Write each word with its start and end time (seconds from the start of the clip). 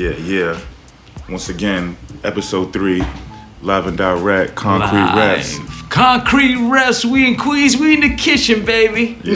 Yeah, 0.00 0.16
yeah. 0.16 0.58
Once 1.28 1.50
again, 1.50 1.94
episode 2.24 2.72
three, 2.72 3.02
live 3.60 3.86
and 3.86 3.98
direct, 3.98 4.54
concrete 4.54 4.98
Live. 5.14 5.44
Concrete 5.90 6.56
reps. 6.70 7.04
We 7.04 7.26
in 7.28 7.36
Queens. 7.36 7.76
We 7.76 7.92
in 7.92 8.00
the 8.00 8.16
kitchen, 8.16 8.64
baby. 8.64 9.18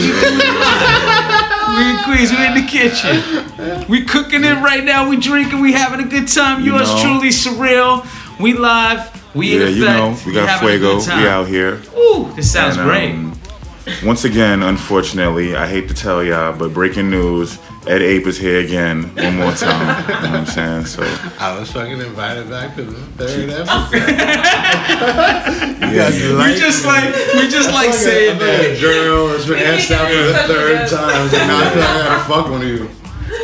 We 1.76 1.90
in 1.90 1.96
Queens. 2.04 2.30
We 2.30 2.46
in 2.46 2.54
the 2.54 2.66
kitchen. 2.66 3.88
We 3.88 4.04
cooking 4.04 4.44
it 4.44 4.54
right 4.62 4.84
now. 4.84 5.08
We 5.10 5.16
drinking. 5.18 5.60
We 5.60 5.72
having 5.72 6.00
a 6.06 6.08
good 6.08 6.28
time. 6.28 6.64
You 6.64 6.72
Yours 6.76 6.88
know. 6.94 7.02
truly, 7.02 7.28
surreal. 7.28 8.06
We 8.40 8.54
live. 8.54 9.10
We 9.34 9.58
Yeah, 9.58 9.66
in 9.66 9.76
you 9.76 9.82
effect. 9.84 9.98
know, 9.98 10.16
we 10.26 10.32
got 10.32 10.62
a 10.62 10.66
Fuego. 10.66 10.96
We 10.98 11.26
out 11.28 11.46
here. 11.48 11.82
Ooh, 11.98 12.32
this 12.36 12.50
sounds 12.52 12.76
And, 12.78 12.86
great. 12.88 13.10
um, 13.10 13.33
once 14.04 14.24
again, 14.24 14.62
unfortunately, 14.62 15.54
I 15.56 15.66
hate 15.66 15.88
to 15.88 15.94
tell 15.94 16.22
y'all, 16.24 16.56
but 16.56 16.72
breaking 16.72 17.10
news: 17.10 17.58
Ed 17.86 18.00
Ape 18.02 18.26
is 18.26 18.38
here 18.38 18.60
again, 18.60 19.14
one 19.16 19.36
more 19.36 19.52
time. 19.52 20.02
you 20.08 20.14
know 20.14 20.20
what 20.20 20.40
I'm 20.40 20.46
saying? 20.46 20.86
So, 20.86 21.02
I 21.38 21.58
was 21.58 21.70
fucking 21.72 22.00
invited 22.00 22.48
back 22.48 22.74
to 22.76 22.82
the 22.84 23.00
third 23.16 23.50
episode. 23.50 23.92
yeah, 25.94 26.10
we 26.10 26.58
just 26.58 26.84
like 26.84 27.04
we 27.34 27.48
just 27.48 27.70
like 27.72 27.92
saying 27.92 28.38
that. 28.38 28.64
a 28.64 28.76
journal 28.76 29.28
that's 29.28 29.46
been 29.46 29.58
asked 29.62 29.90
out 29.90 30.08
for 30.08 30.14
the 30.14 30.34
third 30.54 30.88
time. 30.88 31.28
So 31.28 31.36
now 31.38 31.58
I 31.58 31.70
feel 31.70 31.80
like 31.80 31.90
I 31.90 32.08
gotta 32.08 32.24
fuck 32.24 32.50
one 32.50 32.62
of 32.62 32.68
you. 32.68 32.88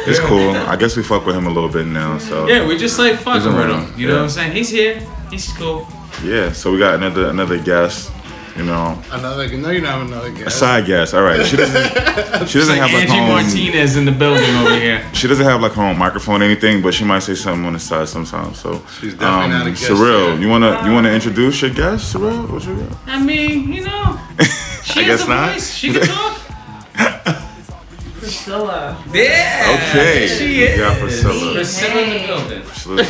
it's 0.07 0.21
cool. 0.21 0.51
I 0.57 0.77
guess 0.77 0.97
we 0.97 1.03
fuck 1.03 1.27
with 1.27 1.37
him 1.37 1.47
a 1.47 1.51
little 1.51 1.69
bit 1.71 1.87
now. 1.87 2.19
So, 2.19 2.47
Yeah, 2.47 2.67
we 2.67 2.77
just 2.79 2.99
like 2.99 3.17
fucking 3.19 3.43
He's 3.43 3.53
with 3.55 3.71
him. 3.71 3.99
You 3.99 4.07
know 4.09 4.15
yeah. 4.15 4.19
what 4.21 4.25
I'm 4.25 4.31
saying? 4.31 4.53
He's 4.53 4.69
here. 4.71 5.01
He's 5.31 5.53
cool. 5.53 5.87
yeah. 6.25 6.51
So 6.53 6.73
we 6.73 6.79
got 6.79 6.95
another 6.95 7.29
another 7.29 7.59
guest. 7.63 8.11
You 8.61 8.67
know, 8.67 9.03
Another, 9.11 9.49
no, 9.57 9.71
you 9.71 9.81
don't 9.81 9.91
have 9.91 10.07
another 10.07 10.31
guest. 10.31 10.49
a 10.49 10.51
side 10.51 10.85
guest. 10.85 11.15
All 11.15 11.23
right. 11.23 11.47
She 11.47 11.57
doesn't. 11.57 11.81
She 12.51 12.59
doesn't 12.59 12.77
have 12.77 12.91
like 12.93 13.09
Angie 13.09 13.15
her 13.17 13.23
own. 13.23 13.29
Martinez 13.45 13.97
in 13.97 14.05
the 14.05 14.13
building 14.13 14.55
over 14.57 14.75
here. 14.79 15.03
She 15.15 15.29
doesn't 15.29 15.45
have 15.47 15.61
like 15.63 15.73
her 15.73 15.83
own 15.83 15.97
microphone 15.99 16.43
or 16.43 16.45
anything, 16.45 16.83
but 16.83 16.93
she 16.93 17.05
might 17.05 17.21
say 17.21 17.35
something 17.35 17.65
on 17.65 17.73
the 17.73 17.79
side 17.79 18.09
sometimes. 18.09 18.59
So, 18.59 18.83
She's 19.01 19.15
definitely 19.15 19.45
um, 19.45 19.51
not 19.51 19.67
a 19.67 19.71
guest 19.71 19.87
Cyril, 19.87 20.31
yet. 20.33 20.41
you 20.41 20.49
wanna 20.51 20.69
uh, 20.73 20.87
you 20.87 20.93
wanna 20.93 21.11
introduce 21.11 21.63
your 21.63 21.71
guest, 21.71 22.15
Surreal? 22.15 22.51
What's 22.51 22.67
your 22.67 22.77
got? 22.77 22.99
I 23.07 23.23
mean, 23.23 23.73
you 23.73 23.85
know, 23.85 24.19
she 24.85 25.01
I 25.01 25.03
has 25.05 25.21
guess 25.21 25.25
a 25.25 25.29
not. 25.29 25.53
voice. 25.53 25.75
She 25.75 25.93
can 25.93 26.03
talk. 26.03 26.40
Priscilla. 28.31 28.97
Yeah. 29.13 29.91
Okay, 29.91 30.27
She 30.29 30.61
we 30.61 30.77
got 30.77 30.99
Priscilla. 30.99 31.53
Priscilla 31.55 32.01
in 32.03 32.11
the 32.11 32.27
building. 32.27 32.63
Priscilla. 32.63 33.03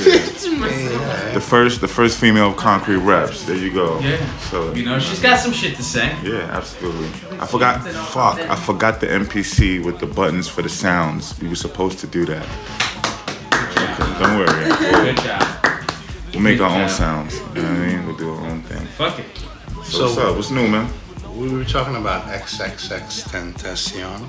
The 1.34 1.40
first, 1.40 1.80
the 1.82 1.88
first 1.88 2.18
female 2.18 2.48
of 2.50 2.56
concrete 2.56 2.96
reps. 2.96 3.44
There 3.44 3.56
you 3.56 3.70
go. 3.72 3.98
Yeah. 4.00 4.16
So 4.50 4.72
You 4.72 4.84
know, 4.86 4.98
she's 4.98 5.20
got 5.20 5.38
some 5.38 5.52
shit 5.52 5.76
to 5.76 5.82
say. 5.82 6.08
yeah, 6.24 6.48
absolutely. 6.56 7.08
I 7.38 7.46
forgot. 7.46 7.86
Fuck, 7.86 8.38
I 8.40 8.56
forgot 8.56 9.00
the 9.00 9.06
MPC 9.08 9.84
with 9.84 9.98
the 10.00 10.06
buttons 10.06 10.48
for 10.48 10.62
the 10.62 10.68
sounds. 10.70 11.38
We 11.40 11.48
were 11.48 11.54
supposed 11.54 11.98
to 12.00 12.06
do 12.06 12.24
that. 12.24 12.46
Okay, 13.52 14.18
don't 14.20 14.38
worry. 14.38 15.04
Good 15.04 15.16
job. 15.18 15.42
We'll 16.32 16.42
make 16.42 16.60
our 16.60 16.70
own 16.80 16.88
sounds. 16.88 17.34
You 17.54 17.62
know 17.62 17.68
what 17.68 17.80
I 17.80 17.86
mean? 17.86 18.06
We'll 18.06 18.16
do 18.16 18.30
our 18.32 18.46
own 18.46 18.62
thing. 18.62 18.86
Fuck 18.96 19.18
it. 19.18 19.26
So, 19.84 20.04
what's 20.06 20.18
up? 20.18 20.36
What's 20.36 20.50
new, 20.50 20.66
man? 20.68 20.88
We 21.36 21.52
were 21.52 21.64
talking 21.64 21.96
about 21.96 22.24
XXXTentacion. 22.26 24.28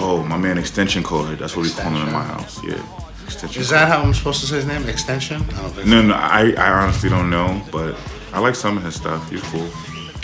Oh, 0.00 0.22
my 0.28 0.36
man, 0.36 0.58
extension 0.58 1.02
cord. 1.02 1.38
That's 1.38 1.56
what 1.56 1.62
we 1.64 1.70
call 1.70 1.90
him 1.90 2.06
in 2.06 2.12
my 2.12 2.22
house. 2.22 2.62
Yeah, 2.64 2.80
extension. 3.24 3.62
Is 3.62 3.68
that 3.70 3.88
how 3.88 4.02
I'm 4.02 4.14
supposed 4.14 4.40
to 4.40 4.46
say 4.46 4.56
his 4.56 4.66
name? 4.66 4.88
Extension? 4.88 5.42
I 5.42 5.62
don't 5.62 5.70
think 5.70 5.88
No, 5.88 6.02
no, 6.02 6.14
I, 6.14 6.52
I 6.56 6.70
honestly 6.70 7.08
don't 7.10 7.30
know, 7.30 7.62
but 7.70 7.96
I 8.32 8.40
like 8.40 8.54
some 8.54 8.76
of 8.76 8.84
his 8.84 8.94
stuff. 8.94 9.30
He's 9.30 9.42
cool. 9.44 9.68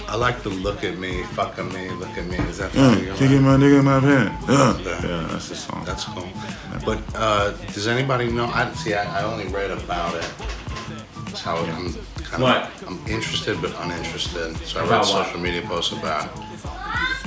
I 0.08 0.16
like 0.16 0.42
the 0.42 0.48
look 0.48 0.82
at 0.82 0.98
me, 0.98 1.22
fuck 1.22 1.58
at 1.58 1.72
me, 1.72 1.90
look 1.90 2.16
at 2.18 2.26
me. 2.26 2.36
Is 2.38 2.58
that 2.58 2.72
funny? 2.72 3.06
can't 3.06 3.42
my 3.42 3.56
nigga 3.56 3.78
in 3.78 3.84
my 3.84 4.00
pants. 4.00 4.48
Uh. 4.48 4.80
Yeah. 4.84 5.06
Yeah, 5.06 5.26
that's 5.30 5.48
the 5.48 5.54
song. 5.54 5.84
That's 5.84 6.04
cool. 6.04 6.28
But 6.84 7.00
uh, 7.14 7.52
does 7.72 7.86
anybody 7.86 8.28
know? 8.28 8.46
I 8.46 8.72
see. 8.72 8.94
I, 8.94 9.20
I 9.20 9.22
only 9.22 9.46
read 9.46 9.70
about 9.70 10.16
it. 10.16 10.28
That's 11.26 11.42
how 11.42 11.58
I'm 11.58 11.94
kind 12.30 12.42
What? 12.42 12.56
of. 12.82 12.88
I'm 12.88 13.06
interested 13.06 13.60
but 13.60 13.74
uninterested. 13.80 14.56
So 14.58 14.78
I 14.80 14.82
read 14.82 14.88
About 14.88 15.06
what? 15.06 15.26
social 15.26 15.40
media 15.40 15.62
posts 15.62 15.92
about. 15.92 16.30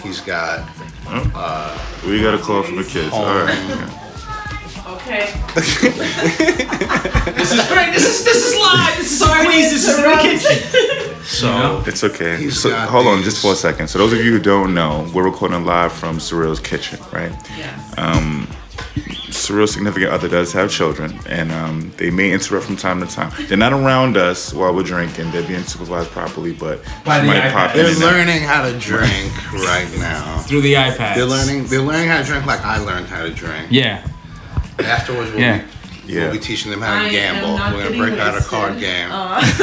He's 0.02 0.22
got. 0.22 0.68
we 2.06 2.22
got 2.22 2.34
a 2.34 2.38
call 2.40 2.64
from 2.64 2.78
the 2.78 2.84
kids. 2.84 3.12
All 3.14 3.26
right. 3.26 4.00
Okay. 4.88 5.34
This 7.34 7.52
is 7.52 7.68
great. 7.68 7.94
This 7.94 8.06
is 8.06 8.24
this 8.26 8.46
is 8.48 8.56
live. 8.56 8.98
This 8.98 9.12
is 9.12 9.22
our 9.22 9.44
Queens. 9.46 9.70
to 9.70 9.76
This 9.76 9.88
is 9.88 9.98
in 9.98 10.04
the 10.04 10.18
kitchen. 10.22 11.24
So 11.24 11.48
know? 11.48 11.84
It's 11.88 12.04
okay. 12.04 12.50
So, 12.50 12.70
got 12.70 12.90
hold 12.90 13.08
on 13.08 13.24
just 13.24 13.42
for 13.42 13.54
a 13.54 13.56
second. 13.56 13.88
So, 13.88 13.98
those 14.00 14.14
of 14.14 14.20
you 14.20 14.32
who 14.32 14.40
don't 14.40 14.74
know, 14.74 15.10
we're 15.14 15.24
recording 15.24 15.66
live 15.66 15.92
from 15.94 16.18
Surreal's 16.20 16.60
kitchen, 16.60 17.00
right? 17.12 17.32
Yes. 17.58 17.94
Um, 17.98 18.48
Cyril's 19.32 19.74
significant 19.74 20.12
other 20.12 20.30
does 20.30 20.54
have 20.54 20.70
children, 20.72 21.18
and 21.28 21.52
um, 21.52 21.92
they 21.98 22.12
may 22.12 22.32
interrupt 22.32 22.66
from 22.68 22.76
time 22.78 23.00
to 23.06 23.08
time. 23.08 23.32
They're 23.48 23.58
not 23.58 23.74
around 23.74 24.16
us 24.18 24.54
while 24.54 24.74
we're 24.74 24.84
drinking. 24.84 25.32
They're 25.32 25.48
being 25.48 25.64
supervised 25.64 26.12
properly, 26.12 26.54
but 26.54 26.84
By 27.04 27.20
the 27.20 27.28
might 27.28 27.42
iPad. 27.42 27.52
pop 27.54 27.72
in 27.72 27.78
they're 27.78 27.88
and 27.94 28.04
out. 28.04 28.12
learning 28.14 28.42
how 28.44 28.62
to 28.70 28.78
drink 28.78 29.54
right 29.54 29.88
now. 29.98 30.38
Through 30.40 30.62
the 30.62 30.74
iPad. 30.76 31.16
They're 31.16 31.26
learning. 31.26 31.66
They're 31.66 31.82
learning 31.82 32.08
how 32.10 32.20
to 32.20 32.24
drink 32.24 32.46
like 32.46 32.62
I 32.64 32.78
learned 32.78 33.08
how 33.08 33.24
to 33.24 33.32
drink. 33.34 33.68
Yeah. 33.72 34.06
Afterwards, 34.80 35.32
we'll, 35.32 35.40
Yeah. 35.40 35.58
be, 36.06 36.14
Yeah. 36.14 36.24
we'll 36.26 36.34
be 36.34 36.40
teaching 36.40 36.70
them 36.72 36.82
how 36.82 37.00
to 37.00 37.06
am 37.08 37.12
gamble. 37.12 37.54
We're 37.76 37.84
gonna 37.90 37.98
break 37.98 38.20
out 38.20 38.30
a 38.32 38.34
wasted. 38.36 38.50
card 38.50 38.80
game. 38.80 39.10
Uh, 39.12 39.42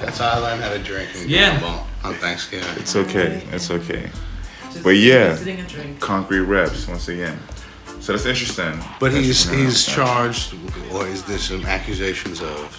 That's 0.00 0.18
how 0.18 0.28
I 0.30 0.38
learned 0.38 0.62
how 0.62 0.70
to 0.70 0.78
drink 0.78 1.10
and 1.16 1.28
Yeah. 1.30 1.50
gamble 1.60 1.86
on 2.04 2.14
Thanksgiving. 2.14 2.66
It's 2.76 2.96
okay. 2.96 3.42
It's 3.52 3.70
okay. 3.70 4.08
just 4.72 4.82
But 4.82 4.96
yeah. 4.96 5.36
Sitting 5.36 5.60
and 5.60 5.68
drink. 5.68 6.00
Concrete 6.00 6.40
reps 6.40 6.88
once 6.88 7.08
again. 7.08 7.38
So 8.06 8.12
that's 8.12 8.24
interesting. 8.24 8.78
But 9.00 9.10
That's 9.10 9.26
he's 9.26 9.50
he's 9.50 9.84
charged, 9.84 10.54
or 10.92 11.08
is 11.08 11.24
there 11.24 11.38
some 11.38 11.66
accusations 11.66 12.40
of 12.40 12.70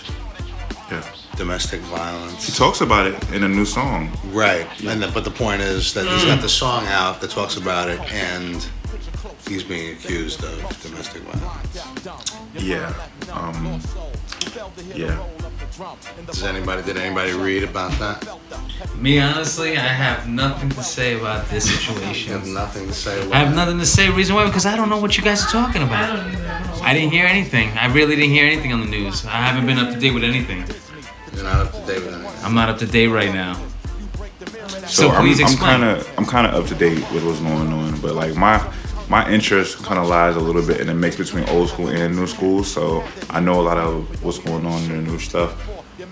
Yeah. 0.90 1.04
domestic 1.36 1.82
violence? 1.82 2.48
He 2.48 2.54
talks 2.54 2.80
about 2.80 3.08
it 3.08 3.32
in 3.34 3.44
a 3.44 3.50
new 3.50 3.66
song. 3.66 4.10
Right, 4.32 4.66
and 4.86 5.04
the, 5.04 5.10
but 5.10 5.26
the 5.26 5.32
point 5.46 5.62
is 5.62 5.94
that 5.96 6.08
he's 6.08 6.24
got 6.24 6.40
the 6.42 6.48
song 6.48 6.88
out 6.88 7.20
that 7.20 7.32
talks 7.32 7.58
about 7.58 7.90
it, 7.90 8.00
and 8.14 8.66
he's 9.50 9.66
being 9.66 9.92
accused 9.98 10.46
of 10.46 10.56
domestic 10.82 11.24
violence. 11.24 11.76
Yeah. 12.56 12.94
Um, 13.34 13.82
yeah. 14.96 15.20
Does 16.26 16.44
anybody 16.44 16.82
did 16.82 16.98
anybody 16.98 17.34
read 17.34 17.64
about 17.64 17.92
that? 18.00 18.26
Me 18.98 19.20
honestly, 19.20 19.78
I 19.78 19.82
have 19.82 20.28
nothing 20.28 20.70
to 20.70 20.82
say 20.84 21.20
about 21.20 21.48
this 21.50 21.68
You 21.72 21.78
situation. 21.78 22.32
have 22.34 22.48
nothing 22.48 22.88
to 22.88 22.94
say. 22.94 23.20
About 23.22 23.34
I 23.36 23.40
have 23.40 23.56
nothing 23.56 23.78
to 23.80 23.86
say. 23.86 24.10
Reason 24.10 24.36
why? 24.36 24.46
Because 24.46 24.66
I 24.66 24.76
don't 24.76 24.90
know 24.90 25.00
what 25.00 25.18
you 25.18 25.24
guys 25.24 25.44
are 25.46 25.50
talking 25.50 25.84
I 25.84 25.86
about. 25.86 26.16
don't 26.18 26.34
know. 26.34 26.80
I 26.82 26.94
didn't 26.96 27.12
hear 27.12 27.26
anything. 27.28 27.70
I 27.78 27.88
really 27.94 28.16
didn't 28.16 28.32
hear 28.32 28.46
anything 28.48 28.74
on 28.74 28.80
the 28.80 28.88
news. 28.88 29.24
I 29.26 29.30
haven't 29.48 29.68
been 29.68 29.78
up 29.78 29.94
to 29.94 30.00
date 30.00 30.14
with 30.14 30.24
anything. 30.24 30.64
You're 31.36 31.44
not 31.44 31.68
up 31.68 31.72
to 31.74 31.80
date 31.86 32.04
with 32.04 32.14
anything. 32.16 32.44
I'm 32.46 32.56
not 32.56 32.70
up 32.70 32.80
to 32.80 32.88
date 32.88 33.08
right 33.10 33.34
now. 33.34 33.54
So, 34.88 34.88
So 34.88 35.10
I'm, 35.10 35.22
please 35.22 35.40
I'm 35.40 35.46
explain. 35.48 35.80
kind 35.80 35.84
of 35.84 36.10
I'm 36.18 36.26
kind 36.26 36.48
of 36.48 36.56
up 36.56 36.66
to 36.70 36.76
date 36.76 37.00
with 37.12 37.24
what's 37.24 37.40
going 37.40 37.72
on, 37.72 38.00
but 38.02 38.16
like 38.16 38.36
my 38.36 38.58
my 39.10 39.30
interest 39.32 39.84
kind 39.84 40.00
of 40.00 40.08
lies 40.08 40.36
a 40.36 40.40
little 40.40 40.66
bit 40.66 40.82
in 40.82 40.88
the 40.88 40.94
mix 40.94 41.16
between 41.16 41.48
old 41.50 41.70
school 41.70 41.88
and 41.88 42.16
new 42.16 42.28
school. 42.28 42.64
So 42.64 43.04
I 43.30 43.40
know 43.40 43.60
a 43.60 43.64
lot 43.64 43.78
of 43.78 44.24
what's 44.24 44.40
going 44.40 44.66
on 44.66 44.84
in 44.84 44.90
the 44.90 45.12
new 45.12 45.20
stuff. 45.20 45.56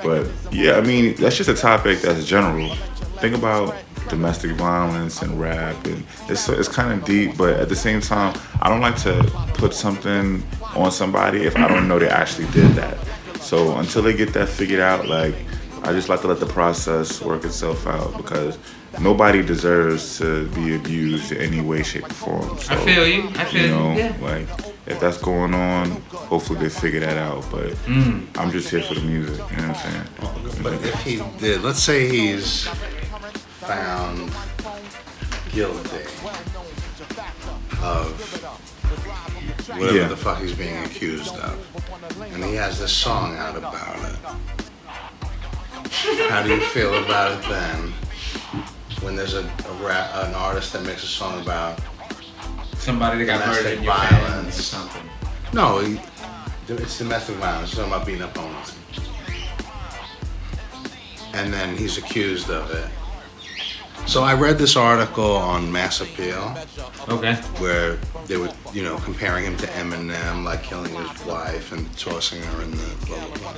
But 0.04 0.28
yeah, 0.52 0.74
I 0.74 0.82
mean 0.82 1.16
that's 1.16 1.38
just 1.38 1.50
a 1.50 1.56
topic 1.56 2.02
that's 2.02 2.26
general. 2.26 2.74
Think 3.20 3.36
about 3.36 3.76
domestic 4.10 4.52
violence 4.52 5.22
and 5.22 5.40
rap, 5.40 5.86
and 5.86 6.04
it's 6.30 6.48
it's 6.50 6.68
kind 6.68 6.94
of 6.94 7.06
deep. 7.06 7.38
But 7.38 7.60
at 7.60 7.70
the 7.70 7.76
same 7.76 8.02
time, 8.02 8.38
I 8.62 8.70
don't 8.70 8.82
like 8.82 8.98
to 9.04 9.24
put 9.56 9.74
something 9.74 10.44
on 10.76 10.92
somebody 10.92 11.44
if 11.44 11.56
I 11.56 11.68
don't 11.68 11.88
know 11.88 12.00
they 12.00 12.10
actually 12.10 12.48
did 12.48 12.72
that. 12.74 12.98
So 13.42 13.78
until 13.78 14.02
they 14.02 14.14
get 14.14 14.34
that 14.34 14.50
figured 14.50 14.80
out, 14.80 15.08
like 15.08 15.36
I 15.84 15.92
just 15.92 16.10
like 16.10 16.22
to 16.22 16.28
let 16.28 16.40
the 16.40 16.48
process 16.48 17.22
work 17.22 17.46
itself 17.46 17.86
out 17.86 18.18
because 18.18 18.58
nobody 19.00 19.44
deserves 19.44 20.18
to 20.20 20.48
be 20.50 20.76
abused 20.76 21.32
in 21.32 21.42
any 21.42 21.62
way, 21.62 21.84
shape, 21.84 22.06
or 22.06 22.14
form. 22.14 22.58
So, 22.60 22.74
I 22.74 22.78
feel 22.78 23.08
you. 23.08 23.30
I 23.36 23.46
feel 23.46 23.62
you 23.62 23.68
you. 23.68 23.76
know, 23.76 23.94
Yeah. 23.98 24.14
like 24.22 24.48
if 24.88 25.00
that's 25.00 25.18
going 25.18 25.54
on, 25.54 25.92
hopefully 26.12 26.60
they 26.60 26.70
figure 26.70 27.00
that 27.02 27.18
out. 27.18 27.44
But 27.52 27.72
Mm. 27.88 28.28
I'm 28.38 28.52
just 28.52 28.70
here 28.70 28.82
for 28.82 28.94
the 28.96 29.02
music. 29.02 29.38
You 29.52 29.58
know 29.58 29.68
what 29.70 29.78
I'm 29.86 29.92
saying? 29.92 30.64
But 30.64 30.74
if 30.74 31.02
he 31.04 31.22
did, 31.40 31.62
let's 31.64 31.82
say 31.82 32.08
he's 32.10 32.68
found 33.62 34.32
guilty 35.52 36.04
of 37.84 38.12
whatever 39.70 39.98
Yeah. 39.98 40.08
the 40.08 40.18
fuck 40.18 40.40
he's 40.40 40.54
being 40.54 40.84
accused 40.86 41.36
of, 41.38 41.58
and 42.34 42.44
he 42.44 42.56
has 42.56 42.80
this 42.80 42.92
song 42.92 43.36
out 43.38 43.56
about 43.58 43.98
it. 44.10 44.16
How 46.30 46.44
do 46.44 46.50
you 46.54 46.62
feel 46.62 46.94
about 47.04 47.32
it 47.32 47.50
then? 47.50 47.94
When 49.06 49.16
there's 49.16 49.36
a, 49.36 49.42
a 49.44 49.74
rap, 49.86 50.16
an 50.16 50.34
artist 50.34 50.74
that 50.74 50.82
makes 50.82 51.04
a 51.04 51.08
song 51.08 51.40
about 51.40 51.80
Somebody 52.78 53.24
that 53.24 53.26
got 53.38 53.48
murdered 53.48 53.78
in 53.78 53.84
your 53.84 53.94
violence. 53.94 54.58
or 54.58 54.64
something. 54.64 55.04
no, 55.54 55.78
it's 56.68 56.98
domestic 56.98 57.36
violence. 57.36 57.70
It's 57.70 57.78
talking 57.78 57.94
about 57.94 58.08
beating 58.08 58.24
up 58.24 58.36
homeless, 58.36 58.76
and 61.36 61.54
then 61.54 61.78
he's 61.78 62.00
accused 62.00 62.50
of 62.50 62.72
it. 62.72 62.88
So 64.08 64.24
I 64.24 64.34
read 64.36 64.58
this 64.58 64.76
article 64.76 65.32
on 65.36 65.72
Mass 65.72 66.00
Appeal 66.00 66.56
Okay. 67.10 67.34
where 67.58 67.98
they 68.28 68.38
were, 68.38 68.52
you 68.72 68.84
know, 68.84 68.98
comparing 68.98 69.46
him 69.46 69.58
to 69.58 69.66
Eminem, 69.68 70.44
like 70.44 70.64
killing 70.64 70.94
his 70.94 71.26
wife 71.26 71.72
and 71.72 71.92
tossing 71.98 72.42
her 72.42 72.62
in 72.62 72.72
the 72.72 72.96
blah 73.08 73.18
blah 73.18 73.38
blah. 73.38 73.54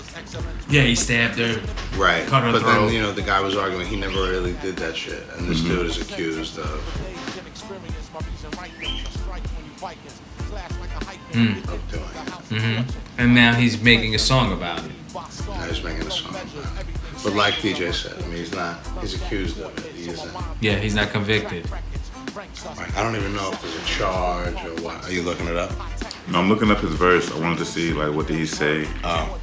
Yeah, 0.69 0.83
he 0.83 0.95
stabbed 0.95 1.37
her. 1.37 1.61
Right. 1.97 2.25
Cut 2.27 2.43
her 2.43 2.51
but 2.51 2.61
throat. 2.61 2.85
then, 2.85 2.93
you 2.93 3.01
know, 3.01 3.11
the 3.11 3.21
guy 3.21 3.41
was 3.41 3.55
arguing 3.55 3.87
he 3.87 3.97
never 3.97 4.21
really 4.21 4.53
did 4.61 4.77
that 4.77 4.95
shit, 4.95 5.23
and 5.37 5.49
this 5.49 5.59
mm-hmm. 5.59 5.69
dude 5.69 5.85
is 5.87 6.01
accused 6.01 6.59
of. 6.59 6.83
Mm. 11.33 11.57
Of 11.67 11.91
doing 11.91 12.03
it. 12.03 12.27
Mm-hmm. 12.49 13.19
And 13.19 13.35
now 13.35 13.53
he's 13.53 13.81
making 13.81 14.15
a 14.15 14.19
song 14.19 14.53
about 14.53 14.83
it. 14.83 14.91
Now 15.13 15.65
he's 15.65 15.83
making 15.83 16.07
a 16.07 16.11
song 16.11 16.29
about 16.29 16.45
it. 16.45 16.85
But 17.23 17.33
like 17.33 17.55
DJ 17.55 17.93
said, 17.93 18.21
I 18.23 18.27
mean, 18.27 18.37
he's 18.37 18.53
not. 18.53 18.79
He's 19.01 19.15
accused 19.15 19.59
of 19.59 19.77
it. 19.77 19.96
He 20.07 20.13
isn't. 20.13 20.33
Yeah, 20.61 20.75
he's 20.77 20.95
not 20.95 21.09
convicted. 21.09 21.69
Like, 22.65 22.95
I 22.95 23.03
don't 23.03 23.15
even 23.15 23.35
know 23.35 23.51
if 23.51 23.61
there's 23.61 23.75
a 23.75 23.85
charge 23.85 24.55
or 24.65 24.81
what. 24.81 25.03
Are 25.05 25.11
you 25.11 25.21
looking 25.21 25.47
it 25.47 25.57
up? 25.57 25.71
No, 26.29 26.39
I'm 26.39 26.47
looking 26.49 26.71
up 26.71 26.79
his 26.79 26.93
verse. 26.93 27.29
I 27.31 27.39
wanted 27.39 27.59
to 27.59 27.65
see 27.65 27.93
like 27.93 28.13
what 28.15 28.27
did 28.27 28.37
he 28.37 28.45
say. 28.45 28.87
Oh, 29.03 29.39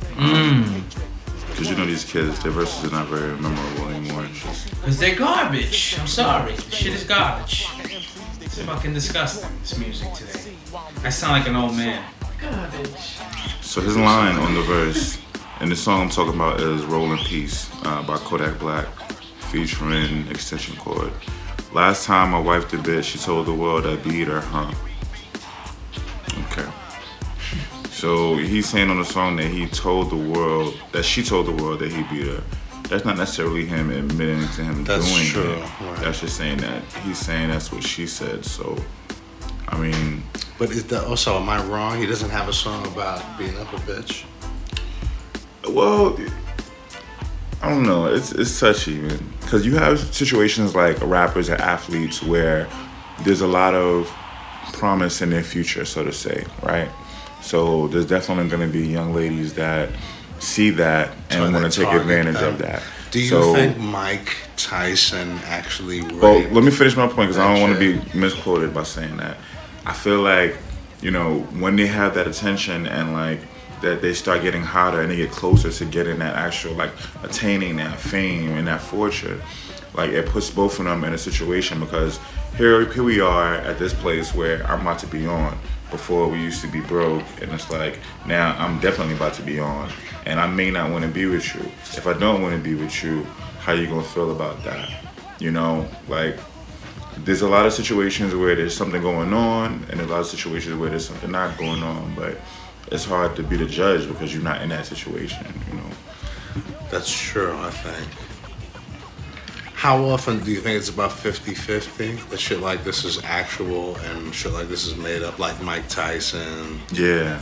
Cause 1.55 1.71
you 1.71 1.77
know 1.77 1.87
these 1.87 2.05
kids, 2.05 2.43
their 2.43 2.51
verses 2.51 2.91
are 2.91 2.97
not 2.97 3.07
very 3.07 3.39
memorable 3.39 3.89
anymore. 3.89 4.25
It's 4.25 4.43
just 4.43 4.71
Because 4.71 4.99
they're 4.99 5.15
garbage. 5.15 5.97
I'm 6.01 6.07
sorry. 6.07 6.53
This 6.53 6.75
shit 6.75 6.95
is 6.95 7.05
garbage. 7.05 7.69
It's 8.41 8.61
fucking 8.63 8.93
disgusting, 8.93 9.51
this 9.61 9.79
music 9.79 10.13
today. 10.15 10.55
I 11.05 11.11
sound 11.11 11.33
like 11.33 11.47
an 11.49 11.57
old 11.57 11.77
man. 11.77 12.05
Garbage. 12.41 13.19
So 13.61 13.81
his 13.81 13.97
line 13.97 14.37
on 14.37 14.55
the 14.55 14.63
verse, 14.63 15.19
and 15.61 15.71
the 15.71 15.77
song 15.77 16.03
I'm 16.03 16.09
talking 16.11 16.35
about 16.35 16.61
is 16.61 16.85
"Roll 16.85 17.13
in 17.13 17.19
Peace" 17.19 17.71
uh, 17.85 18.03
by 18.03 18.17
Kodak 18.17 18.59
Black, 18.59 18.87
featuring 19.55 20.27
Extension 20.27 20.75
Cord. 20.75 21.13
Last 21.73 22.07
time 22.07 22.33
my 22.33 22.41
wife 22.41 22.69
did 22.69 22.81
bitch, 22.81 23.05
she 23.05 23.19
told 23.19 23.47
the 23.47 23.55
world 23.55 23.87
I 23.87 23.95
beat 23.95 24.27
her, 24.27 24.41
huh? 24.41 24.75
Okay. 26.47 26.69
So 27.91 28.37
he's 28.37 28.69
saying 28.69 28.91
on 28.91 28.99
the 28.99 29.05
song 29.05 29.37
that 29.37 29.47
he 29.47 29.69
told 29.69 30.11
the 30.11 30.17
world 30.17 30.77
that 30.91 31.05
she 31.05 31.23
told 31.23 31.47
the 31.47 31.53
world 31.53 31.79
that 31.79 31.93
he 31.93 32.03
beat 32.03 32.27
her. 32.27 32.43
That's 32.89 33.05
not 33.05 33.17
necessarily 33.17 33.65
him 33.65 33.91
admitting 33.93 34.41
to 34.41 34.65
him 34.65 34.83
That's 34.83 35.09
doing 35.09 35.27
true, 35.27 35.53
it. 35.53 35.81
right. 35.83 36.01
That's 36.01 36.21
just 36.21 36.37
saying 36.37 36.59
that 36.59 36.83
he's 37.05 37.19
saying 37.19 37.51
that's 37.51 37.71
what 37.71 37.85
she 37.85 38.09
said. 38.09 38.45
So, 38.45 38.77
I 39.69 39.79
mean, 39.79 40.25
but 40.59 40.71
is 40.71 40.85
that 40.87 41.05
also? 41.05 41.39
Am 41.39 41.49
I 41.49 41.63
wrong? 41.65 42.01
He 42.01 42.07
doesn't 42.07 42.31
have 42.31 42.49
a 42.49 42.53
song 42.53 42.85
about 42.89 43.39
being 43.39 43.57
up 43.59 43.73
a 43.73 43.77
bitch. 43.77 44.25
Well, 45.69 46.19
I 47.63 47.69
don't 47.71 47.87
know. 47.87 48.07
It's 48.07 48.33
it's 48.33 48.59
touchy, 48.59 48.99
man. 48.99 49.34
Because 49.55 49.67
you 49.67 49.77
have 49.77 50.01
situations 50.13 50.75
like 50.75 51.01
rappers 51.01 51.49
and 51.49 51.61
athletes 51.61 52.21
where 52.21 52.67
there's 53.21 53.41
a 53.41 53.47
lot 53.47 53.73
of 53.73 54.13
promise 54.73 55.23
in 55.23 55.31
their 55.31 55.45
future, 55.45 55.85
so 55.85 56.03
to 56.03 56.13
say, 56.13 56.45
right? 56.61 56.89
So 57.41 57.87
there's 57.87 58.07
definitely 58.07 58.49
going 58.49 58.67
to 58.67 58.73
be 58.73 58.89
young 58.89 59.15
ladies 59.15 59.55
that 59.55 59.91
see 60.41 60.71
that 60.71 61.13
and 61.31 61.55
want 61.55 61.73
to 61.73 61.85
take 61.85 61.93
advantage 61.93 62.35
them. 62.35 62.55
of 62.55 62.59
that. 62.59 62.83
Do 63.13 63.21
you 63.21 63.29
so, 63.29 63.55
think 63.55 63.79
Mike 63.79 64.35
Tyson 64.57 65.39
actually? 65.45 66.03
Well, 66.03 66.41
let 66.51 66.65
me 66.65 66.73
finish 66.73 66.97
my 66.97 67.07
point 67.07 67.29
because 67.29 67.39
I 67.39 67.53
don't 67.53 67.63
want 67.63 67.79
to 67.79 67.79
be 67.79 68.19
misquoted 68.19 68.75
by 68.75 68.83
saying 68.83 69.19
that. 69.19 69.37
I 69.87 69.93
feel 69.93 70.21
like, 70.21 70.57
you 71.01 71.13
know, 71.13 71.43
when 71.61 71.77
they 71.77 71.87
have 71.87 72.17
that 72.17 72.27
attention 72.27 72.89
and 72.89 73.13
like 73.13 73.39
that 73.85 74.03
they 74.03 74.13
start 74.15 74.43
getting 74.43 74.63
hotter 74.63 75.01
and 75.01 75.11
they 75.11 75.17
get 75.17 75.31
closer 75.31 75.71
to 75.71 75.85
getting 75.85 76.19
that 76.19 76.35
actual 76.35 76.75
like 76.75 76.91
attaining 77.23 77.77
that 77.77 77.99
fame 77.99 78.53
and 78.53 78.67
that 78.67 78.81
fortune, 78.81 79.41
like 79.95 80.11
it 80.11 80.27
puts 80.27 80.51
both 80.51 80.79
of 80.79 80.87
them 80.87 81.05
in 81.05 81.13
a 81.15 81.19
situation 81.19 81.79
because 81.79 82.19
here 82.57 82.91
here 82.93 83.05
we 83.05 83.21
are 83.21 83.55
at 83.55 83.79
this 83.79 83.95
place 83.95 84.35
where 84.35 84.65
I'm 84.67 84.81
about 84.81 84.99
to 85.01 85.07
be 85.07 85.27
on. 85.27 85.59
Before 85.91 86.27
we 86.27 86.41
used 86.41 86.61
to 86.63 86.67
be 86.67 86.81
broke, 86.81 87.23
and 87.41 87.53
it's 87.53 87.71
like 87.71 88.01
now 88.27 88.57
I'm 88.59 88.81
definitely 88.81 89.15
about 89.15 89.35
to 89.35 89.43
be 89.43 89.61
on, 89.61 89.93
and 90.27 90.41
I 90.41 90.49
may 90.49 90.69
not 90.69 90.91
want 90.91 91.05
to 91.05 91.11
be 91.11 91.27
with 91.27 91.55
you. 91.55 91.61
If 91.61 92.09
I 92.09 92.15
don't 92.15 92.43
want 92.43 92.57
to 92.57 92.61
be 92.61 92.75
with 92.75 93.05
you, 93.05 93.23
how 93.61 93.75
you 93.75 93.87
gonna 93.87 94.03
feel 94.03 94.33
about 94.33 94.65
that? 94.65 94.91
You 95.39 95.53
know, 95.53 95.87
like 96.09 96.37
there's 97.19 97.43
a 97.43 97.49
lot 97.49 97.65
of 97.65 97.73
situations 97.73 98.35
where 98.35 98.57
there's 98.57 98.77
something 98.77 99.01
going 99.01 99.33
on, 99.33 99.87
and 99.89 100.01
a 100.01 100.07
lot 100.07 100.21
of 100.21 100.27
situations 100.27 100.75
where 100.75 100.91
there's 100.91 101.07
something 101.07 101.31
not 101.31 101.57
going 101.59 101.83
on. 101.83 102.13
But 102.17 102.39
it's 102.93 103.05
hard 103.05 103.35
to 103.37 103.43
be 103.43 103.57
the 103.57 103.67
judge 103.67 104.07
because 104.09 104.33
you're 104.35 104.43
not 104.43 104.63
in 104.63 104.69
that 104.71 104.87
situation. 104.87 105.45
You 105.71 105.77
know. 105.79 105.91
That's 106.91 107.11
true, 107.11 107.57
I 107.59 107.71
think. 107.71 108.09
How 109.75 110.03
often 110.05 110.43
do 110.43 110.51
you 110.51 110.61
think 110.61 110.79
it's 110.79 110.89
about 110.89 111.11
50-50? 111.11 112.31
That 112.31 112.41
shit 112.41 112.61
like 112.61 112.85
this 112.85 113.05
is 113.05 113.23
actual 113.25 113.97
and 113.97 114.35
shit 114.35 114.53
like 114.53 114.69
this 114.69 114.87
is 114.87 114.97
made 114.97 115.23
up, 115.23 115.39
like 115.39 115.61
Mike 115.63 115.89
Tyson. 115.89 116.81
Yeah. 116.93 117.41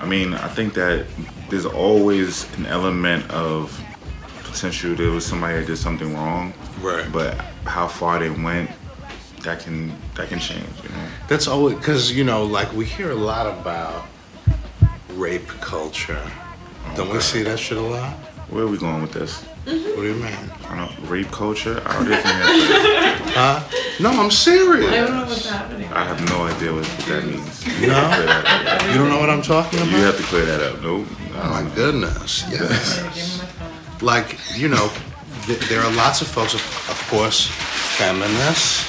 I 0.00 0.06
mean, 0.06 0.32
I 0.32 0.48
think 0.48 0.72
that 0.74 1.04
there's 1.50 1.66
always 1.66 2.50
an 2.56 2.64
element 2.66 3.28
of 3.30 3.78
potential 4.44 4.94
there 4.94 5.10
was 5.10 5.26
somebody 5.26 5.58
that 5.60 5.66
did 5.66 5.76
something 5.76 6.14
wrong, 6.14 6.54
Right. 6.80 7.10
but 7.12 7.34
how 7.66 7.86
far 7.86 8.18
they 8.18 8.30
went, 8.30 8.70
that 9.42 9.60
can 9.60 9.92
that 10.14 10.28
can 10.28 10.38
change. 10.38 10.66
You 10.82 10.88
know. 10.90 11.06
That's 11.28 11.46
always 11.48 11.76
because 11.76 12.12
you 12.12 12.24
know, 12.24 12.44
like 12.44 12.72
we 12.72 12.84
hear 12.84 13.10
a 13.10 13.14
lot 13.14 13.46
about 13.46 14.06
rape 15.10 15.46
culture. 15.60 16.20
Don't 16.96 17.12
we 17.12 17.20
see 17.20 17.42
that 17.42 17.58
shit 17.58 17.78
a 17.78 17.80
lot? 17.80 18.12
Where 18.50 18.64
are 18.64 18.68
we 18.68 18.78
going 18.78 19.00
with 19.02 19.12
this? 19.12 19.44
Mm-hmm. 19.66 19.88
What 19.90 20.02
do 20.02 20.08
you 20.08 20.14
mean? 20.14 20.50
I 20.68 20.74
don't 20.76 21.08
rape 21.08 21.30
culture. 21.30 21.80
I 21.86 21.92
don't 21.94 22.06
think 22.06 22.24
Huh? 23.36 23.62
No, 24.00 24.10
I'm 24.10 24.30
serious. 24.30 24.90
I 24.90 24.96
don't 24.96 25.16
know 25.18 25.24
what's 25.26 25.48
happening. 25.48 25.86
I 25.92 26.04
have 26.04 26.28
no 26.30 26.46
idea 26.46 26.72
what, 26.72 26.84
what 26.84 27.06
that 27.06 27.24
means. 27.26 27.80
You 27.80 27.88
No? 27.88 27.94
have 27.94 28.10
to 28.10 28.24
clear 28.26 28.42
that. 28.64 28.88
You 28.90 28.94
don't 28.98 29.08
know 29.08 29.20
what 29.20 29.30
I'm 29.30 29.42
talking 29.42 29.78
about. 29.78 29.90
You 29.92 29.98
have 29.98 30.16
to 30.16 30.22
clear 30.24 30.44
that 30.46 30.60
up. 30.62 30.80
Nope. 30.82 31.06
Oh 31.36 31.50
my 31.50 31.62
know. 31.62 31.70
goodness. 31.76 32.44
Yes. 32.50 32.98
Give 33.14 33.14
me 33.14 33.38
my 33.38 33.44
phone. 33.46 34.06
like 34.06 34.38
you 34.56 34.68
know 34.68 34.90
th- 35.46 35.60
there 35.68 35.80
are 35.82 35.92
lots 35.92 36.22
of 36.22 36.26
folks 36.28 36.54
of, 36.54 36.60
of 36.90 36.98
course 37.08 37.46
feminists 37.98 38.82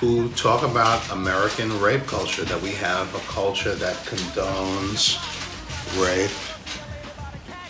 who 0.00 0.28
talk 0.30 0.62
about 0.62 1.00
american 1.12 1.78
rape 1.80 2.06
culture 2.06 2.44
that 2.44 2.60
we 2.62 2.70
have 2.70 3.12
a 3.14 3.18
culture 3.30 3.74
that 3.74 3.94
condones 4.06 5.18
rape 6.00 6.30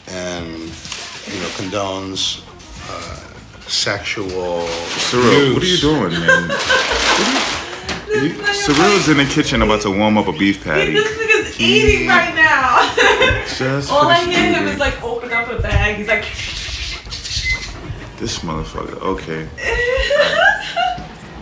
and 0.09 0.47
you 1.33 1.41
know 1.41 1.49
condones 1.59 2.43
uh, 2.89 3.69
sexual 3.69 4.67
Cyril, 5.09 5.55
what 5.55 5.63
are 5.63 5.67
you 5.67 5.77
doing, 5.79 6.11
man? 6.13 6.51
You- 8.11 8.45
Cyril's 8.53 9.09
in 9.09 9.19
the 9.19 9.25
kitchen 9.25 9.63
about 9.63 9.83
to 9.83 9.91
warm 9.97 10.19
up 10.19 10.27
a 10.27 10.33
beef 10.33 10.65
patty. 10.65 10.95
This 10.95 11.17
nigga's 11.17 11.61
eating 11.61 12.09
right 12.09 12.35
now. 12.35 12.93
Just 13.57 13.93
All 13.93 14.09
I 14.09 14.25
hear 14.25 14.53
him 14.53 14.67
is 14.67 14.81
like 14.81 15.01
open 15.01 15.33
up 15.33 15.49
a 15.49 15.63
bag. 15.63 15.95
He's 15.95 16.09
like, 16.09 16.25
This 18.19 18.41
motherfucker. 18.41 18.99
Okay. 19.01 19.49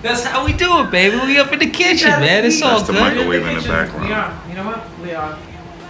That's 0.02 0.22
how 0.24 0.44
we 0.44 0.52
do 0.52 0.80
it, 0.80 0.90
baby. 0.90 1.16
We 1.16 1.38
up 1.38 1.52
in 1.52 1.58
the 1.58 1.70
kitchen, 1.70 2.08
man. 2.10 2.44
It's 2.44 2.60
me. 2.60 2.62
all 2.66 2.76
That's 2.76 2.86
the 2.86 2.92
good. 2.92 3.00
microwave 3.00 3.46
in 3.46 3.54
the 3.62 3.68
background. 3.68 4.06
We 4.08 4.12
are. 4.14 4.42
You 4.48 4.54
know 4.54 4.66
what? 4.66 4.98
We 5.00 5.12
are. 5.12 5.38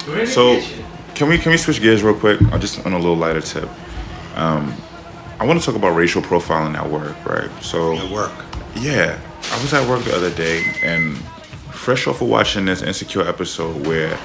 We're 0.06 0.20
in 0.20 0.24
the 0.24 0.26
So, 0.26 0.60
kitchen. 0.60 0.84
can 1.14 1.28
we 1.28 1.38
can 1.38 1.52
we 1.52 1.58
switch 1.58 1.80
gears 1.80 2.02
real 2.02 2.14
quick? 2.14 2.40
I'll 2.50 2.58
just 2.58 2.84
on 2.86 2.92
a 2.94 2.98
little 2.98 3.16
lighter 3.16 3.40
tip. 3.42 3.68
Um, 4.34 4.74
I 5.40 5.44
want 5.46 5.60
to 5.60 5.64
talk 5.66 5.76
about 5.76 5.90
racial 5.90 6.22
profiling 6.22 6.74
at 6.76 6.88
work, 6.88 7.16
right? 7.26 7.50
So, 7.62 7.96
at 7.96 8.10
work 8.10 8.32
yeah, 8.76 9.18
I 9.52 9.60
was 9.62 9.74
at 9.74 9.88
work 9.88 10.04
the 10.04 10.14
other 10.14 10.30
day 10.30 10.64
and 10.82 11.16
fresh 11.72 12.06
off 12.06 12.20
of 12.22 12.28
watching 12.28 12.64
this 12.64 12.82
insecure 12.82 13.26
episode 13.28 13.86
where 13.86 14.16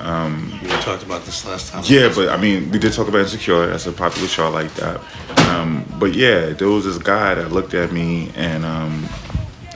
Um, 0.00 0.52
we 0.62 0.68
talked 0.68 1.02
about 1.02 1.24
this 1.24 1.44
last 1.46 1.72
time 1.72 1.82
Yeah, 1.86 2.12
but 2.14 2.28
I 2.28 2.36
mean, 2.36 2.70
we 2.70 2.78
did 2.78 2.92
talk 2.92 3.08
about 3.08 3.22
Insecure. 3.22 3.66
That's 3.68 3.86
a 3.86 3.92
popular 3.92 4.28
show 4.28 4.44
I 4.44 4.48
like 4.50 4.74
that. 4.74 5.00
Um, 5.48 5.84
but 5.98 6.14
yeah, 6.14 6.50
there 6.52 6.68
was 6.68 6.84
this 6.84 6.98
guy 6.98 7.34
that 7.34 7.50
looked 7.50 7.72
at 7.72 7.92
me, 7.92 8.30
and 8.36 8.64
um, 8.66 9.08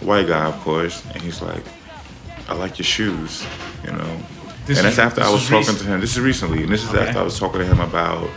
white 0.00 0.26
guy, 0.26 0.44
of 0.46 0.56
course, 0.60 1.02
and 1.12 1.22
he's 1.22 1.40
like, 1.42 1.62
"I 2.48 2.54
like 2.54 2.78
your 2.78 2.86
shoes," 2.86 3.44
you 3.84 3.92
know. 3.92 4.16
This 4.66 4.78
and 4.78 4.86
is- 4.86 4.96
that's 4.96 4.98
after 4.98 5.22
I 5.22 5.24
was 5.30 5.40
was 5.40 5.42
talking 5.44 5.58
recent? 5.58 5.78
to 5.80 5.84
him. 5.86 6.00
This 6.00 6.12
is 6.16 6.20
recently, 6.20 6.62
and 6.62 6.72
this 6.72 6.82
is 6.84 6.90
Okay. 6.90 7.06
after 7.06 7.18
I 7.20 7.22
was 7.22 7.38
talking 7.38 7.60
to 7.60 7.66
him 7.66 7.80
about 7.80 8.28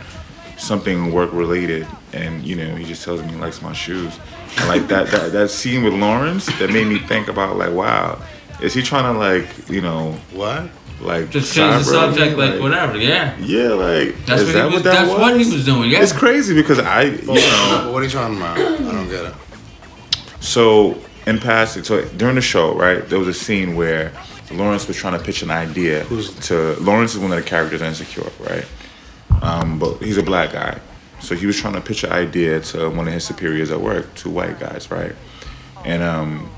something 0.56 1.12
work 1.12 1.30
related, 1.32 1.86
and 2.12 2.44
you 2.44 2.56
know, 2.56 2.74
he 2.76 2.84
just 2.84 3.04
tells 3.04 3.22
me 3.22 3.28
he 3.28 3.36
likes 3.36 3.60
my 3.62 3.72
shoes. 3.72 4.12
And 4.58 4.68
like 4.68 4.88
that, 4.88 5.10
that 5.10 5.32
that 5.32 5.50
scene 5.50 5.82
with 5.84 5.94
Lawrence 5.94 6.46
that 6.58 6.70
made 6.70 6.86
me 6.86 6.98
think 6.98 7.28
about 7.28 7.56
like, 7.58 7.72
wow, 7.72 8.18
is 8.60 8.72
he 8.74 8.82
trying 8.82 9.12
to 9.12 9.18
like, 9.18 9.46
you 9.68 9.80
know, 9.80 10.16
what 10.32 10.68
like 11.00 11.28
Just 11.30 11.52
change 11.54 11.84
the 11.84 11.84
subject, 11.84 12.38
like 12.38 12.60
whatever. 12.60 12.96
Yeah. 12.96 13.34
Yeah, 13.40 13.70
like 13.70 14.14
That's 14.26 14.42
is 14.42 14.46
what 14.46 14.54
that 14.54 14.58
he 14.60 14.64
was. 14.66 14.74
what 14.74 14.84
that 14.84 14.92
that's 14.94 15.10
was? 15.10 15.20
what 15.20 15.40
he 15.40 15.52
was 15.52 15.64
doing. 15.64 15.90
Yeah. 15.90 16.02
It's 16.02 16.12
crazy 16.12 16.54
because 16.54 16.78
I, 16.78 17.02
you 17.02 17.22
know, 17.26 17.90
what 17.92 18.00
are 18.00 18.04
you 18.06 18.10
talking 18.10 18.36
about 18.36 18.56
i 18.56 18.62
don't 18.62 19.08
get 19.10 19.24
it 19.26 19.34
so 20.40 20.96
in 21.26 21.38
passing, 21.38 21.84
so 21.84 22.04
during 22.16 22.34
the 22.34 22.40
show, 22.42 22.74
right, 22.74 23.08
there 23.08 23.18
was 23.18 23.28
a 23.28 23.34
scene 23.34 23.76
where 23.76 24.12
Lawrence 24.52 24.86
was 24.86 24.96
trying 24.96 25.18
to 25.18 25.24
pitch 25.24 25.42
an 25.42 25.50
idea 25.50 26.04
Who's- 26.04 26.30
to 26.48 26.74
Lawrence 26.80 27.14
is 27.14 27.18
one 27.20 27.32
of 27.32 27.36
the 27.36 27.48
characters 27.48 27.80
in 27.80 27.88
Insecure, 27.88 28.30
right? 28.40 28.66
Um, 29.42 29.78
but 29.78 29.98
he's 30.02 30.18
a 30.18 30.22
black 30.22 30.52
guy, 30.52 30.78
So 31.20 31.34
he 31.34 31.46
was 31.46 31.58
trying 31.58 31.74
to 31.74 31.80
pitch 31.80 32.04
an 32.04 32.12
idea 32.12 32.60
to 32.60 32.90
one 32.90 33.08
of 33.08 33.14
his 33.14 33.24
superiors 33.24 33.70
at 33.70 33.80
work, 33.80 34.14
two 34.14 34.28
white 34.30 34.60
guys, 34.60 34.90
right? 34.90 35.14
And 35.84 36.02
um, 36.02 36.50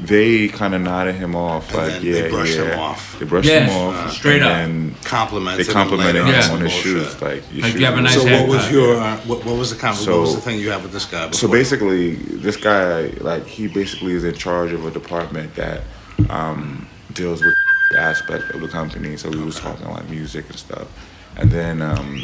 they 0.00 0.48
kind 0.48 0.74
of 0.74 0.80
nodded 0.80 1.14
him 1.14 1.36
off, 1.36 1.68
And 1.68 1.78
like, 1.78 1.92
then 1.92 2.02
yeah, 2.04 2.12
they 2.22 2.30
brushed 2.30 2.56
yeah. 2.58 2.64
him 2.64 2.78
off. 2.78 3.18
They 3.18 3.24
brushed 3.24 3.48
Yeah, 3.48 3.60
him 3.66 3.70
off, 3.94 4.12
straight 4.12 4.42
and 4.42 4.44
up. 4.44 4.50
then 4.52 4.94
Complimented. 5.04 5.66
they 5.66 5.72
complimented 5.72 6.16
him 6.22 6.26
him 6.26 6.34
Yeah. 6.34 6.50
on 6.52 6.60
his 6.60 6.72
shoes, 6.72 7.20
like, 7.22 7.42
your 7.52 7.62
Like, 7.62 7.72
shoes 7.72 7.80
you 7.80 7.86
have 7.86 7.94
a 7.94 7.98
are 7.98 8.02
nice 8.02 8.14
So 8.14 8.26
haircut. 8.26 8.48
what 8.48 8.56
was 8.56 8.70
your 8.72 8.96
uh, 8.96 9.16
what, 9.18 9.44
what 9.44 9.56
was 9.56 9.70
the 9.70 9.76
com- 9.76 9.94
what 9.96 10.20
was 10.20 10.34
the 10.34 10.40
thing 10.40 10.58
you 10.58 10.70
had 10.70 10.82
with 10.82 10.92
this 10.92 11.04
guy? 11.04 11.30
So 11.30 11.46
basically, 11.48 12.14
this 12.14 12.56
guy, 12.56 13.12
like, 13.20 13.46
he 13.46 13.68
basically 13.68 14.12
is 14.14 14.24
in 14.24 14.34
charge 14.34 14.72
of 14.72 14.84
a 14.86 14.90
department 14.90 15.54
that 15.56 15.82
um, 16.30 16.86
deals 17.12 17.42
with 17.44 17.54
the 17.92 18.00
aspect 18.00 18.50
of 18.54 18.60
the 18.60 18.68
company. 18.68 19.16
So 19.16 19.28
we 19.30 19.38
was 19.42 19.60
talking 19.60 19.86
like 19.88 20.08
music 20.08 20.46
and 20.48 20.58
stuff, 20.58 20.88
and 21.36 21.50
then 21.50 21.82
um, 21.82 22.22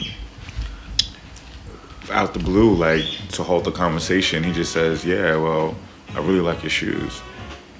out 2.11 2.33
the 2.33 2.39
blue, 2.41 2.75
like 2.75 3.05
to 3.33 3.43
hold 3.43 3.65
the 3.65 3.73
conversation, 3.73 4.43
he 4.43 4.53
just 4.53 4.73
says, 4.73 5.05
"Yeah, 5.05 5.37
well, 5.37 5.77
I 6.15 6.21
really 6.21 6.41
like 6.41 6.63
your 6.63 6.71
shoes," 6.71 7.21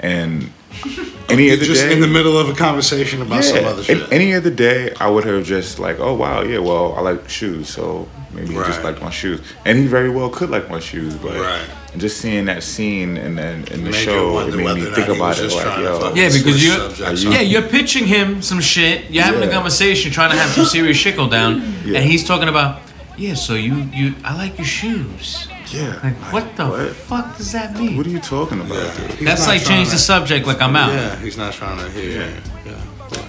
and 0.01 0.51
any 1.29 1.45
You're 1.47 1.57
other 1.57 1.65
just 1.65 1.83
day, 1.83 1.93
in 1.93 2.01
the 2.01 2.07
middle 2.07 2.39
of 2.39 2.49
a 2.49 2.55
conversation 2.55 3.23
about 3.23 3.43
some 3.45 3.65
other 3.65 3.83
shit. 3.83 4.13
any 4.13 4.35
other 4.35 4.51
day, 4.51 4.93
I 5.01 5.09
would 5.11 5.25
have 5.25 5.45
just 5.45 5.79
like, 5.79 5.99
oh 5.99 6.15
wow, 6.15 6.43
yeah, 6.43 6.59
well, 6.59 6.95
I 6.95 7.01
like 7.01 7.29
shoes, 7.29 7.69
so 7.69 8.09
maybe 8.33 8.49
he 8.49 8.55
just 8.55 8.69
Right. 8.79 8.85
liked 8.93 9.03
my 9.03 9.11
shoes, 9.11 9.41
and 9.65 9.79
he 9.79 9.87
very 9.87 10.11
well 10.11 10.29
could 10.29 10.51
like 10.51 10.71
my 10.71 10.79
shoes, 10.81 11.15
but 11.17 11.35
Right. 11.41 11.65
and 11.93 12.01
just 12.01 12.19
seeing 12.21 12.45
that 12.47 12.63
scene 12.63 13.17
and 13.17 13.37
then 13.37 13.65
in 13.73 13.83
the 13.85 13.91
Made 13.91 13.95
show, 14.05 14.39
it 14.41 14.55
made 14.55 14.77
me 14.77 14.91
think 14.95 15.09
about 15.09 15.39
it 15.39 15.53
like, 15.53 15.79
yo, 15.79 16.13
Yeah, 16.15 16.29
because 16.29 16.63
you- 16.65 16.71
subjects 16.73 17.23
you- 17.25 17.31
up. 17.31 17.35
Yeah, 17.35 17.41
you're 17.41 17.63
pitching 17.63 18.07
him 18.07 18.43
some 18.43 18.61
shit. 18.61 19.11
You're 19.11 19.25
having 19.25 19.43
a 19.43 19.51
conversation, 19.51 20.13
trying 20.13 20.31
to 20.31 20.37
have 20.37 20.51
some 20.51 20.67
serious 20.67 20.97
shit 21.03 21.17
go 21.17 21.29
down, 21.29 21.75
Yeah. 21.85 21.99
and 21.99 22.05
he's 22.11 22.25
talking 22.25 22.49
about, 22.49 22.83
yeah. 23.17 23.35
So 23.35 23.55
you, 23.55 23.89
you, 23.93 24.15
I 24.23 24.37
like 24.37 24.59
your 24.59 24.67
shoes. 24.67 25.49
Yeah, 25.73 25.99
Like, 26.03 26.17
what 26.33 26.57
the 26.57 26.67
what? 26.67 26.91
fuck 26.95 27.37
does 27.37 27.53
that 27.53 27.77
mean? 27.79 27.97
What 27.97 28.07
are 28.07 28.11
you 28.11 28.21
talking 28.21 28.61
about, 28.61 28.77
Yeah. 28.99 29.09
dude? 29.17 29.27
That's 29.27 29.47
like 29.47 29.63
trying 29.63 29.77
change 29.77 29.89
to- 29.89 29.95
the 29.95 29.99
subject. 30.01 30.47
Like 30.47 30.61
I'm 30.61 30.77
out. 30.77 30.93
Yeah, 30.93 31.17
he's 31.17 31.37
not 31.37 31.53
trying 31.53 31.79
to 31.79 31.91
hear. 31.91 32.33
Yeah. 32.67 32.73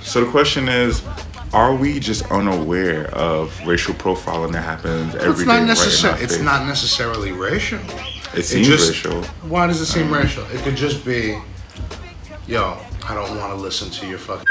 So 0.01 0.23
the 0.23 0.29
question 0.31 0.67
is, 0.69 1.01
are 1.53 1.73
we 1.75 1.99
just 1.99 2.23
unaware 2.31 3.07
of 3.13 3.51
racial 3.65 3.93
profiling 3.95 4.51
that 4.53 4.61
happens 4.63 5.15
every 5.15 5.29
It's 5.31 5.39
day? 5.39 5.45
not 5.45 5.53
right 5.59 5.65
necessary. 5.67 6.21
it's 6.23 6.39
not 6.39 6.65
necessarily 6.65 7.31
racial. 7.31 7.79
It 8.35 8.43
seems 8.43 8.67
just- 8.67 8.89
racial. 8.89 9.23
Why 9.47 9.67
does 9.67 9.81
it 9.81 9.87
seem 9.87 10.11
racial? 10.13 10.43
It 10.53 10.61
could 10.63 10.75
just 10.75 11.03
be, 11.03 11.37
yo, 12.47 12.77
I 13.07 13.13
don't 13.15 13.37
want 13.37 13.51
to 13.53 13.59
listen 13.59 13.89
to 13.89 14.07
your 14.07 14.19
fucking 14.19 14.45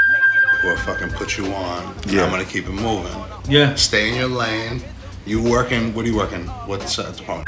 or 0.65 0.75
fucking 0.77 1.09
put 1.11 1.37
you 1.37 1.45
on. 1.53 1.95
Yeah. 2.07 2.23
I'm 2.25 2.29
gonna 2.31 2.43
keep 2.45 2.65
it 2.67 2.71
moving. 2.71 3.15
Yeah. 3.47 3.75
Stay 3.75 4.09
in 4.09 4.15
your 4.15 4.27
lane. 4.27 4.83
You 5.25 5.41
working? 5.41 5.93
What 5.93 6.05
are 6.05 6.09
you 6.09 6.17
working? 6.17 6.45
What's 6.67 6.97
uh, 6.99 7.11
department? 7.11 7.47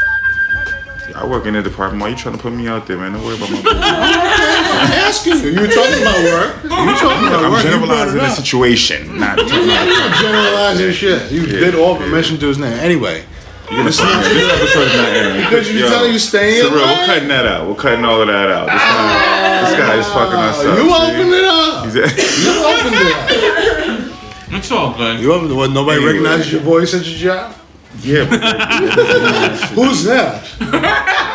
I 1.16 1.26
work 1.26 1.46
in 1.46 1.54
the 1.54 1.62
department. 1.62 2.02
Why 2.02 2.10
you 2.10 2.16
trying 2.16 2.36
to 2.36 2.42
put 2.42 2.54
me 2.54 2.68
out 2.68 2.88
there, 2.88 2.98
man? 2.98 3.14
Don't 3.14 3.24
worry 3.26 3.36
about 3.38 3.50
my 3.52 3.58
business. 3.62 3.74
I'm 3.84 4.92
asking 5.06 5.34
you. 5.42 5.50
You 5.52 5.62
were 5.62 5.68
talking 5.68 6.02
about 6.02 6.20
work. 6.24 6.64
You 6.64 6.70
were 6.70 6.98
talking 6.98 7.28
about 7.28 7.44
I'm 7.46 7.52
work. 7.52 7.64
You 7.64 7.70
brought 7.86 8.08
generalizing 8.08 8.18
it 8.18 8.22
the 8.22 8.30
situation, 8.36 9.20
not 9.20 9.38
generalizing 9.38 10.92
shit. 10.92 11.32
You 11.32 11.46
did 11.46 11.76
all 11.76 11.96
but 11.98 12.08
mention 12.10 12.38
his 12.40 12.58
name. 12.58 12.74
Anyway, 12.80 13.24
You're 13.70 13.84
This 13.86 14.00
episode 14.00 14.88
is 14.88 14.96
not 14.98 15.10
airing. 15.10 15.42
Because 15.42 15.72
you 15.72 15.80
Yo, 15.80 15.90
tell 15.90 16.08
you 16.08 16.20
stay 16.20 16.60
in 16.60 16.66
Cyril, 16.68 16.82
line? 16.82 16.98
we're 17.00 17.06
cutting 17.06 17.28
that 17.30 17.46
out. 17.46 17.68
We're 17.68 17.76
cutting 17.76 18.06
all 18.06 18.22
of 18.22 18.28
that 18.28 18.50
out. 18.52 18.68
This 18.68 18.82
guy, 18.82 19.62
this 19.62 19.78
guy 19.80 19.98
is 20.00 20.08
fucking 20.08 20.40
us 20.40 20.60
up. 20.60 20.78
you 20.78 20.90
see? 20.90 20.96
opened 21.12 21.34
it 21.34 21.46
up. 21.46 21.86
He's- 21.86 22.46
You 22.46 22.54
opened 22.66 22.96
it 22.96 23.12
up. 23.14 24.54
It's 24.54 24.72
all 24.72 24.94
good. 24.98 25.20
You 25.22 25.32
opened 25.34 25.52
it. 25.52 25.56
What, 25.56 25.72
nobody 25.72 25.98
Anyway. 25.98 26.12
recognizes 26.14 26.52
your 26.52 26.62
voice 26.62 26.94
at 26.94 27.06
your 27.06 27.18
job? 27.18 27.56
Yeah, 28.00 28.26
Who's 29.76 30.04
that? 30.06 30.46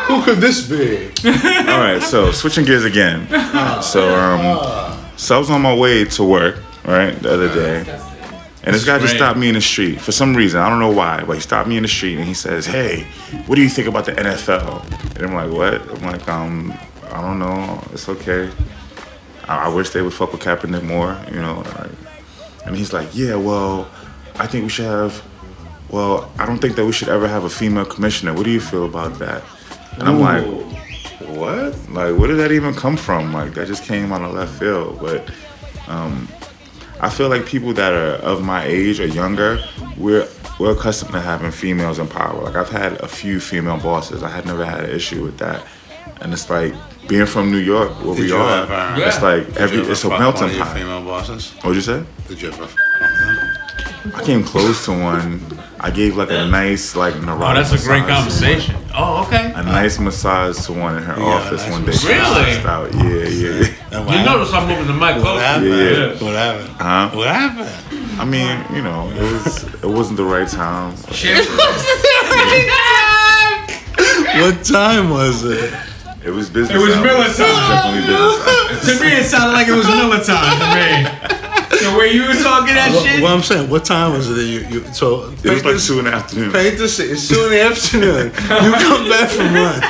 Who 0.07 0.23
could 0.23 0.37
this 0.39 0.67
be? 0.67 1.07
all 1.69 1.79
right. 1.79 2.01
So 2.01 2.31
switching 2.31 2.65
gears 2.65 2.83
again. 2.85 3.27
So 3.81 4.13
um, 4.15 5.11
so 5.17 5.35
I 5.35 5.39
was 5.39 5.49
on 5.49 5.61
my 5.61 5.75
way 5.75 6.05
to 6.05 6.23
work 6.23 6.57
right 6.85 7.11
the 7.21 7.33
other 7.33 7.53
day, 7.53 7.79
and 8.63 8.75
this 8.75 8.85
guy 8.85 8.99
just 8.99 9.15
stopped 9.15 9.37
me 9.39 9.49
in 9.49 9.55
the 9.55 9.61
street 9.61 9.99
for 10.01 10.11
some 10.11 10.35
reason. 10.35 10.59
I 10.59 10.69
don't 10.69 10.79
know 10.79 10.91
why, 10.91 11.23
but 11.25 11.33
he 11.33 11.41
stopped 11.41 11.67
me 11.69 11.77
in 11.77 11.83
the 11.83 11.89
street 11.89 12.17
and 12.17 12.25
he 12.25 12.33
says, 12.33 12.65
"Hey, 12.65 13.03
what 13.45 13.55
do 13.55 13.61
you 13.61 13.69
think 13.69 13.87
about 13.87 14.05
the 14.05 14.13
NFL?" 14.13 14.83
And 15.15 15.25
I'm 15.25 15.33
like, 15.33 15.51
"What?" 15.51 15.89
I'm 15.97 16.11
like, 16.11 16.27
"Um, 16.27 16.73
I 17.11 17.21
don't 17.21 17.39
know. 17.39 17.81
It's 17.93 18.07
okay. 18.09 18.49
I, 19.47 19.65
I 19.65 19.67
wish 19.69 19.91
they 19.91 20.01
would 20.01 20.13
fuck 20.13 20.31
with 20.33 20.41
Kaepernick 20.41 20.83
more, 20.83 21.17
you 21.31 21.39
know." 21.41 21.63
Like, 21.75 21.91
and 22.65 22.75
he's 22.75 22.91
like, 22.93 23.09
"Yeah, 23.13 23.35
well, 23.35 23.87
I 24.35 24.47
think 24.47 24.63
we 24.63 24.69
should 24.69 24.85
have." 24.85 25.21
Well, 25.89 26.29
I 26.37 26.45
don't 26.45 26.59
think 26.59 26.75
that 26.75 26.85
we 26.85 26.91
should 26.91 27.09
ever 27.09 27.27
have 27.27 27.43
a 27.43 27.49
female 27.49 27.85
commissioner. 27.85 28.33
What 28.33 28.43
do 28.43 28.51
you 28.51 28.59
feel 28.59 28.85
about 28.85 29.19
that? 29.19 29.43
And 29.93 30.03
I'm 30.03 30.19
like, 30.19 30.45
what? 31.29 31.73
Like, 31.89 32.17
where 32.17 32.27
did 32.27 32.37
that 32.37 32.51
even 32.51 32.73
come 32.73 32.97
from? 32.97 33.33
Like, 33.33 33.53
that 33.53 33.67
just 33.67 33.83
came 33.83 34.11
out 34.11 34.21
of 34.21 34.33
left 34.33 34.59
field. 34.59 34.99
But 34.99 35.29
um, 35.87 36.27
I 36.99 37.09
feel 37.09 37.29
like 37.29 37.45
people 37.45 37.73
that 37.73 37.93
are 37.93 38.15
of 38.23 38.43
my 38.43 38.65
age 38.65 38.99
or 38.99 39.07
younger, 39.07 39.59
we're 39.97 40.27
we're 40.59 40.71
accustomed 40.71 41.11
to 41.13 41.21
having 41.21 41.51
females 41.51 41.99
in 41.99 42.07
power. 42.07 42.41
Like, 42.43 42.55
I've 42.55 42.69
had 42.69 42.93
a 43.01 43.07
few 43.07 43.39
female 43.39 43.77
bosses. 43.79 44.23
I 44.23 44.29
had 44.29 44.45
never 44.45 44.65
had 44.65 44.83
an 44.83 44.89
issue 44.89 45.23
with 45.23 45.37
that. 45.37 45.63
And 46.21 46.33
it's 46.33 46.49
like 46.49 46.73
being 47.07 47.27
from 47.27 47.51
New 47.51 47.59
York, 47.59 47.91
where 48.03 48.15
Did 48.15 48.25
we 48.25 48.31
are. 48.31 48.63
ever- 48.63 49.01
It's 49.01 49.21
like 49.21 49.55
every 49.55 49.79
it's 49.79 50.03
a 50.03 50.09
melting 50.09 50.41
one 50.41 50.49
of 50.49 50.55
your 50.57 50.65
pot. 50.65 50.75
female 50.77 51.03
bosses? 51.03 51.51
What'd 51.61 51.75
you 51.75 51.81
say? 51.81 52.03
Did 52.27 52.41
you 52.41 52.49
ever 52.49 52.67
I 54.15 54.23
came 54.23 54.43
close 54.43 54.85
to 54.85 54.91
one. 54.91 55.41
I 55.79 55.91
gave 55.91 56.17
like 56.17 56.31
a 56.31 56.47
nice 56.47 56.95
like 56.95 57.15
Oh, 57.15 57.19
neurotic 57.21 57.67
that's 57.67 57.83
a 57.83 57.87
great 57.87 58.01
massage 58.01 58.07
to 58.07 58.11
one. 58.11 58.15
conversation. 58.59 58.75
Oh, 58.95 59.23
okay. 59.27 59.51
A 59.55 59.63
nice 59.63 59.99
massage 59.99 60.65
to 60.65 60.73
one 60.73 60.97
in 60.97 61.03
her 61.03 61.17
Yeah, 61.19 61.25
office 61.25 61.61
nice 61.63 61.71
one 61.71 61.85
day. 61.85 61.91
Really? 62.03 62.65
Out. 62.65 62.93
Yeah, 62.93 63.01
yeah, 63.03 63.27
yeah. 63.29 63.59
You 63.59 63.67
happened? 63.91 64.25
notice 64.25 64.53
I'm 64.53 64.67
moving 64.67 64.87
the 64.87 64.93
mic 64.93 65.15
What 65.15 65.21
closer. 65.21 65.43
happened? 65.43 65.67
Yeah. 65.69 66.25
What 66.25 66.35
happened? 66.35 66.69
Huh? 66.79 67.09
What 67.15 67.27
happened? 67.27 68.19
I 68.19 68.25
mean, 68.25 68.65
you 68.75 68.81
know, 68.81 69.09
it 69.11 69.21
was 69.33 69.63
it 69.83 69.85
wasn't 69.85 70.17
the 70.17 70.23
right 70.25 70.47
time. 70.47 70.95
Shit. 71.11 71.47
What 74.37 74.63
time 74.63 75.09
was 75.09 75.43
it? 75.43 75.73
It 76.23 76.29
was 76.29 76.49
business. 76.49 76.77
It 76.79 76.85
was 76.85 76.93
hours. 76.95 77.03
Miller 77.03 77.23
It 77.23 77.27
was. 77.27 77.37
Definitely 77.37 78.01
business. 78.01 78.47
hours. 78.47 78.99
to 78.99 79.03
me, 79.05 79.11
it 79.13 79.23
sounded 79.25 79.53
like 79.53 79.67
it 79.67 79.71
was 79.75 79.87
Miller 79.87 80.23
time 80.23 80.59
to 80.59 80.67
me. 80.77 81.36
The 81.79 81.95
way 81.97 82.11
you 82.11 82.23
were 82.23 82.33
talking 82.33 82.75
that 82.75 82.91
What, 82.93 83.05
shit. 83.05 83.21
what 83.21 83.31
I'm 83.31 83.43
saying, 83.43 83.69
what 83.69 83.85
time 83.85 84.13
was 84.13 84.29
it 84.29 84.33
that 84.33 84.43
you, 84.45 84.59
you 84.67 84.83
so 84.93 85.29
It 85.43 85.49
was 85.51 85.63
like 85.65 85.79
two 85.79 85.99
in 85.99 86.05
the 86.05 86.13
afternoon. 86.13 86.51
Paint 86.51 86.77
this. 86.77 86.99
It's 86.99 87.27
two 87.27 87.43
in 87.45 87.49
the 87.51 87.61
afternoon. 87.61 88.25
You 88.27 88.71
come 88.87 89.09
back 89.09 89.29
from 89.29 89.53
lunch. 89.53 89.85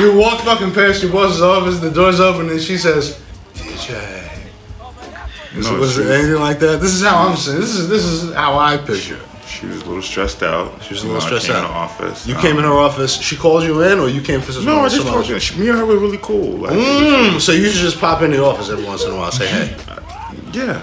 You 0.00 0.16
walk 0.16 0.40
fucking 0.42 0.72
past 0.72 1.02
your 1.02 1.12
boss's 1.12 1.42
office. 1.42 1.78
The 1.80 1.90
door's 1.90 2.20
open, 2.20 2.48
and 2.48 2.60
she 2.60 2.78
says, 2.78 3.20
"DJ." 3.54 3.94
No, 5.56 5.74
was 5.78 5.94
she, 5.96 6.02
it 6.02 6.06
anything 6.10 6.40
like 6.40 6.58
that? 6.60 6.80
This 6.80 6.92
is 6.94 7.02
how 7.02 7.28
I'm 7.28 7.36
saying. 7.36 7.60
This 7.60 7.74
is 7.74 7.88
this 7.88 8.04
is 8.04 8.32
how 8.34 8.58
I 8.58 8.76
picture. 8.78 9.20
It. 9.60 9.66
she 9.66 9.66
was 9.66 9.82
a 9.82 9.86
little 9.86 10.02
stressed 10.02 10.42
out. 10.42 10.82
She 10.82 10.94
was 10.94 11.02
a 11.04 11.06
little 11.06 11.20
stressed 11.20 11.50
out. 11.50 11.64
In 11.64 11.70
the 11.70 11.70
office. 11.70 12.26
You 12.26 12.34
Um, 12.36 12.40
came 12.40 12.58
in 12.58 12.64
her 12.64 12.78
office. 12.78 13.20
She 13.20 13.36
called 13.36 13.62
you 13.64 13.82
in, 13.82 13.98
or 13.98 14.08
you 14.08 14.20
came 14.22 14.40
for 14.40 14.52
some? 14.52 14.64
No, 14.64 14.80
I 14.80 14.88
just 14.88 14.96
some 14.98 15.08
other 15.14 15.22
talked. 15.26 15.42
She, 15.42 15.58
me 15.58 15.68
and 15.68 15.78
her 15.78 15.84
were 15.86 15.98
really 15.98 16.18
cool. 16.22 16.58
Like, 16.58 16.72
Mm, 16.72 17.40
so 17.40 17.52
you 17.52 17.66
should 17.70 17.82
just 17.82 17.98
pop 18.00 18.22
in 18.22 18.30
the 18.30 18.42
office 18.42 18.70
every 18.70 18.84
once 18.84 19.04
in 19.04 19.10
a 19.12 19.16
while. 19.16 19.30
Say 19.32 19.46
hey. 19.48 19.76
yeah. 20.52 20.82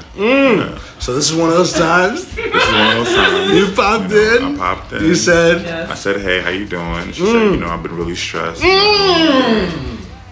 So 0.99 1.13
this 1.13 1.29
is 1.29 1.35
one 1.35 1.49
of 1.49 1.55
those 1.55 1.73
times 1.73 2.25
This 2.35 2.45
is 2.45 2.73
one 2.73 2.87
of 2.97 3.05
those 3.05 3.15
times. 3.15 3.51
you 3.53 3.75
popped 3.75 4.09
You 4.11 4.17
know, 4.39 4.47
in. 4.49 4.55
I 4.55 4.57
popped 4.75 4.93
in. 4.93 5.03
You 5.05 5.15
said, 5.15 5.89
I 5.89 5.93
said, 5.95 6.21
hey, 6.21 6.41
how 6.41 6.49
you 6.49 6.65
doing? 6.65 7.11
She 7.11 7.21
Mm. 7.23 7.31
said, 7.31 7.51
you 7.53 7.57
know, 7.57 7.67
I've 7.69 7.83
been 7.83 7.95
really 7.95 8.15
stressed. 8.15 8.61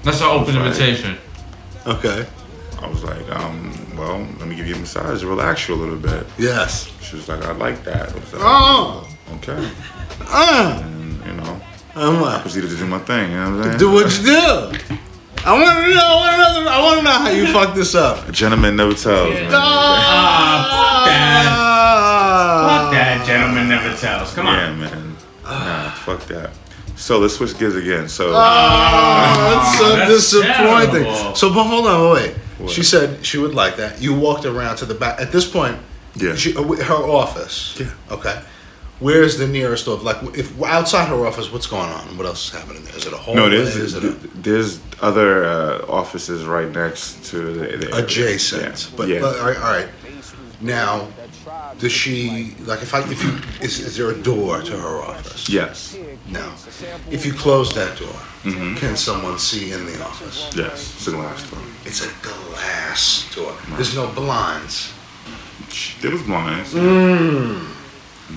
That's 0.04 0.22
an 0.22 0.28
open 0.28 0.56
Right. 0.56 0.68
invitation. 0.68 1.18
"Okay, 1.88 2.25
I 2.82 2.88
was 2.88 3.04
like, 3.04 3.28
um, 3.32 3.72
well, 3.98 4.20
let 4.40 4.48
me 4.48 4.56
give 4.56 4.68
you 4.68 4.75
a 4.75 4.80
massage 4.80 5.22
to 5.22 5.28
relax 5.28 5.68
you 5.68 5.75
a 5.75 5.80
little 5.84 5.96
bit. 5.98 6.25
yes." 6.38 6.92
She 7.02 7.16
was 7.16 7.28
like, 7.30 7.44
I 7.46 7.52
like 7.54 7.84
that. 7.84 8.10
I 8.12 8.16
was 8.16 8.34
like, 8.34 8.42
Oh, 8.44 9.08
okay. 9.36 9.70
uh, 10.22 10.82
And, 10.84 11.25
you 11.25 11.34
know, 11.34 11.62
I'm 11.96 12.24
I 12.24 12.40
proceeded 12.42 12.70
to 12.72 12.78
do 12.78 12.88
my 12.88 13.00
thing. 13.00 13.32
You 13.32 13.38
know 13.38 13.52
what 13.52 13.58
I'm 13.60 13.64
saying? 13.64 13.78
do 13.80 13.92
what 13.92 14.18
you 14.18 14.24
do. 14.25 15.02
I 15.46 15.54
want 15.54 15.78
to 15.86 15.94
know. 15.94 16.02
I 16.02 16.38
want 16.40 16.58
to 16.58 16.64
know. 16.64 16.70
I 16.72 16.82
want 16.82 16.98
to 17.00 17.04
know 17.04 17.12
how 17.12 17.30
you 17.30 17.46
fucked 17.54 17.75
this 17.75 17.94
up. 17.94 18.28
A 18.28 18.32
gentleman 18.32 18.75
never 18.75 18.94
tells, 18.96 19.34
man. 19.36 19.52
Ah, 19.54 20.66
fuck 20.72 21.06
that. 21.06 21.46
Fuck 22.82 22.92
that 22.94 23.25
gentleman 23.28 23.70
never 23.70 23.96
tells. 23.98 24.34
Come 24.34 24.48
on. 24.48 24.56
Yeah, 24.58 24.75
man. 24.75 25.16
Nah, 25.44 25.92
fuck 25.92 26.22
that. 26.28 26.50
So 26.96 27.20
let's 27.20 27.36
switch 27.36 27.58
gears 27.60 27.75
again. 27.75 28.10
So 28.10 28.30
Oh, 28.30 28.34
that's 28.34 29.78
so 29.78 29.96
that's 29.96 30.10
disappointing. 30.10 31.04
terrible. 31.04 31.36
So, 31.36 31.54
but 31.54 31.64
hold 31.66 31.86
on, 31.88 32.14
wait. 32.16 32.36
What? 32.58 32.72
She 32.72 32.84
said 32.84 33.26
she 33.26 33.38
would 33.38 33.54
like 33.54 33.76
that. 33.78 34.02
You 34.02 34.18
walked 34.18 34.46
around 34.46 34.78
to 34.78 34.86
the 34.86 34.94
back. 34.96 35.20
At 35.20 35.32
this 35.32 35.50
point, 35.50 35.78
Yeah. 36.16 36.36
she, 36.36 36.56
uh, 36.56 36.64
her 36.64 37.04
office. 37.04 37.76
Yeah. 37.80 37.92
Okay. 38.12 38.42
Where's 39.00 39.38
the 39.38 39.48
nearest 39.48 39.88
of 39.88 40.04
like 40.04 40.18
if 40.38 40.62
outside 40.64 41.10
her 41.10 41.26
office? 41.26 41.52
What's 41.52 41.68
going 41.68 41.90
on? 41.90 42.18
What 42.18 42.26
else 42.26 42.48
is 42.48 42.54
happening 42.58 42.84
there? 42.86 42.96
Is 42.96 43.06
it 43.06 43.12
a 43.14 43.18
hallway? 43.18 43.42
no, 43.42 43.50
there's 43.50 43.76
Is 43.76 43.94
it 43.94 44.04
a, 44.06 44.12
there's 44.38 44.80
other 45.02 45.44
uh, 45.44 45.86
offices 45.90 46.46
right 46.46 46.70
next 46.72 47.26
to 47.26 47.38
the, 47.54 47.78
the 47.78 47.96
adjacent? 47.98 48.88
Yeah. 48.90 48.96
But, 48.98 49.08
yeah. 49.10 49.20
but 49.20 49.38
all, 49.40 49.48
right, 49.48 49.58
all 49.58 49.64
right. 49.74 49.90
Now, 50.62 51.08
does 51.79 51.91
she 51.91 52.55
like 52.65 52.82
if 52.82 52.94
I 52.94 53.00
if 53.12 53.22
you 53.24 53.32
is, 53.62 53.79
is 53.79 53.98
there 53.98 54.10
a 54.12 54.17
door 54.17 54.62
to 54.62 54.72
her 54.77 55.01
office? 55.03 55.50
Yes. 55.50 55.98
No. 56.29 56.46
If 57.12 57.25
you 57.25 57.34
close 57.34 57.74
that 57.75 57.98
door, 57.98 58.15
Mm-hmm. 58.46 58.75
can 58.77 58.96
someone 58.96 59.39
see 59.39 59.72
in 59.72 59.86
the 59.88 60.03
office? 60.03 60.51
Yes. 60.55 60.94
It's 60.98 61.08
a 61.08 61.12
glass 61.12 61.50
door. 61.50 61.60
It's 61.84 62.01
a 62.05 62.12
glass 62.22 63.36
door. 63.36 63.53
There's 63.75 63.96
no 63.96 64.08
blinds. 64.13 64.94
There 66.01 66.12
was 66.12 66.22
blinds. 66.22 66.72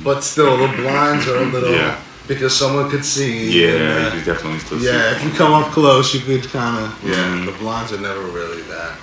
But 0.04 0.20
still, 0.22 0.56
the 0.56 0.68
blinds 0.76 1.28
are 1.28 1.36
a 1.42 1.44
little 1.46 1.72
Yeah. 1.72 1.98
because 2.26 2.56
someone 2.56 2.90
could 2.90 3.04
see. 3.04 3.50
Yeah, 3.64 4.14
you 4.14 4.24
definitely 4.24 4.60
still 4.60 4.78
see. 4.80 4.86
Yeah, 4.86 5.14
if 5.14 5.22
you 5.24 5.30
come 5.30 5.52
up 5.52 5.70
close, 5.72 6.14
you 6.14 6.20
could 6.20 6.44
kind 6.50 6.76
of. 6.84 7.04
Yeah, 7.04 7.44
the 7.44 7.52
blinds 7.58 7.92
are 7.92 8.00
never 8.00 8.22
really 8.22 8.62
that. 8.62 8.96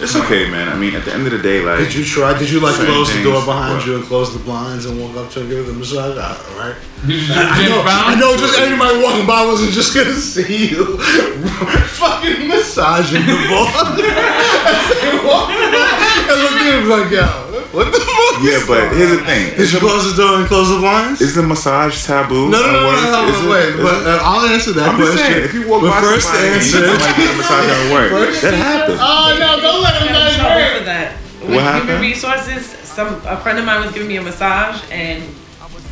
It's 0.00 0.16
okay, 0.16 0.50
man. 0.50 0.68
I 0.68 0.76
mean, 0.76 0.94
at 0.94 1.04
the 1.04 1.12
end 1.14 1.24
of 1.26 1.32
the 1.32 1.38
day, 1.38 1.60
like, 1.64 1.78
Did 1.78 1.94
you 1.94 2.04
try? 2.04 2.36
Did 2.38 2.50
you 2.50 2.60
like 2.60 2.74
Same 2.74 2.86
close 2.86 3.14
the 3.14 3.22
door 3.22 3.44
behind 3.44 3.78
but- 3.78 3.86
you 3.86 3.94
and 3.96 4.04
close 4.04 4.32
the 4.32 4.40
blinds 4.42 4.86
and 4.86 5.00
walk 5.00 5.16
up 5.16 5.30
to 5.32 5.38
her 5.38 5.40
and 5.42 5.48
give 5.50 5.64
her 5.66 5.72
the 5.72 5.78
massage? 5.78 6.18
Uh, 6.18 6.36
right? 6.58 6.74
You 7.06 7.20
just 7.20 7.30
I 7.30 7.58
been 7.58 7.68
know. 7.70 7.82
I 7.86 8.14
know. 8.18 8.36
Just 8.36 8.58
anybody 8.58 9.02
walking 9.02 9.26
by 9.26 9.44
wasn't 9.46 9.72
just 9.72 9.94
gonna 9.94 10.14
see 10.34 10.68
you 10.70 10.98
fucking 10.98 12.48
massaging 12.48 13.24
the 13.26 13.36
ball 13.48 13.68
as 13.68 14.84
they 14.98 15.12
walked 15.24 15.52
by 15.52 16.26
and 16.28 16.40
looked 16.42 16.60
at 16.64 16.80
him 16.80 16.88
like, 16.88 17.10
yo, 17.12 17.43
what 17.74 17.90
the 17.92 17.98
fuck? 17.98 18.42
yeah, 18.42 18.62
but 18.66 18.94
here's 18.96 19.10
the 19.10 19.22
thing. 19.26 19.56
Did 19.56 19.72
you 19.72 19.78
close 19.80 20.04
the 20.08 20.16
door 20.22 20.38
and 20.38 20.46
close 20.46 20.68
the 20.70 20.78
blinds? 20.78 21.20
Is 21.20 21.34
the 21.34 21.42
massage 21.42 22.04
taboo? 22.06 22.48
No, 22.50 22.62
no, 22.62 22.70
no, 22.72 22.78
at 22.78 22.86
work? 22.86 23.02
no, 23.02 23.10
no, 23.10 23.22
it- 23.28 23.50
wait. 23.50 23.68
is 23.74 23.82
But 23.82 23.96
it- 24.00 24.06
uh, 24.06 24.18
I'll 24.22 24.46
answer 24.46 24.72
that 24.72 24.88
I'm 24.88 24.96
question. 24.96 25.18
saying, 25.18 25.44
if 25.44 25.52
you 25.54 25.68
walk 25.68 25.82
but 25.82 25.90
by 25.90 26.00
first 26.00 26.26
somebody 26.26 26.46
and 26.46 26.54
you 26.54 26.60
answer. 26.62 26.80
don't 26.86 27.00
like 27.02 27.16
the 27.16 27.34
massage 27.36 27.68
at 27.68 27.92
work, 27.92 28.10
that 28.42 28.54
happens. 28.54 28.98
Oh 29.02 29.36
no! 29.38 29.60
Don't 29.60 29.82
let 29.82 29.94
him 30.02 30.08
I 30.08 30.12
got 30.12 30.22
in 30.22 30.32
get 30.32 30.40
trouble 30.40 30.60
hurt. 30.62 30.78
for 30.78 30.84
that. 30.84 31.12
What 31.44 31.50
With 31.50 31.60
happened? 31.60 31.88
Human 31.90 32.02
resources, 32.02 32.62
some 32.88 33.20
a 33.26 33.36
friend 33.42 33.58
of 33.58 33.64
mine 33.64 33.80
was 33.84 33.92
giving 33.92 34.08
me 34.08 34.16
a 34.16 34.22
massage, 34.22 34.80
and 34.90 35.22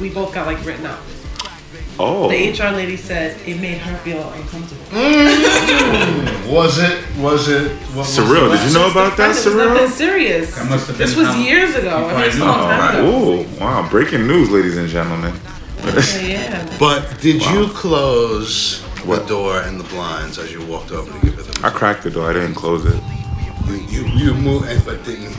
we 0.01 0.09
both 0.09 0.33
got 0.33 0.47
like 0.47 0.65
written 0.65 0.87
up. 0.87 1.01
Oh, 2.05 2.29
The 2.29 2.51
HR 2.51 2.73
lady 2.75 2.97
said 2.97 3.37
it 3.47 3.61
made 3.61 3.79
her 3.79 3.97
feel 3.99 4.29
uncomfortable. 4.33 4.83
Mm. 4.91 6.53
Was 6.53 6.79
it? 6.79 6.99
Was 7.19 7.49
it? 7.49 7.71
What 7.95 7.97
was 7.99 8.19
Surreal. 8.19 8.53
it? 8.53 8.59
Did 8.59 8.69
you 8.73 8.75
know 8.79 8.91
about 8.91 9.17
that, 9.19 9.31
It 9.31 9.45
was 9.47 9.55
nothing 9.55 9.87
Surreal? 9.87 9.91
serious. 9.91 10.55
That 10.57 10.69
must 10.69 10.87
have 10.89 10.99
This 10.99 11.15
was 11.15 11.29
how- 11.29 11.39
years 11.39 11.75
ago. 11.77 12.09
I 12.09 12.13
mean, 12.17 12.25
it's 12.29 12.37
a 12.37 12.41
long 12.41 12.59
time 12.69 12.95
ago. 12.97 13.11
Oh, 13.15 13.47
wow! 13.61 13.89
Breaking 13.89 14.27
news, 14.27 14.51
ladies 14.51 14.77
and 14.77 14.89
gentlemen. 14.89 15.33
Yeah. 15.85 16.67
But 16.79 17.21
did 17.21 17.45
you 17.47 17.69
close 17.69 18.81
What? 19.05 19.23
the 19.23 19.29
door 19.29 19.61
and 19.61 19.79
the 19.79 19.85
blinds 19.85 20.39
as 20.39 20.53
you 20.53 20.61
walked 20.67 20.91
over 20.91 21.11
to 21.13 21.19
give 21.27 21.39
it 21.39 21.45
the 21.47 21.67
I 21.67 21.71
cracked 21.71 22.03
the 22.03 22.11
door. 22.11 22.31
I 22.31 22.33
didn't 22.33 22.55
close 22.55 22.85
it. 22.85 23.01
You 23.69 23.77
you, 23.95 24.03
you 24.23 24.35
moved 24.35 24.67
eh, 24.69 24.81
but 24.85 25.05
didn't. 25.05 25.37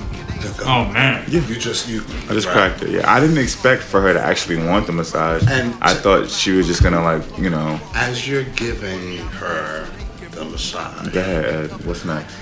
Oh 0.65 0.85
man. 0.91 1.23
Yeah, 1.29 1.41
You 1.47 1.55
just 1.55 1.87
you. 1.87 2.01
I 2.29 2.33
just 2.33 2.47
right. 2.47 2.53
cracked 2.53 2.83
it. 2.83 2.89
Yeah, 2.91 3.11
I 3.11 3.19
didn't 3.19 3.37
expect 3.37 3.83
for 3.83 4.01
her 4.01 4.13
to 4.13 4.19
actually 4.21 4.57
want 4.57 4.87
the 4.87 4.93
massage. 4.93 5.43
And- 5.47 5.73
I 5.81 5.93
thought 5.93 6.29
she 6.29 6.51
was 6.51 6.67
just 6.67 6.83
gonna 6.83 7.01
like, 7.01 7.23
you 7.37 7.49
know, 7.49 7.79
As 7.93 8.27
you're 8.27 8.43
giving 8.55 9.17
her 9.39 9.87
the 10.31 10.45
massage, 10.45 11.07
go 11.09 11.19
ahead, 11.19 11.85
What's 11.85 12.05
next? 12.05 12.35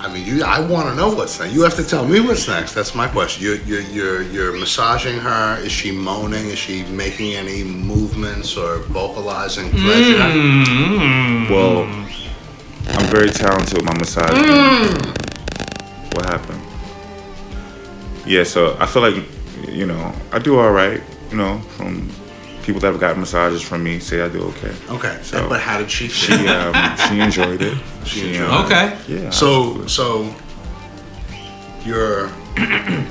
I 0.00 0.12
mean, 0.12 0.26
you. 0.26 0.44
I 0.44 0.60
want 0.60 0.86
to 0.90 0.94
know 0.94 1.14
what's 1.14 1.40
next. 1.40 1.54
You 1.54 1.62
have 1.62 1.76
to 1.76 1.84
tell 1.84 2.06
me 2.06 2.20
what's 2.20 2.46
next. 2.46 2.74
That's 2.74 2.94
my 2.94 3.08
question. 3.08 3.42
You're 3.42 3.56
you're 3.62 3.80
you're, 3.80 4.22
you're 4.22 4.52
massaging 4.52 5.18
her. 5.18 5.56
Is 5.64 5.72
she 5.72 5.92
moaning? 5.92 6.46
Is 6.50 6.58
she 6.58 6.84
making 6.84 7.32
any 7.36 7.64
movements 7.64 8.54
or 8.54 8.80
vocalizing 8.92 9.70
pleasure? 9.70 10.18
Mm. 10.18 11.48
Well, 11.48 11.84
I'm 12.98 13.06
very 13.10 13.30
talented 13.30 13.78
with 13.78 13.86
my 13.86 13.96
massage. 13.96 14.28
Mm. 14.30 16.14
What 16.14 16.26
happened? 16.26 16.60
Yeah, 18.26 18.44
so 18.44 18.76
I 18.80 18.86
feel 18.86 19.02
like, 19.02 19.22
you 19.68 19.86
know, 19.86 20.12
I 20.32 20.38
do 20.38 20.58
all 20.58 20.72
right. 20.72 21.02
You 21.30 21.36
know, 21.36 21.58
from 21.76 22.08
people 22.62 22.80
that 22.80 22.90
have 22.92 23.00
gotten 23.00 23.20
massages 23.20 23.60
from 23.62 23.82
me 23.84 23.98
say 23.98 24.22
I 24.22 24.28
do 24.28 24.42
okay. 24.44 24.72
Okay. 24.88 25.18
So- 25.22 25.48
but 25.48 25.60
how 25.60 25.78
did 25.78 25.90
she 25.90 26.08
She 26.08 26.32
feel? 26.32 26.48
um, 26.48 26.96
she 27.08 27.20
enjoyed 27.20 27.60
it. 27.62 27.76
She 28.04 28.28
enjoyed 28.28 28.50
um, 28.50 28.64
Okay. 28.66 28.96
Yeah. 29.08 29.30
So 29.30 29.86
so 29.86 30.34
you're 31.84 32.28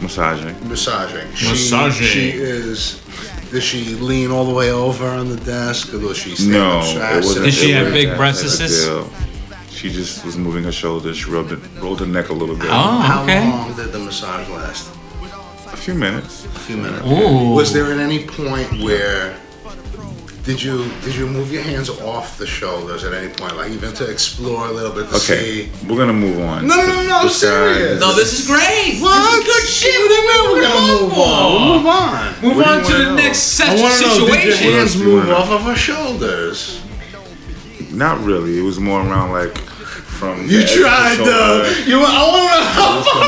massaging. 0.01 0.55
massaging. 0.69 1.31
She, 1.35 1.49
Massaging. 1.49 2.07
She 2.07 2.29
is. 2.31 3.01
Does 3.51 3.63
she 3.63 3.83
lean 3.95 4.31
all 4.31 4.45
the 4.45 4.53
way 4.53 4.71
over 4.71 5.05
on 5.05 5.29
the 5.29 5.37
desk, 5.37 5.93
or 5.93 5.99
does 5.99 6.17
she 6.17 6.35
stand 6.35 6.51
No, 6.53 6.79
up 6.79 7.13
it 7.13 7.15
wasn't. 7.17 7.45
Did 7.45 7.53
she 7.53 7.71
it 7.71 7.83
have 7.83 7.93
big 7.93 8.07
that 8.09 8.17
breasts? 8.17 8.57
type 8.57 8.69
of 8.69 9.11
deal. 9.11 9.69
She 9.69 9.91
just 9.91 10.25
was 10.25 10.37
moving 10.37 10.63
her 10.63 10.71
shoulders. 10.71 11.17
She 11.17 11.29
rubbed 11.29 11.51
it, 11.51 11.59
rolled 11.79 11.99
her 11.99 12.05
neck 12.07 12.29
a 12.29 12.33
little 12.33 12.55
bit. 12.55 12.69
Oh, 12.71 13.21
okay. 13.23 13.41
How 13.45 13.57
long 13.67 13.75
did 13.75 13.91
the 13.91 13.99
massage 13.99 14.47
last? 14.49 14.89
A 15.73 15.77
few 15.77 15.93
minutes. 15.95 16.45
A 16.45 16.49
few 16.59 16.77
minutes. 16.77 17.05
Ooh. 17.05 17.53
Was 17.53 17.73
there 17.73 17.91
at 17.91 17.97
any 17.99 18.25
point 18.25 18.71
where 18.81 19.35
did 20.43 20.61
you 20.61 20.89
did 21.03 21.15
you 21.15 21.25
move 21.27 21.51
your 21.51 21.63
hands 21.63 21.89
off 21.89 22.37
the 22.37 22.45
shoulders 22.45 23.03
at 23.03 23.13
any 23.13 23.29
point, 23.33 23.55
like 23.57 23.71
even 23.71 23.93
to 23.93 24.09
explore 24.09 24.67
a 24.67 24.71
little 24.71 24.91
bit 24.91 25.09
to 25.09 25.15
Okay, 25.15 25.69
see? 25.69 25.87
we're 25.87 25.97
gonna 25.97 26.13
move 26.13 26.39
on. 26.41 26.67
No, 26.67 26.75
no, 26.75 26.85
no, 26.87 27.03
no, 27.07 27.17
I'm 27.19 27.27
This 27.27 27.41
guy- 27.41 27.47
serious. 27.49 27.99
No, 28.01 28.13
this 28.15 28.39
is 28.39 28.45
great. 28.47 28.99
What? 28.99 29.45
Good 29.45 29.67
shit. 29.67 29.95
What 29.99 30.07
do 30.09 30.13
you 30.13 30.27
mean 30.27 30.51
we're 30.51 30.61
gonna 30.61 31.01
move 31.01 31.13
on? 31.13 31.53
We'll 31.53 31.77
move 31.77 31.85
on. 31.87 32.35
Move 32.41 32.55
What 32.57 32.67
on 32.67 32.77
to 32.77 32.83
wanna 32.83 32.97
the 32.97 33.03
know? 33.05 33.15
next 33.15 33.59
I 33.61 33.65
such 33.67 33.81
want 33.81 33.95
to 33.95 34.07
know, 34.07 34.13
did 34.27 34.43
your 34.43 34.53
situation. 34.53 34.63
hands 34.73 34.73
What 34.73 34.79
else 34.79 34.93
do 34.93 34.99
you 34.99 35.05
move 35.15 35.29
off 35.31 35.49
of 35.49 35.61
her 35.63 35.75
shoulders? 35.75 36.79
Not 37.91 38.23
really. 38.23 38.57
It 38.59 38.63
was 38.63 38.79
more 38.79 38.99
around 39.01 39.31
like 39.31 39.57
from. 40.23 40.41
You 40.47 40.59
the 40.59 40.63
edge 40.63 40.71
of 40.71 40.77
the 40.77 40.81
tried 40.83 41.17
though. 41.19 41.63
shoulder. 41.63 41.89
You. 41.89 41.99
I 41.99 42.23
want 42.31 42.47
to 42.47 42.59
know 42.59 42.71
how 42.71 43.03
far. 43.03 43.23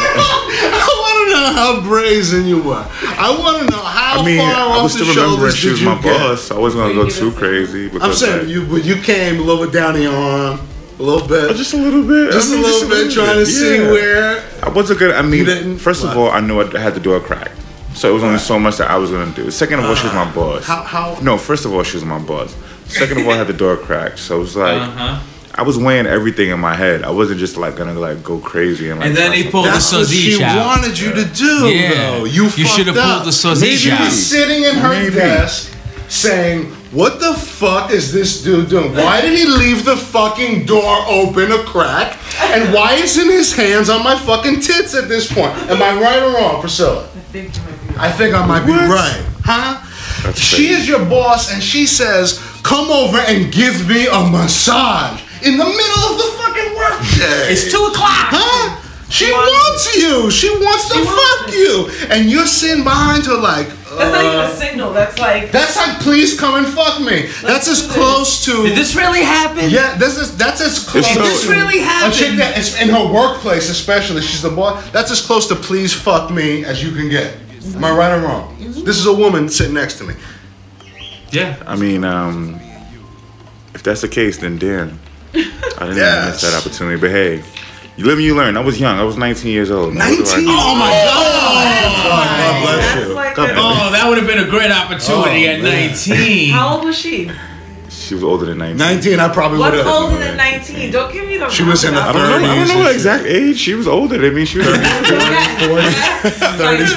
I 0.72 0.92
want 1.04 1.18
to 1.20 1.34
know 1.36 1.48
how 1.60 1.82
brazen 1.90 2.46
you 2.48 2.62
were. 2.64 2.86
I 3.20 3.36
want 3.38 3.56
to 3.64 3.72
know 3.76 3.84
how 3.84 4.22
I 4.22 4.26
mean, 4.26 4.40
far 4.40 4.54
I 4.56 4.62
off 4.78 4.84
was 4.84 4.94
the 4.98 5.04
still 5.06 5.16
remembering 5.16 5.52
shoulders 5.52 5.56
she 5.58 5.70
was 5.70 5.82
you 5.82 5.90
my 5.90 6.02
get. 6.02 6.18
boss. 6.20 6.52
I 6.52 6.58
wasn't 6.58 6.84
gonna 6.84 6.94
go 6.96 7.10
too 7.10 7.32
crazy. 7.32 7.92
I'm 8.00 8.14
saying 8.14 8.40
like, 8.40 8.48
you, 8.48 8.66
but 8.66 8.84
you 8.86 8.96
came 9.02 9.40
a 9.40 9.44
little 9.44 9.66
bit 9.66 9.74
down 9.74 9.94
the 9.96 10.08
arm, 10.08 10.60
a 11.00 11.04
little 11.04 11.28
bit, 11.28 11.52
Oh, 11.52 11.54
just 11.54 11.74
a 11.74 11.78
little 11.78 12.04
bit. 12.08 12.32
just 12.32 12.50
I 12.50 12.54
a 12.54 12.56
mean, 12.58 12.64
little 12.64 12.90
bit, 12.90 13.12
trying 13.14 13.38
to 13.40 13.46
see 13.46 13.78
yeah. 13.84 13.92
where. 13.92 14.44
I 14.64 14.70
wasn't 14.70 15.00
gonna. 15.00 15.14
I 15.16 15.22
mean, 15.22 15.46
didn't- 15.46 15.78
first 15.80 16.04
of 16.04 16.16
all, 16.18 16.30
I 16.32 16.40
knew 16.40 16.62
I 16.62 16.80
had 16.80 16.94
to 16.96 17.00
do 17.00 17.14
a 17.14 17.20
crack. 17.20 17.52
So 17.94 18.10
it 18.10 18.14
was 18.14 18.24
only 18.24 18.40
so 18.40 18.60
much 18.60 18.78
that 18.78 18.90
I 18.92 18.98
was 18.98 19.10
gonna 19.12 19.32
do. 19.34 19.50
Second 19.52 19.80
of 19.80 19.86
all, 19.86 19.96
she 19.96 20.06
was 20.08 20.14
my 20.14 20.30
boss. 20.34 20.66
How? 20.66 20.84
How? 20.84 21.18
No, 21.22 21.38
first 21.38 21.64
of 21.66 21.74
all, 21.74 21.84
she 21.84 21.96
was 21.98 22.04
my 22.06 22.20
boss. 22.20 22.54
Second 22.88 23.20
of 23.20 23.26
all, 23.26 23.32
I 23.34 23.38
had 23.38 23.48
the 23.48 23.54
door 23.54 23.78
cracked. 23.78 24.20
So 24.20 24.36
it 24.38 24.40
was 24.40 24.56
like 24.58 24.82
Uh-huh. 24.82 25.20
I 25.58 25.62
was 25.62 25.78
weighing 25.78 26.06
everything 26.06 26.50
in 26.50 26.60
my 26.60 26.76
head. 26.76 27.04
I 27.04 27.12
wasn't 27.12 27.40
just 27.40 27.56
like 27.56 27.78
gonna 27.78 27.94
like 27.94 28.22
go 28.24 28.40
crazy 28.40 28.90
and 28.90 29.00
like. 29.00 29.08
And 29.10 29.18
then 29.18 29.32
he 29.32 29.44
something 29.44 29.52
pulled 29.52 29.66
the 29.68 29.72
That's 29.72 29.94
what 29.94 30.08
she 30.08 30.44
out. 30.44 30.66
wanted 30.66 31.00
you 31.00 31.14
to 31.14 31.26
do, 31.26 31.68
Yeah. 31.70 31.94
though. 31.94 32.26
You, 32.26 32.44
You 32.44 32.50
fucked 32.50 32.70
should've 32.76 32.98
up. 32.98 33.16
pulled 33.18 33.28
the 33.28 33.32
sausage 33.32 33.86
Maybe 33.86 33.92
out. 33.96 34.04
he's 34.06 34.26
sitting 34.26 34.64
in 34.66 34.76
her 34.76 34.90
Maybe. 34.90 35.16
desk 35.16 35.72
saying, 36.10 36.76
"What 36.92 37.20
the 37.22 37.34
fuck 37.34 37.92
is 37.92 38.12
this 38.12 38.42
dude 38.44 38.70
doing? 38.70 38.94
Why 38.96 39.22
did 39.22 39.38
he 39.38 39.46
leave 39.46 39.86
the 39.86 39.96
fucking 39.98 40.66
door 40.66 41.06
open 41.08 41.52
a 41.52 41.60
crack? 41.60 42.18
And 42.42 42.74
why 42.74 42.96
isn't 42.96 43.30
his 43.30 43.54
hands 43.56 43.90
on 43.90 44.04
my 44.04 44.18
fucking 44.18 44.60
tits 44.60 44.94
at 44.94 45.08
this 45.08 45.32
point? 45.32 45.54
Am 45.70 45.82
I 45.82 45.94
right 46.00 46.22
or 46.22 46.32
wrong, 46.34 46.60
Priscilla? 46.60 47.06
I 47.08 47.32
think 47.32 47.56
you 47.56 47.62
might 47.64 47.88
be 47.88 47.94
right. 47.94 48.08
I 48.08 48.12
think 48.12 48.36
I 48.36 48.46
might 48.46 48.66
be 48.66 48.74
right, 48.74 49.22
huh? 49.46 49.78
That's 50.24 50.40
She 50.40 50.68
crazy. 50.68 50.74
is 50.82 50.88
your 50.88 51.06
boss, 51.06 51.52
and 51.54 51.64
she 51.64 51.86
says, 51.86 52.40
"Come 52.64 52.90
over 52.90 53.18
and 53.20 53.52
give 53.52 53.88
me 53.88 54.08
a 54.08 54.22
massage 54.28 55.22
in 55.46 55.58
the 55.58 55.66
middle 55.66 56.04
of 56.10 56.18
the 56.18 56.30
fucking 56.40 56.70
workday." 56.76 57.54
It's 57.54 57.72
two 57.72 57.84
o'clock. 57.86 58.34
Huh? 58.34 58.82
She 59.10 59.32
wants 59.32 59.52
wants 59.54 59.96
you. 59.96 60.32
She 60.32 60.50
wants 60.50 60.88
to 60.90 60.96
She 60.96 61.04
wants 61.06 61.22
fuck 61.40 61.50
it. 61.50 61.56
you, 61.56 62.08
and 62.10 62.30
you're 62.30 62.48
sitting 62.48 62.84
behind 62.84 63.26
her 63.26 63.38
like. 63.38 63.68
That's 63.96 64.12
not 64.12 64.26
even 64.26 64.40
uh, 64.40 64.50
a 64.52 64.56
signal. 64.56 64.94
That's 64.94 65.18
like. 65.20 65.52
That's 65.52 65.78
like, 65.78 66.00
please 66.02 66.38
come 66.38 66.56
and 66.56 66.68
fuck 66.68 67.00
me. 67.00 67.28
That's 67.42 67.70
as 67.70 67.82
do 67.82 67.88
this. 67.88 67.96
close 67.96 68.46
to. 68.46 68.64
Did 68.68 68.76
this 68.76 68.96
really 68.96 69.22
happen? 69.22 69.70
yeah, 69.70 69.96
this 69.96 70.18
is 70.18 70.36
that's 70.36 70.60
as 70.60 70.84
close. 70.84 71.08
Did 71.08 71.18
this 71.24 71.44
to- 71.46 71.52
really 71.52 71.80
A 71.80 72.12
chick 72.12 72.34
happen? 72.34 72.38
that 72.38 72.58
is 72.58 72.82
in 72.82 72.90
her 72.90 73.06
workplace, 73.14 73.70
especially, 73.70 74.22
she's 74.22 74.42
the 74.42 74.50
boss. 74.50 74.90
That's 74.92 75.12
as 75.12 75.22
close 75.26 75.48
to 75.48 75.56
please 75.56 75.94
fuck 75.94 76.30
me 76.32 76.66
as 76.66 76.84
you 76.84 76.92
can 76.92 77.08
get. 77.08 77.38
Am 77.76 77.84
I 77.84 77.92
right 77.92 78.12
or 78.18 78.22
wrong? 78.22 78.56
This 78.60 78.98
is 78.98 79.06
a 79.06 79.14
woman 79.14 79.48
sitting 79.50 79.76
next 79.76 79.98
to 80.00 80.04
me. 80.04 80.16
Yeah. 81.32 81.62
I 81.66 81.76
mean, 81.76 82.04
um, 82.04 82.60
if 83.74 83.82
that's 83.84 84.02
the 84.02 84.08
case, 84.10 84.38
then 84.40 84.58
damn. 84.58 85.00
I 85.36 85.40
didn't 85.88 85.98
Yes. 85.98 86.18
even 86.18 86.30
miss 86.32 86.42
that 86.42 86.54
opportunity. 86.66 86.98
But 87.00 87.12
hey, 87.12 87.44
you 87.98 88.06
live 88.06 88.18
and 88.18 88.26
you 88.26 88.36
learn. 88.36 88.58
I 88.58 88.62
was 88.62 88.80
young. 88.80 89.00
I 89.00 89.04
was 89.04 89.16
19 89.18 89.52
years 89.52 89.70
old. 89.72 89.96
What 89.96 89.96
do 89.96 90.02
I 90.02 90.10
19? 90.10 90.26
do? 90.26 90.32
Oh 90.50 90.76
my 90.76 90.92
oh, 90.92 92.04
God! 92.04 92.40
God 92.40 92.62
bless 92.64 92.96
you. 93.08 93.14
like 93.14 93.36
God 93.36 93.50
a- 93.50 93.54
bless 93.54 93.66
Oh, 93.66 93.90
that 93.92 94.08
would 94.10 94.18
have 94.18 94.28
been 94.28 94.40
a 94.40 94.48
great 94.50 94.72
opportunity 94.72 95.48
Oh, 95.48 95.52
at 95.54 95.62
man. 95.62 95.90
19. 95.92 96.50
How 96.52 96.76
old 96.76 96.86
was 96.86 96.98
she? 96.98 97.30
She 97.90 98.14
was 98.14 98.24
older 98.24 98.46
than 98.46 98.58
19. 98.60 98.78
19, 98.78 99.20
I 99.20 99.28
probably 99.34 99.58
would 99.58 99.74
What's 99.74 99.78
have. 99.78 99.88
older 99.88 100.18
than 100.20 100.38
19? 100.38 100.92
Don't 100.92 101.12
give 101.12 101.28
me 101.28 101.38
the. 101.38 101.50
She 101.50 101.64
was 101.64 101.84
in 101.84 101.96
the 101.96 102.02
I 102.02 102.12
don't 102.14 102.22
know. 102.22 102.28
I 102.28 102.32
don't 102.34 102.42
know 102.44 102.50
and 102.52 102.70
her 102.70 102.84
shit. 102.88 102.96
exact 102.96 103.26
age. 103.26 103.58
She 103.58 103.74
was 103.74 103.88
older 103.88 104.18
than 104.20 104.34
me. 104.36 104.46
She 104.46 104.60
was. 104.60 104.68
30s, 104.68 104.78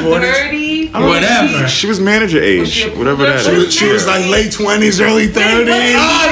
40s. 0.02 0.90
30, 0.90 0.92
Whatever. 0.92 1.68
she 1.68 1.86
was 1.86 2.00
manager 2.00 2.40
age, 2.42 2.68
she 2.68 2.88
whatever 2.90 3.22
that 3.24 3.44
cougar? 3.44 3.44
She 3.44 3.50
is. 3.60 3.64
was, 3.66 3.74
she 3.74 3.88
was 3.92 4.06
like 4.06 4.26
late 4.28 4.50
20s, 4.52 5.00
early 5.04 5.28
30s. 5.28 5.94
Oh, 5.96 6.28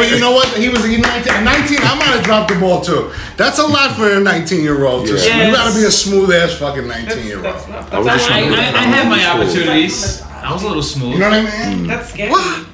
but 0.00 0.10
you 0.10 0.18
know 0.20 0.32
what? 0.32 0.48
He 0.56 0.68
was 0.68 0.84
he 0.84 0.96
19. 0.96 1.32
At 1.32 1.44
19, 1.44 1.78
I 1.80 1.94
might 1.96 2.04
have 2.16 2.24
dropped 2.24 2.52
the 2.52 2.58
ball 2.58 2.80
too. 2.80 3.12
That's 3.36 3.58
a 3.58 3.66
lot 3.66 3.96
for 3.96 4.10
a 4.10 4.20
19 4.20 4.62
year 4.62 4.84
old. 4.84 5.06
to 5.06 5.14
Yeah. 5.14 5.46
You 5.48 5.54
gotta 5.54 5.74
be 5.78 5.84
a 5.84 5.90
smooth 5.90 6.30
ass 6.32 6.54
fucking 6.54 6.86
19 6.86 7.26
year 7.26 7.38
That's 7.42 7.62
old. 7.64 7.70
not. 7.70 7.92
I 7.92 7.98
was 7.98 8.06
just 8.06 8.30
I, 8.30 8.38
I, 8.40 8.42
I 8.42 8.82
had 8.82 9.08
my 9.08 9.24
opportunities. 9.26 10.22
I 10.22 10.52
was 10.52 10.62
a 10.62 10.68
little 10.68 10.82
smooth. 10.82 11.12
You 11.14 11.18
know 11.20 11.30
what 11.30 11.38
I 11.54 11.74
mean? 11.76 11.86
that's 11.86 12.10
scary. 12.12 12.30
What? 12.30 12.66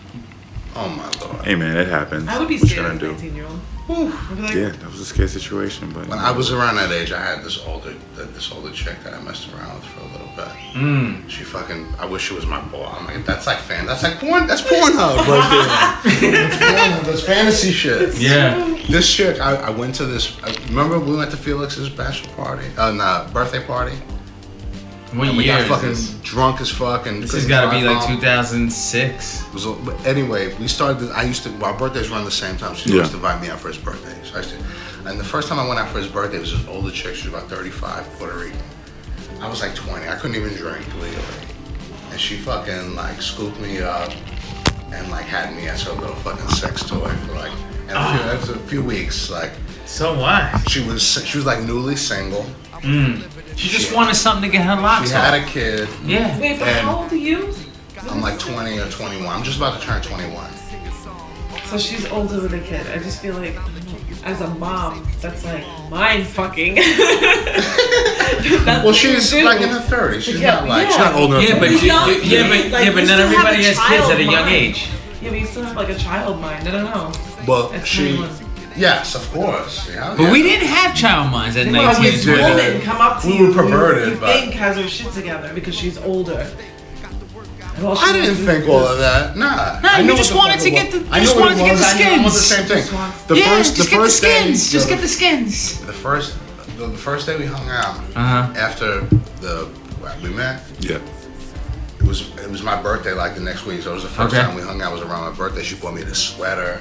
Oh 0.76 0.88
my 0.88 1.10
lord. 1.26 1.44
Hey 1.44 1.54
man, 1.56 1.76
it 1.76 1.88
happens. 1.88 2.28
I 2.28 2.38
would 2.38 2.48
be 2.48 2.58
What 2.58 2.68
scared 2.68 2.86
gonna 2.86 2.94
of 2.94 3.02
a 3.02 3.06
do? 3.06 3.12
19 3.12 3.34
year 3.34 3.46
old. 3.46 3.60
I'd 3.88 4.38
like, 4.38 4.54
Yeah, 4.54 4.70
that 4.70 4.90
was 4.90 5.00
a 5.00 5.04
scary 5.04 5.28
situation, 5.28 5.92
but 5.92 6.08
When 6.08 6.18
I 6.18 6.30
was 6.30 6.52
around 6.52 6.76
that 6.76 6.90
age, 6.90 7.12
I 7.12 7.20
had 7.20 7.44
this 7.44 7.64
older 7.66 7.94
this 8.16 8.50
older 8.52 8.72
chick 8.72 9.02
that 9.04 9.14
I 9.14 9.20
messed 9.22 9.52
around 9.52 9.74
with 9.76 9.84
for 9.84 10.00
a 10.00 10.08
little 10.12 10.30
bit. 10.36 10.48
Mm. 10.74 11.28
She 11.28 11.44
fucking. 11.44 11.86
I 11.98 12.06
wish 12.06 12.28
she 12.28 12.34
was 12.34 12.46
my 12.46 12.60
boy. 12.60 12.84
I'm 12.84 13.06
like, 13.06 13.24
that's 13.24 13.46
like 13.46 13.58
fan. 13.58 13.86
That's 13.86 14.02
like 14.02 14.18
porn. 14.18 14.46
That's 14.46 14.62
Pornhub 14.70 15.16
right 15.26 16.00
there. 16.20 16.30
that's 16.32 16.56
Pornhub. 16.56 17.04
That's 17.06 17.22
fantasy 17.22 17.72
shit. 17.72 18.16
Yeah. 18.26 18.74
This 18.88 19.12
chick, 19.12 19.40
I, 19.40 19.56
I 19.56 19.70
went 19.70 19.94
to 19.96 20.06
this. 20.06 20.36
I, 20.42 20.54
remember 20.68 20.98
we 20.98 21.16
went 21.16 21.30
to 21.32 21.36
Felix's 21.36 21.88
bachelor 21.88 22.32
party, 22.34 22.66
uh, 22.76 22.92
nah, 22.92 23.28
birthday 23.30 23.64
party. 23.64 23.96
What 25.16 25.28
And 25.28 25.36
we 25.38 25.44
year 25.44 25.54
got 25.54 25.62
is 25.62 25.68
fucking 25.68 25.88
this? 25.88 26.10
drunk 26.22 26.60
as 26.60 26.70
fuck 26.70 27.06
and 27.06 27.22
This 27.22 27.32
has 27.32 27.44
couldn't 27.44 27.48
got 27.48 27.72
to 27.72 27.78
be 27.78 27.84
like 27.86 27.96
home. 27.98 28.16
2006. 28.16 29.42
It 29.46 29.54
was 29.54 29.64
a- 29.66 29.72
but 29.72 29.94
anyway, 30.06 30.54
we 30.56 30.68
started. 30.68 31.10
I 31.12 31.22
used 31.22 31.42
to. 31.44 31.50
Our 31.64 31.72
birthdays 31.74 32.10
run 32.10 32.24
the 32.24 32.30
same 32.30 32.56
time. 32.56 32.74
She 32.74 32.90
Yeah. 32.90 32.96
used 33.00 33.10
to 33.12 33.16
invite 33.16 33.40
me 33.40 33.48
out 33.48 33.60
for 33.60 33.68
his 33.68 33.78
birthday. 33.78 34.14
So 34.24 34.34
I 34.34 34.38
used 34.38 34.50
to. 34.50 34.56
And 35.08 35.18
the 35.20 35.24
first 35.24 35.48
time 35.48 35.58
I 35.58 35.66
went 35.66 35.78
out 35.80 35.90
for 35.90 35.98
his 35.98 36.08
birthday 36.08 36.38
was 36.38 36.50
this 36.52 36.60
older 36.68 36.90
chick. 36.90 37.14
She 37.14 37.28
was 37.28 37.34
about 37.34 37.48
35, 37.48 38.04
Puerto 38.18 38.36
Rican. 38.36 38.58
I 39.40 39.48
was 39.48 39.60
like 39.62 39.74
20. 39.74 40.08
I 40.08 40.16
couldn't 40.16 40.36
even 40.36 40.52
drink 40.54 40.84
legally. 41.00 41.22
And 42.10 42.20
she 42.20 42.36
fucking 42.36 42.94
like 42.96 43.22
scooped 43.22 43.60
me 43.60 43.78
up 43.80 44.10
and 44.92 45.08
like 45.10 45.24
had 45.26 45.54
me 45.56 45.68
as 45.68 45.82
her 45.84 45.92
little 45.92 46.16
fucking 46.16 46.48
sex 46.48 46.82
toy 46.84 47.08
for 47.26 47.32
like. 47.34 47.52
And 47.88 47.96
a 47.96 48.10
few, 48.10 48.20
ah. 48.20 48.32
after 48.34 48.52
a 48.54 48.58
few 48.58 48.82
weeks, 48.82 49.30
like 49.30 49.52
So 49.86 50.18
what? 50.18 50.68
she 50.68 50.82
was 50.82 51.02
she 51.24 51.38
was 51.38 51.46
like 51.46 51.62
newly 51.62 51.94
single. 51.96 52.44
Mm. 52.82 53.22
She 53.56 53.68
just 53.68 53.94
wanted 53.94 54.14
something 54.14 54.50
to 54.50 54.56
get 54.56 54.64
her 54.66 54.76
locks 54.80 55.08
She 55.08 55.14
had 55.14 55.34
off. 55.40 55.48
a 55.48 55.50
kid. 55.50 55.88
Yeah. 56.04 56.38
wait, 56.38 56.58
but 56.58 56.68
And- 56.68 56.86
how 56.86 56.96
old 57.02 57.12
are 57.12 57.16
you? 57.16 57.52
I'm 58.10 58.20
like 58.20 58.38
20 58.38 58.78
or 58.78 58.88
21. 58.90 59.26
I'm 59.26 59.42
just 59.42 59.56
about 59.56 59.80
to 59.80 59.86
turn 59.86 60.00
21. 60.02 60.46
So 61.64 61.78
she's 61.78 62.06
older 62.12 62.38
than 62.40 62.60
a 62.60 62.62
kid. 62.62 62.86
I 62.86 62.98
just 62.98 63.20
feel 63.20 63.34
like, 63.34 63.56
as 64.24 64.40
a 64.40 64.46
mom, 64.54 65.04
that's 65.20 65.44
like 65.44 65.64
mind 65.90 66.26
fucking. 66.26 66.78
Well, 68.66 68.92
she's 68.92 69.32
like 69.34 69.60
in 69.60 69.68
her 69.70 69.80
30s. 69.80 70.20
She's 70.22 70.40
Yeah, 70.40 70.60
not 70.60 70.68
like 70.68 70.86
she's 70.88 70.96
yeah. 70.96 71.04
not 71.04 71.14
old 71.14 71.30
enough. 71.30 71.42
Yeah, 71.48 71.54
to 71.54 71.60
but 71.60 71.68
be- 71.70 71.74
you, 71.76 71.80
young, 71.80 72.08
you- 72.08 72.14
yeah, 72.22 72.42
but 72.48 72.50
like, 72.50 72.70
yeah, 72.72 72.80
you 72.82 72.92
but 72.92 73.00
not 73.00 73.06
still 73.06 73.16
have 73.16 73.32
everybody 73.32 73.62
a 73.64 73.66
has 73.66 73.78
kids 73.78 74.04
at 74.10 74.20
a 74.20 74.24
child 74.24 74.32
young 74.32 74.42
mind. 74.42 74.54
age. 74.54 74.88
Yeah, 75.22 75.30
but 75.30 75.40
you 75.40 75.46
still 75.46 75.64
have 75.64 75.76
like 75.76 75.88
a 75.88 75.94
child 75.98 76.40
mind. 76.40 76.68
I 76.68 76.70
don't 76.70 76.84
know. 76.84 77.12
Well, 77.48 77.72
At 77.72 77.86
she, 77.86 78.16
21. 78.16 78.45
Yes, 78.78 79.14
of 79.14 79.30
course. 79.32 79.88
Yeah, 79.88 80.14
But 80.16 80.24
yeah. 80.24 80.32
we 80.32 80.42
didn't 80.42 80.68
have 80.68 80.94
child 80.94 81.30
minds 81.30 81.56
at 81.56 81.66
Well, 81.66 81.82
19 81.92 82.02
we 82.02 82.10
and 82.10 82.22
did. 82.22 82.38
20. 82.38 82.54
woman 82.66 82.80
come 82.82 83.00
up 83.00 83.20
to 83.22 83.26
We 83.28 83.36
you 83.38 83.46
were 83.48 83.52
perverted, 83.54 84.04
who 84.04 84.10
you 84.14 84.20
but- 84.20 84.32
think 84.34 84.52
has 84.54 84.76
her 84.76 84.88
shit 84.88 85.12
together 85.12 85.52
because 85.54 85.74
she's 85.74 85.98
older. 85.98 86.46
And 87.76 87.84
all 87.84 87.94
she 87.94 88.04
I 88.08 88.12
didn't 88.14 88.28
wants 88.28 88.40
is 88.40 88.46
think 88.46 88.68
all 88.70 88.86
of 88.86 88.98
that. 88.98 89.36
Nah. 89.36 89.80
Nah, 89.80 89.88
I 89.96 90.00
you 90.00 90.16
just 90.16 90.34
wanted 90.34 90.60
to 90.60 90.70
get 90.70 90.90
the- 90.92 91.04
I 91.10 91.20
just 91.20 91.36
wanted 91.38 91.56
to 91.58 91.64
get 91.64 91.76
the 91.76 91.84
I 91.84 91.98
know- 91.98 92.06
I 92.06 92.22
want 92.22 92.32
the 92.32 92.40
skins. 92.40 92.48
same 92.48 92.66
thing. 92.66 93.26
The 93.28 93.36
yeah, 93.36 93.48
first, 93.56 93.76
just 93.76 93.90
the 93.90 93.96
get 93.96 94.00
first 94.02 94.20
the 94.22 94.26
skins. 94.28 94.64
day, 94.66 94.72
just 94.72 94.88
the, 94.88 94.94
get 94.94 95.02
the 95.02 95.08
skins. 95.08 95.78
the 95.80 95.92
first, 95.92 96.36
the, 96.78 96.86
the 96.86 96.96
first 96.96 97.26
day 97.26 97.36
we 97.36 97.44
hung 97.44 97.68
out 97.68 97.96
Uh-huh. 98.16 98.48
after 98.56 99.02
the 99.42 99.68
we 100.22 100.30
met. 100.30 100.62
yeah. 100.80 100.96
It 101.98 102.06
was 102.06 102.30
it 102.42 102.48
was 102.50 102.62
my 102.62 102.80
birthday 102.80 103.12
like 103.12 103.34
the 103.34 103.40
next 103.42 103.66
week, 103.66 103.82
so 103.82 103.90
it 103.90 103.94
was 103.94 104.04
the 104.04 104.08
first 104.08 104.32
Okay. 104.32 104.42
time 104.42 104.54
we 104.54 104.62
hung 104.62 104.80
out. 104.80 104.92
was 104.92 105.02
around 105.02 105.24
my 105.30 105.36
birthday. 105.36 105.62
She 105.62 105.74
bought 105.74 105.92
me 105.94 106.02
the 106.02 106.14
sweater, 106.14 106.80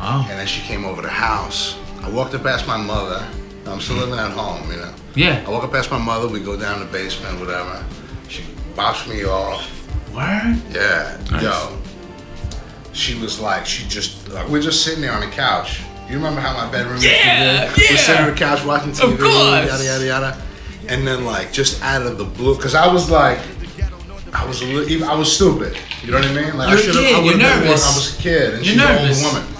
Oh. 0.00 0.26
and 0.30 0.38
then 0.38 0.46
she 0.46 0.60
came 0.62 0.84
over 0.84 1.00
to 1.02 1.06
the 1.08 1.12
house. 1.12 1.78
I 2.02 2.08
walked 2.10 2.34
up 2.34 2.42
past 2.42 2.66
my 2.66 2.76
mother. 2.76 3.26
I'm 3.66 3.80
still 3.80 3.96
living 3.96 4.18
at 4.18 4.30
home, 4.32 4.70
you 4.70 4.76
know. 4.76 4.94
Yeah. 5.14 5.42
I 5.46 5.50
walk 5.50 5.64
up 5.64 5.72
past 5.72 5.90
my 5.90 5.98
mother. 5.98 6.28
We 6.28 6.40
go 6.40 6.58
down 6.58 6.80
the 6.80 6.86
basement, 6.86 7.40
whatever. 7.40 7.82
She 8.28 8.42
bops 8.74 9.08
me 9.08 9.24
off. 9.24 9.70
Word? 10.12 10.60
Yeah, 10.70 11.18
Nice. 11.30 11.42
yo. 11.42 11.78
She 12.92 13.18
was 13.20 13.40
like, 13.40 13.66
she 13.66 13.88
just, 13.88 14.28
like, 14.28 14.48
we're 14.48 14.62
just 14.62 14.84
sitting 14.84 15.00
there 15.00 15.12
on 15.12 15.20
the 15.20 15.26
couch. 15.34 15.80
You 16.08 16.16
remember 16.16 16.40
how 16.40 16.52
my 16.54 16.70
bedroom 16.70 16.96
used 16.96 17.06
to 17.08 17.10
Yeah, 17.10 17.74
be? 17.74 17.86
We're 17.90 17.96
sitting 17.96 18.22
on 18.24 18.30
the 18.30 18.36
couch 18.36 18.64
watching 18.64 18.92
TV, 18.92 19.16
course. 19.18 19.66
yada 19.70 19.84
yada 19.84 20.04
yada. 20.06 20.42
And 20.88 21.06
then 21.06 21.24
like 21.24 21.50
just 21.52 21.82
out 21.82 22.02
of 22.02 22.18
the 22.18 22.24
blue, 22.24 22.54
because 22.56 22.74
I 22.74 22.86
was 22.92 23.10
like, 23.10 23.38
I 24.34 24.44
was 24.46 24.60
a 24.60 24.66
little, 24.66 25.08
I 25.08 25.14
was 25.14 25.34
stupid. 25.34 25.78
You 26.02 26.10
know 26.12 26.18
what 26.18 26.26
I 26.28 26.32
mean? 26.34 26.56
Like 26.58 26.68
You're 26.68 26.78
I 26.78 26.82
should 26.82 26.94
have. 26.96 27.04
I 27.04 27.08
you're 27.10 27.22
would 27.22 27.40
have 27.40 27.60
been 27.60 27.66
nervous. 27.68 27.84
I 27.90 27.94
was 27.96 28.18
a 28.18 28.22
kid, 28.22 28.54
and 28.54 28.66
You're 28.66 28.74
she's 28.74 29.22
an 29.22 29.26
older 29.30 29.38
woman. 29.40 29.53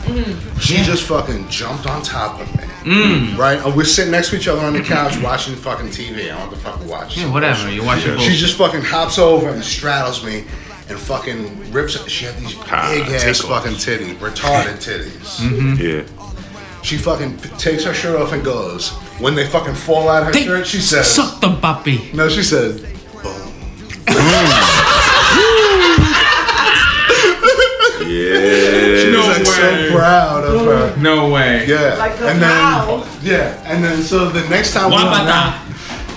She 0.61 0.75
Yeah. 0.77 0.83
just 0.85 1.05
fucking 1.05 1.49
jumped 1.49 1.87
on 1.87 2.03
top 2.03 2.41
of 2.41 2.47
me. 2.57 2.65
Mm. 2.85 3.39
Right? 3.39 3.59
And 3.65 3.75
we're 3.75 3.85
sitting 3.85 4.13
next 4.13 4.31
to 4.31 4.37
each 4.37 4.49
other 4.49 4.61
on 4.61 4.75
the 4.75 4.81
couch 4.81 5.17
watching 5.19 5.57
fucking 5.57 5.89
TV. 5.89 6.25
I 6.25 6.29
don't 6.29 6.39
want 6.41 6.51
to 6.53 6.57
fucking 6.59 6.89
watch. 6.89 7.17
Yeah, 7.17 7.31
whatever. 7.31 7.71
You 7.71 7.83
watch 7.83 8.05
your 8.05 8.19
She 8.19 8.37
just 8.37 8.57
fucking 8.59 8.83
hops 8.83 9.19
over 9.19 9.49
and 9.49 9.65
straddles 9.65 10.23
me 10.23 10.45
and 10.91 10.99
fucking 10.99 11.73
rips 11.73 11.97
it. 11.97 12.11
She 12.11 12.27
had 12.27 12.37
these 12.37 12.55
Ah, 12.71 12.91
big 12.93 13.09
ass 13.09 13.23
tickle. 13.23 13.49
fucking 13.51 13.73
titties, 13.77 14.15
retarded 14.19 14.77
titties. 14.85 15.41
Mm-hmm. 15.41 15.77
Yeah. 15.83 16.03
She 16.83 16.99
fucking 16.99 17.39
p- 17.39 17.49
takes 17.57 17.85
her 17.85 17.95
shirt 17.95 18.21
off 18.21 18.33
and 18.33 18.45
goes. 18.45 18.91
When 19.19 19.35
they 19.35 19.47
fucking 19.47 19.75
fall 19.75 20.11
out 20.11 20.21
of 20.23 20.27
her 20.27 20.33
They 20.33 20.45
shirt, 20.45 20.67
she 20.67 20.81
says, 20.81 21.07
Suck 21.11 21.41
the 21.41 21.55
puppy. 21.55 22.11
No, 22.13 22.29
she 22.29 22.43
says, 22.43 22.83
Yeah. 28.15 29.01
she 29.01 29.07
was 29.07 29.13
No 29.13 29.27
like 29.27 29.39
way. 29.39 29.89
so 29.91 29.97
proud 29.97 30.45
of 30.45 30.61
her. 30.67 30.97
No 31.01 31.31
way. 31.31 31.67
Yeah. 31.67 31.95
Like 31.99 32.17
the 32.19 32.29
and 32.29 32.41
then. 32.43 33.05
Yeah, 33.23 33.63
and 33.71 33.83
then 33.85 34.03
so 34.03 34.29
the 34.31 34.47
next 34.49 34.73
time 34.73 34.91
we 34.91 34.97
hung 34.97 35.27
out, 35.29 35.61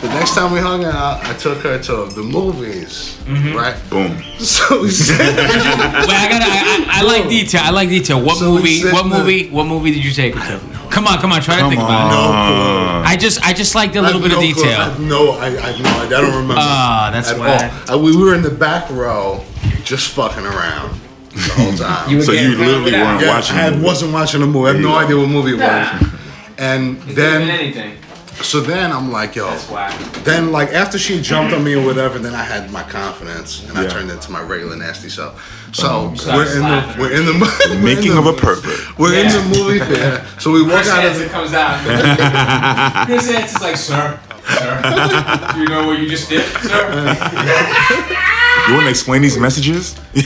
the 0.01 0.09
next 0.09 0.35
time 0.35 0.51
we 0.51 0.59
hung 0.59 0.85
out, 0.85 1.23
I 1.25 1.33
took 1.33 1.57
her 1.63 1.79
to 1.79 2.05
the 2.13 2.21
movies, 2.23 3.17
Mm-hmm. 3.25 3.57
right? 3.57 3.75
Boom. 3.89 4.17
So 4.37 4.83
we 4.83 4.91
said, 4.91 5.17
Wait, 5.35 6.15
I 6.15 6.27
gotta. 6.29 6.45
I, 6.45 6.85
I, 6.87 6.99
I 6.99 7.01
like 7.01 7.27
detail. 7.27 7.61
I 7.63 7.71
like 7.71 7.89
detail. 7.89 8.21
What 8.23 8.37
So 8.37 8.51
movie? 8.53 8.83
What 8.83 9.03
the- 9.03 9.09
movie? 9.17 9.49
What 9.49 9.65
movie 9.65 9.91
did 9.91 10.05
you 10.05 10.11
take 10.11 10.35
her 10.35 10.59
to? 10.59 10.77
Come 10.89 11.07
on, 11.07 11.17
come 11.19 11.31
on. 11.33 11.41
Try 11.41 11.55
to 11.55 11.61
Come 11.61 11.69
think 11.71 11.81
about 11.81 12.07
it. 12.11 12.15
on. 12.15 13.05
I 13.05 13.17
just, 13.17 13.43
I 13.43 13.53
just 13.53 13.73
liked 13.75 13.95
a 13.95 14.01
little 14.01 14.21
bit 14.21 14.31
of 14.31 14.37
no 14.39 14.53
clue. 14.53 14.63
I 14.63 14.67
detail. 14.67 14.79
have 14.83 14.99
no, 15.01 15.31
I, 15.31 15.45
I 15.47 15.71
have 15.71 15.81
no, 15.83 15.89
I 15.89 16.07
don't 16.21 16.29
remember. 16.35 16.55
Ah, 16.57 17.09
that's 17.11 17.31
at 17.31 17.39
whack. 17.39 17.89
all. 17.89 17.99
I, 17.99 18.01
we 18.01 18.15
were 18.15 18.35
in 18.35 18.41
the 18.43 18.51
back 18.51 18.89
row, 18.91 19.43
just 19.83 20.09
fucking 20.11 20.45
around 20.45 20.91
the 21.37 21.53
whole 21.53 21.73
time. 21.73 22.09
You 22.11 22.21
So 22.21 22.31
you 22.31 22.57
literally 22.57 22.93
weren't 22.93 23.21
yeah, 23.21 23.29
watching. 23.29 23.57
I 23.57 23.69
the 23.69 23.75
movie. 23.75 23.85
wasn't 23.85 24.13
watching 24.13 24.41
a 24.41 24.47
movie. 24.47 24.69
I 24.69 24.73
have 24.73 24.81
no 24.81 24.95
idea 24.95 25.17
what 25.17 25.29
movie 25.29 25.51
it 25.53 25.59
was. 25.59 26.13
And 26.57 26.99
then, 27.01 27.49
anything. 27.49 27.97
so 28.41 28.61
then 28.61 28.91
I'm 28.91 29.11
like, 29.11 29.35
yo. 29.35 29.45
That's. 29.45 30.19
Then, 30.23 30.51
like 30.51 30.69
after 30.69 30.97
she 30.97 31.21
jumped 31.21 31.53
on 31.53 31.63
me 31.63 31.75
or 31.75 31.85
whatever, 31.85 32.17
then 32.17 32.33
I 32.33 32.43
had 32.43 32.71
my 32.71 32.83
confidence 32.83 33.67
and 33.69 33.77
I 33.77 33.87
turned 33.87 34.09
into 34.09 34.31
my 34.31 34.41
regular 34.41 34.75
nasty 34.75 35.09
self. 35.09 35.35
Oh, 35.79 36.13
so 36.15 36.15
started 36.15 36.35
we're 36.35 36.57
in 36.57 36.63
the 36.63 36.95
we're 36.97 37.11
in 37.13 37.25
the 37.25 37.33
we're 37.69 37.75
in 37.77 37.83
Making 37.83 38.17
of 38.17 38.25
a 38.25 38.33
pervert. 38.33 38.97
We're 38.97 39.13
in 39.19 39.27
the 39.27 39.43
movie 39.55 39.79
theater. 39.79 40.25
So 40.39 40.51
we 40.51 40.63
walk 40.63 40.83
Chris 40.83 40.89
out 40.89 41.05
of 41.05 41.11
Hansen 41.11 41.27
the, 41.27 41.33
comes 41.33 41.53
out. 41.53 43.05
Chris 43.05 43.29
Hansen's 43.29 43.61
like, 43.61 43.75
sir, 43.77 44.19
sir, 44.47 45.53
do 45.53 45.59
you 45.59 45.67
know 45.67 45.85
what 45.85 45.99
you 45.99 46.09
just 46.09 46.29
did, 46.29 46.45
sir? 46.63 48.33
You 48.67 48.73
want 48.73 48.83
to 48.85 48.89
explain 48.89 49.21
these 49.21 49.37
messages? 49.37 49.95
we 50.13 50.21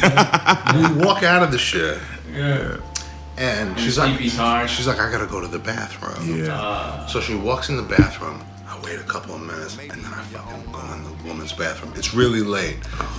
walk 1.05 1.23
out 1.23 1.43
of 1.43 1.51
the 1.51 1.57
shit 1.59 1.99
Yeah. 2.33 2.77
and 3.37 3.79
she's 3.79 3.97
like 3.97 4.15
Sleepy's 4.17 4.33
she's 4.71 4.87
like 4.87 4.99
I 4.99 5.11
gotta 5.11 5.27
go 5.27 5.41
to 5.41 5.47
the 5.47 5.59
bathroom. 5.59 6.43
Yeah. 6.43 7.05
So 7.07 7.21
she 7.21 7.35
walks 7.35 7.69
in 7.69 7.77
the 7.77 7.83
bathroom. 7.83 8.43
I 8.67 8.79
wait 8.83 8.99
a 8.99 9.03
couple 9.03 9.35
of 9.35 9.41
minutes 9.41 9.77
and 9.77 9.91
then 9.91 10.05
I 10.13 10.21
fucking 10.23 10.71
go 10.71 10.79
in 10.93 11.03
the 11.03 11.23
woman's 11.27 11.53
bathroom. 11.53 11.93
It's 11.95 12.13
really 12.13 12.41
late, 12.41 12.77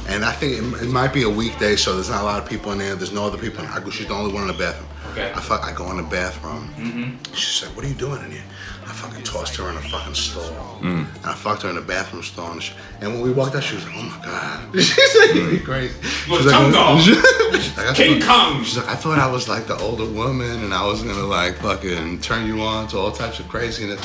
and 0.08 0.24
I 0.24 0.32
think 0.32 0.54
it, 0.58 0.82
it 0.82 0.88
might 0.90 1.12
be 1.12 1.22
a 1.24 1.30
weekday, 1.30 1.76
so 1.76 1.94
there's 1.94 2.08
not 2.10 2.22
a 2.22 2.24
lot 2.24 2.42
of 2.42 2.48
people 2.48 2.72
in 2.72 2.78
there. 2.78 2.94
There's 2.96 3.12
no 3.12 3.24
other 3.24 3.38
people. 3.38 3.62
In 3.62 3.70
I 3.70 3.78
go, 3.80 3.90
she's 3.90 4.08
the 4.08 4.14
only 4.14 4.32
one 4.32 4.42
in 4.42 4.48
the 4.48 4.54
bathroom. 4.54 4.88
Okay. 5.12 5.32
I 5.34 5.40
fuck. 5.40 5.62
I 5.64 5.72
go 5.72 5.90
in 5.90 5.96
the 5.98 6.02
bathroom. 6.02 6.68
Mm-hmm. 6.76 7.34
She's 7.34 7.66
like, 7.66 7.76
"What 7.76 7.84
are 7.84 7.88
you 7.88 7.94
doing 7.94 8.24
in 8.24 8.30
here?" 8.30 8.42
I 8.84 8.94
fucking 8.94 9.22
tossed 9.24 9.56
her 9.56 9.70
in 9.70 9.76
a 9.76 9.80
fucking 9.80 10.14
stall, 10.14 10.78
and 10.82 11.06
I 11.24 11.34
fucked 11.34 11.62
her 11.62 11.68
in 11.70 11.76
the 11.76 11.80
bathroom 11.82 12.22
stall. 12.22 12.52
And, 12.52 12.62
she, 12.62 12.74
and 13.00 13.12
when 13.12 13.22
we 13.22 13.30
walked 13.32 13.54
out, 13.54 13.62
she 13.62 13.74
was 13.76 13.84
like, 13.86 13.94
"Oh 13.96 14.02
my 14.02 14.24
god!" 14.24 14.74
she's 14.82 15.16
like, 15.20 15.34
"You 15.52 15.60
crazy?" 15.60 15.94
She's 16.02 16.50
tongue 16.50 16.72
dog. 16.72 17.00
she's 17.02 17.76
like, 17.76 17.86
I 17.88 17.94
King 17.94 18.20
thought- 18.20 18.52
Kong. 18.52 18.64
She's 18.64 18.76
like, 18.76 18.88
I 18.88 18.94
thought 18.96 19.18
I 19.18 19.30
was 19.30 19.48
like 19.48 19.66
the 19.66 19.76
older 19.78 20.04
woman 20.06 20.64
and 20.64 20.72
I 20.74 20.84
was 20.86 21.02
gonna 21.02 21.22
like 21.24 21.56
fucking 21.58 22.20
turn 22.20 22.46
you 22.46 22.60
on 22.62 22.88
to 22.88 22.98
all 22.98 23.12
types 23.12 23.38
of 23.40 23.48
craziness. 23.48 24.00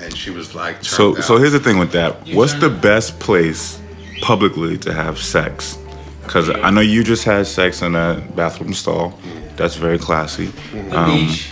And 0.00 0.16
she 0.16 0.30
was 0.30 0.54
like, 0.54 0.84
So 0.84 1.12
turned 1.12 1.24
so 1.24 1.36
here's 1.38 1.52
the 1.52 1.60
thing 1.60 1.78
with 1.78 1.92
that. 1.92 2.26
You 2.26 2.36
What's 2.36 2.54
the 2.54 2.70
best 2.70 3.20
place 3.20 3.80
publicly 4.20 4.76
to 4.78 4.92
have 4.92 5.18
sex? 5.18 5.78
Because 6.22 6.50
I 6.50 6.70
know 6.70 6.80
you 6.80 7.02
just 7.04 7.24
had 7.24 7.46
sex 7.46 7.82
in 7.82 7.94
a 7.94 8.22
bathroom 8.36 8.72
stall. 8.74 9.18
That's 9.56 9.74
very 9.76 9.98
classy. 9.98 10.46
The 10.72 10.98
Um, 10.98 11.10
beach. 11.26 11.50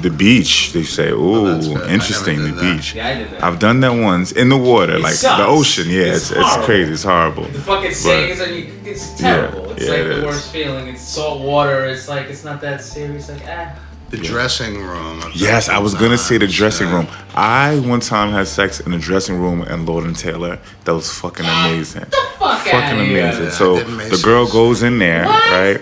The 0.00 0.10
beach, 0.10 0.72
they 0.72 0.82
say. 0.84 1.12
Oh, 1.12 1.16
Ooh. 1.46 1.76
I 1.76 1.88
interesting. 1.90 2.42
The 2.42 2.52
that. 2.52 2.60
beach. 2.76 2.94
Yeah, 2.94 3.08
I 3.08 3.14
did 3.14 3.30
that. 3.30 3.44
I've 3.44 3.58
done 3.58 3.80
that 3.80 3.90
once 3.92 4.32
in 4.32 4.48
the 4.48 4.56
water, 4.56 4.98
like 4.98 5.12
sucks. 5.14 5.38
the 5.38 5.46
ocean. 5.46 5.86
Yeah, 5.90 6.14
It's 6.14 6.30
it's 6.30 6.40
it's, 6.40 6.64
crazy. 6.64 6.92
It's 6.92 7.02
horrible. 7.04 7.44
The 7.44 7.60
fucking 7.60 7.92
saying 7.92 8.30
is 8.30 8.38
you, 8.48 8.72
it's 8.90 9.14
terrible. 9.20 9.70
it's 9.72 9.84
yeah, 9.84 9.90
like 9.90 10.00
it 10.00 10.04
the 10.04 10.18
is. 10.18 10.24
worst 10.24 10.50
feeling. 10.50 10.88
It's 10.88 11.02
salt 11.02 11.40
water. 11.42 11.84
It's 11.84 12.08
like 12.08 12.26
it's 12.30 12.42
not 12.42 12.60
that 12.62 12.82
serious. 12.82 13.28
Like 13.28 13.42
ah. 13.46 13.78
The 14.12 14.18
dressing 14.18 14.76
room. 14.78 15.22
of 15.22 15.34
Yes, 15.34 15.68
I 15.70 15.78
was 15.78 15.94
gonna 15.94 16.18
say 16.18 16.36
the 16.38 16.46
dressing 16.46 16.88
yeah. 16.88 16.94
room. 16.96 17.06
I 17.34 17.78
one 17.80 18.00
time 18.00 18.30
had 18.30 18.46
sex 18.46 18.78
in 18.80 18.92
the 18.92 18.98
dressing 18.98 19.36
room 19.40 19.62
and 19.62 19.86
Lord 19.86 20.04
and 20.04 20.14
Taylor. 20.14 20.58
That 20.84 20.94
was 20.94 21.10
fucking 21.10 21.46
amazing. 21.46 22.04
Fuck 22.38 22.58
fucking 22.60 22.74
outta 22.74 23.04
here. 23.04 23.24
amazing. 23.26 23.44
Yeah, 23.44 23.50
so 23.50 23.76
I 23.76 23.78
did 23.78 23.88
Masons. 23.88 24.20
the 24.20 24.24
girl 24.26 24.46
goes 24.46 24.82
in 24.82 24.98
there, 24.98 25.24
What? 25.24 25.50
right? 25.50 25.80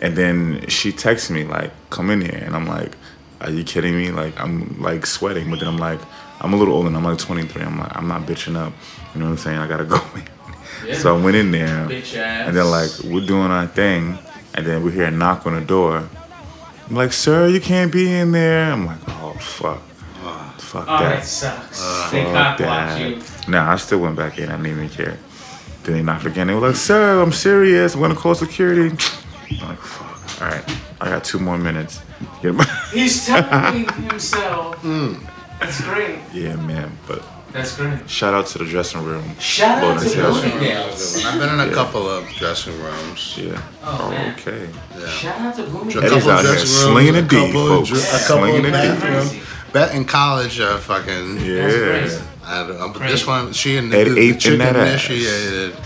And 0.00 0.16
then 0.16 0.64
she 0.68 0.92
texts 0.92 1.28
me 1.30 1.42
like, 1.44 1.72
"Come 1.90 2.10
in 2.10 2.20
here," 2.20 2.40
and 2.46 2.54
I'm 2.54 2.66
like, 2.66 2.96
"Are 3.40 3.50
you 3.50 3.64
kidding 3.64 3.96
me?" 3.96 4.10
Like 4.12 4.40
I'm 4.40 4.80
like 4.80 5.04
sweating, 5.04 5.50
but 5.50 5.58
then 5.58 5.68
I'm 5.68 5.78
like, 5.78 6.00
I'm 6.40 6.52
a 6.52 6.56
little 6.56 6.74
older. 6.74 6.88
I'm 6.88 7.04
like 7.04 7.18
23. 7.18 7.62
I'm 7.62 7.78
like, 7.80 7.96
I'm 7.96 8.06
not 8.06 8.22
bitching 8.22 8.56
up. 8.56 8.72
You 9.12 9.20
know 9.20 9.26
what 9.26 9.32
I'm 9.32 9.38
saying? 9.38 9.58
I 9.58 9.66
gotta 9.66 9.84
go 9.96 10.00
in. 10.14 10.22
Yeah. 10.86 10.98
So 10.98 11.16
I 11.16 11.20
went 11.20 11.36
in 11.36 11.50
there, 11.50 11.86
Bitch 11.88 12.16
ass. 12.16 12.46
and 12.48 12.56
then 12.56 12.70
like 12.70 12.90
we're 13.04 13.26
doing 13.26 13.50
our 13.50 13.66
thing, 13.66 14.18
and 14.54 14.64
then 14.64 14.84
we 14.84 14.92
hear 14.92 15.04
a 15.06 15.10
knock 15.10 15.46
on 15.46 15.54
the 15.54 15.60
door. 15.60 16.08
I'm 16.92 16.98
like, 16.98 17.14
"Sir, 17.14 17.48
you 17.48 17.58
can't 17.58 17.90
be 17.90 18.12
in 18.12 18.32
there." 18.32 18.70
I'm 18.70 18.84
like, 18.84 18.98
"Oh 19.08 19.32
fuck, 19.40 19.80
fuck 20.58 20.84
Oh, 20.86 20.98
that 20.98 21.16
that." 21.20 21.24
sucks. 21.24 22.10
they 22.10 22.22
Fuck 22.24 22.34
cock 22.34 22.58
blocked 22.58 22.58
that. 22.98 23.00
you. 23.00 23.22
Nah, 23.48 23.72
I 23.72 23.76
still 23.76 24.00
went 24.00 24.14
back 24.14 24.38
in. 24.38 24.50
I 24.50 24.56
didn't 24.58 24.66
even 24.66 24.88
care. 24.90 25.16
Then 25.84 25.94
they 25.94 26.02
knocked 26.02 26.26
again. 26.26 26.48
They 26.48 26.54
were 26.54 26.60
like, 26.68 26.76
"Sir, 26.76 27.22
I'm 27.22 27.32
serious. 27.32 27.94
I'm 27.94 28.02
gonna 28.02 28.14
call 28.14 28.34
security." 28.34 28.94
I'm 29.62 29.68
like, 29.68 29.78
"Fuck. 29.80 30.42
All 30.42 30.48
right, 30.48 30.76
I 31.00 31.08
got 31.08 31.24
two 31.24 31.38
more 31.38 31.56
minutes." 31.56 32.02
Get 32.42 32.54
my- 32.60 32.64
He's 32.92 33.24
telling 33.26 33.88
himself. 34.10 34.76
Hmm. 34.82 35.14
That's 35.60 35.80
great. 35.80 36.18
yeah, 36.34 36.56
man. 36.56 36.98
But 37.08 37.22
That's 37.52 37.76
great. 37.76 38.08
shout 38.08 38.32
out 38.34 38.46
to 38.48 38.58
the 38.58 38.64
dressing 38.64 39.02
room. 39.04 39.36
Shout 39.38 39.82
Lord 39.82 39.96
out 39.96 40.02
and 40.02 40.10
to 40.10 40.16
Taylor. 40.16 40.30
Bloomingdale's. 40.32 41.24
I've 41.24 41.38
been 41.38 41.48
in 41.52 41.60
a 41.60 41.66
Yeah. 41.66 41.72
couple 41.74 42.08
of 42.08 42.26
dressing 42.30 42.80
rooms. 42.82 43.34
Yeah. 43.36 43.60
Oh, 43.84 44.10
man. 44.10 44.34
okay. 44.38 44.68
Yeah. 44.98 45.08
Shout 45.08 45.38
out 45.40 45.54
to 45.56 45.62
A 45.64 45.66
Bloomingdale's. 45.66 46.04
Eddie's 46.04 46.24
couple 46.24 46.30
out 46.30 46.44
here 46.44 46.66
slinging 46.66 47.14
rooms, 47.14 47.28
the 47.30 47.36
a 47.42 47.46
D, 47.46 47.52
folks. 47.52 47.88
dr- 47.90 48.00
A 48.00 48.18
couple 48.26 48.42
Slinging 48.44 48.56
of 48.56 48.62
the 48.62 48.70
D. 48.70 48.72
bathrooms. 48.72 49.34
Bet 49.72 49.94
in 49.94 50.04
college, 50.04 50.60
uh, 50.60 50.78
fucking. 50.78 51.40
Yeah. 51.44 51.68
crazy. 51.70 52.22
I 52.44 52.66
don't 52.66 52.92
but 52.92 53.08
this 53.08 53.26
one, 53.26 53.52
she 53.52 53.76
and 53.76 53.92
Ed 53.94 54.04
the, 54.04 54.10
the 54.14 54.20
ate 54.20 54.30
in 54.34 54.38
chick 54.38 54.58
that 54.58 54.74
ass. 54.76 55.08
initiated. 55.08 55.76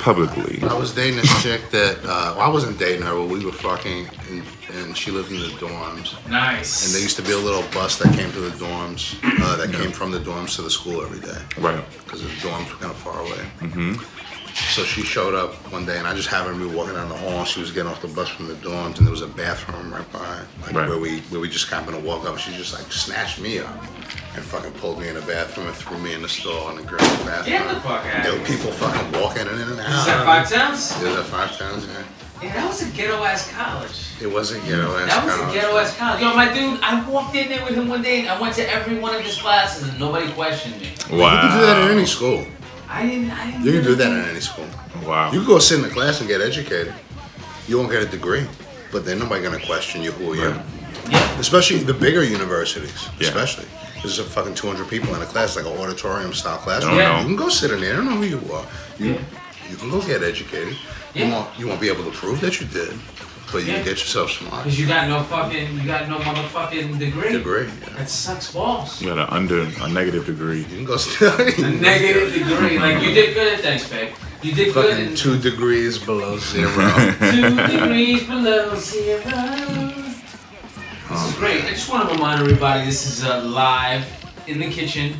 Publicly. 0.00 0.62
I 0.62 0.74
was 0.74 0.92
dating 0.94 1.16
this 1.16 1.42
chick 1.42 1.70
that 1.70 1.98
uh, 2.04 2.34
well, 2.36 2.40
I 2.40 2.48
wasn't 2.48 2.78
dating 2.78 3.02
her, 3.02 3.14
but 3.14 3.28
we 3.28 3.44
were 3.44 3.52
fucking, 3.52 4.06
and, 4.28 4.42
and 4.74 4.96
she 4.96 5.10
lived 5.10 5.32
in 5.32 5.38
the 5.40 5.48
dorms. 5.56 6.14
Nice. 6.28 6.84
And 6.84 6.94
there 6.94 7.02
used 7.02 7.16
to 7.16 7.22
be 7.22 7.32
a 7.32 7.38
little 7.38 7.62
bus 7.72 7.98
that 7.98 8.14
came 8.14 8.30
to 8.32 8.40
the 8.40 8.50
dorms, 8.64 9.16
uh, 9.42 9.56
that 9.56 9.72
came 9.72 9.92
from 9.92 10.10
the 10.10 10.18
dorms 10.18 10.56
to 10.56 10.62
the 10.62 10.70
school 10.70 11.00
every 11.02 11.20
day, 11.20 11.38
Right. 11.58 11.82
because 12.04 12.22
the 12.22 12.28
dorms 12.46 12.68
were 12.70 12.76
kind 12.76 12.90
of 12.90 12.96
far 12.98 13.18
away. 13.20 13.44
Mm-hmm. 13.60 13.94
So 14.54 14.84
she 14.84 15.02
showed 15.02 15.34
up 15.34 15.54
one 15.72 15.84
day, 15.84 15.98
and 15.98 16.06
I 16.06 16.14
just 16.14 16.28
happened 16.28 16.58
to 16.60 16.68
be 16.68 16.74
walking 16.74 16.94
down 16.94 17.08
the 17.08 17.16
hall. 17.16 17.40
and 17.40 17.48
She 17.48 17.60
was 17.60 17.72
getting 17.72 17.90
off 17.90 18.00
the 18.02 18.08
bus 18.08 18.28
from 18.28 18.46
the 18.46 18.54
dorms, 18.54 18.98
and 18.98 19.06
there 19.06 19.10
was 19.10 19.22
a 19.22 19.26
bathroom 19.26 19.92
right 19.92 20.10
behind, 20.12 20.46
like 20.62 20.72
Right. 20.74 20.88
where 20.88 20.98
we 20.98 21.20
where 21.30 21.40
we 21.40 21.48
just 21.48 21.68
happened 21.68 21.96
to 21.96 22.02
walk 22.02 22.24
up. 22.24 22.38
She 22.38 22.52
just 22.52 22.72
like 22.72 22.90
snatched 22.92 23.40
me 23.40 23.58
up 23.58 23.74
and 24.36 24.44
fucking 24.44 24.72
pulled 24.72 25.00
me 25.00 25.08
in 25.08 25.14
the 25.14 25.22
bathroom 25.22 25.66
and 25.66 25.76
threw 25.76 25.98
me 25.98 26.14
in 26.14 26.22
the 26.22 26.28
stall 26.28 26.70
in 26.70 26.76
the 26.76 26.82
girls' 26.82 27.02
bathroom. 27.24 27.46
Get 27.58 27.68
the 27.68 27.80
fuck 27.80 28.04
out 28.06 28.22
There 28.24 28.32
were 28.38 28.44
people 28.44 28.70
fucking 28.72 29.20
walking 29.20 29.42
in 29.42 29.48
and 29.48 29.80
out. 29.80 29.88
Is 29.88 30.06
that 30.06 30.24
five 30.24 30.48
towns? 30.50 31.02
It 31.02 31.08
was 31.08 31.16
at 31.18 31.26
five 31.26 31.58
towns, 31.58 31.86
yeah. 31.86 32.02
Yeah, 32.42 32.54
that 32.54 32.68
was 32.68 32.82
a 32.82 32.90
ghetto 32.90 33.24
ass 33.24 33.50
college. 33.52 33.96
It 34.20 34.26
wasn't 34.26 34.64
ghetto 34.66 34.96
ass 34.98 35.08
That 35.14 35.24
was 35.24 35.34
a 35.50 35.52
ghetto 35.54 35.76
ass 35.78 35.96
college. 35.96 36.20
Yo, 36.22 36.34
my 36.34 36.52
dude, 36.52 36.80
I 36.82 37.08
walked 37.08 37.34
in 37.36 37.48
there 37.48 37.64
with 37.64 37.74
him 37.74 37.88
one 37.88 38.02
day 38.02 38.20
and 38.20 38.28
I 38.28 38.40
went 38.40 38.54
to 38.56 38.70
every 38.70 38.98
one 38.98 39.14
of 39.14 39.22
his 39.22 39.40
classes 39.40 39.88
and 39.88 39.98
nobody 39.98 40.30
questioned 40.32 40.80
me. 40.80 40.92
Wow. 41.10 41.32
You 41.34 41.48
can 41.48 41.58
do 41.58 41.66
that 41.66 41.90
in 41.90 41.96
any 41.98 42.06
school. 42.06 42.44
I 42.94 43.06
didn't. 43.06 43.30
I 43.30 43.50
didn't. 43.50 43.64
You 43.64 43.72
can 43.72 43.82
do 43.84 43.94
that 43.96 44.12
in 44.12 44.24
any 44.30 44.40
school. 44.40 44.66
Wow. 45.04 45.32
You 45.32 45.40
can 45.40 45.48
go 45.48 45.58
sit 45.58 45.76
in 45.78 45.82
the 45.82 45.90
class 45.90 46.20
and 46.20 46.28
get 46.28 46.40
educated. 46.40 46.94
You 47.66 47.78
won't 47.78 47.90
get 47.90 48.02
a 48.02 48.06
degree, 48.06 48.46
but 48.92 49.04
then 49.04 49.18
nobody 49.18 49.42
gonna 49.42 49.64
question 49.64 50.02
you. 50.02 50.12
Who 50.12 50.32
are 50.32 50.36
you? 50.36 50.48
Right. 50.50 50.64
Yeah. 51.10 51.38
Especially 51.40 51.78
the 51.78 51.94
bigger 51.94 52.22
universities. 52.22 53.08
Yeah. 53.18 53.28
Especially. 53.28 53.66
There's 54.02 54.18
a 54.18 54.24
fucking 54.24 54.54
200 54.54 54.86
people 54.88 55.14
in 55.14 55.22
a 55.22 55.26
class, 55.26 55.56
like 55.56 55.64
an 55.66 55.72
auditorium 55.78 56.34
style 56.34 56.58
classroom. 56.58 56.96
don't 56.96 57.04
know. 57.14 57.20
You 57.20 57.26
can 57.26 57.36
go 57.36 57.48
sit 57.48 57.70
in 57.70 57.80
there. 57.80 57.94
I 57.94 57.96
don't 57.96 58.04
know 58.04 58.16
who 58.16 58.24
you 58.24 58.40
are. 58.52 58.66
You, 58.98 59.12
Yeah. 59.14 59.20
you 59.70 59.76
can 59.76 59.90
go 59.90 60.00
get 60.02 60.22
educated. 60.22 60.76
Yeah. 61.14 61.26
You 61.26 61.32
won't. 61.32 61.58
You 61.58 61.66
won't 61.68 61.80
be 61.80 61.88
able 61.88 62.04
to 62.04 62.10
prove 62.10 62.40
that 62.42 62.60
you 62.60 62.66
did, 62.66 62.92
but 63.54 63.62
you 63.64 63.68
Yeah. 63.70 63.76
can 63.76 63.84
get 63.84 63.98
yourself 64.02 64.30
smart. 64.32 64.64
Cause 64.64 64.76
you 64.78 64.86
got 64.86 65.08
no 65.08 65.22
fucking, 65.22 65.78
you 65.80 65.86
got 65.86 66.08
no 66.08 66.18
motherfucking 66.18 66.98
degree. 66.98 67.32
Degree. 67.32 67.66
Yeah. 67.66 67.96
That 67.98 68.10
sucks 68.10 68.52
balls. 68.52 69.00
You 69.00 69.08
got 69.14 69.18
an 69.24 69.28
under 69.38 69.60
a 69.80 69.88
negative 69.88 70.26
degree. 70.26 70.58
You 70.58 70.64
can 70.78 70.84
go 70.84 70.96
study. 70.98 71.54
A 71.62 71.70
negative 71.70 72.34
degree. 72.34 72.78
Like 72.78 73.02
you 73.02 73.14
did 73.14 73.34
good. 73.34 73.54
at 73.54 73.60
Thanks, 73.60 73.88
babe. 73.88 74.10
You 74.42 74.52
did 74.52 74.74
good. 74.74 74.90
Fucking 74.90 75.14
two 75.14 75.38
degrees 75.38 75.96
below 75.98 76.36
zero. 76.38 76.90
two 77.32 77.50
degrees 77.72 78.24
below 78.26 78.74
zero. 78.74 79.22
This 81.10 81.28
is 81.28 81.34
great. 81.36 81.64
I 81.64 81.70
just 81.70 81.88
want 81.88 82.08
to 82.08 82.14
remind 82.14 82.40
everybody 82.40 82.84
this 82.84 83.06
is 83.06 83.24
uh, 83.24 83.42
live 83.44 84.04
in 84.48 84.58
the 84.58 84.68
kitchen 84.68 85.14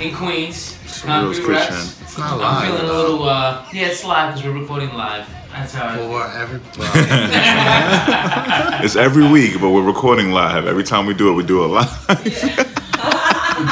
in 0.00 0.14
Queens. 0.14 0.76
Real's 1.04 1.38
Concrete 1.38 1.56
It's 1.58 2.18
not 2.18 2.38
live. 2.38 2.40
I'm 2.40 2.40
live. 2.40 2.62
feeling 2.78 2.90
a 2.90 2.92
little. 3.00 3.22
Uh, 3.28 3.66
yeah, 3.72 3.86
it's 3.88 4.04
live 4.04 4.34
because 4.34 4.44
we're 4.46 4.58
recording 4.60 4.92
live. 4.94 5.26
That's 5.52 5.74
how. 5.74 5.88
I, 5.88 5.96
For 5.96 6.24
everybody. 6.38 6.84
It's 8.84 8.96
every 8.96 9.28
week, 9.30 9.60
but 9.60 9.70
we're 9.70 9.82
recording 9.84 10.30
live. 10.32 10.66
Every 10.66 10.84
time 10.84 11.04
we 11.06 11.12
do 11.14 11.30
it, 11.30 11.34
we 11.34 11.42
do 11.44 11.64
it 11.64 11.68
live. 11.68 12.08
we 12.24 12.30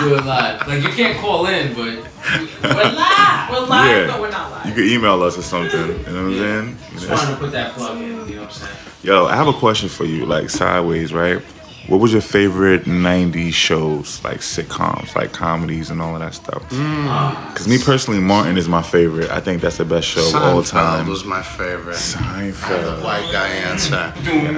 do 0.00 0.14
it 0.16 0.24
live. 0.24 0.66
Like 0.68 0.82
you 0.82 0.90
can't 0.90 1.18
call 1.18 1.46
in, 1.46 1.74
but 1.74 1.84
we're 1.84 2.92
live. 2.92 3.50
We're 3.50 3.60
live, 3.66 4.06
Yeah. 4.06 4.06
but 4.12 4.20
we're 4.20 4.30
not 4.30 4.50
live. 4.50 4.66
You 4.66 4.72
can 4.74 4.84
email 4.84 5.22
us 5.22 5.38
or 5.38 5.42
something. 5.42 5.80
You 5.80 5.86
know 5.88 6.24
what 6.24 6.32
I'm 6.32 6.34
saying? 6.36 6.76
Just 6.92 7.08
wanted 7.08 7.30
to 7.32 7.36
put 7.38 7.52
that 7.52 7.72
plug 7.74 7.96
in. 7.96 8.02
You 8.02 8.14
know 8.36 8.42
what 8.42 8.48
I'm 8.48 8.50
saying? 8.50 8.76
Yo, 9.02 9.26
I 9.26 9.36
have 9.36 9.46
a 9.48 9.52
question 9.52 9.88
for 9.88 10.04
you, 10.04 10.26
like 10.26 10.50
sideways, 10.50 11.12
right? 11.14 11.40
What 11.88 12.00
was 12.00 12.12
your 12.12 12.20
favorite 12.20 12.84
90s 12.84 13.54
shows, 13.54 14.22
like 14.22 14.40
sitcoms, 14.40 15.16
like 15.16 15.32
comedies 15.32 15.88
and 15.88 16.02
all 16.02 16.12
of 16.12 16.20
that 16.20 16.34
stuff? 16.34 16.62
Mm. 16.68 17.48
Because 17.48 17.66
me 17.66 17.78
personally, 17.82 18.20
Martin 18.20 18.58
is 18.58 18.68
my 18.68 18.82
favorite. 18.82 19.30
I 19.30 19.40
think 19.40 19.62
that's 19.62 19.78
the 19.78 19.86
best 19.86 20.06
show 20.06 20.28
of 20.28 20.34
all 20.34 20.62
time. 20.62 20.62
Seinfeld 20.62 20.96
time. 20.98 21.08
was 21.08 21.24
my 21.24 21.42
favorite. 21.42 21.94
The 21.94 22.18
Seinfeld. 22.18 23.02
white 23.02 23.32
guy 23.32 23.48
answer. 23.48 24.12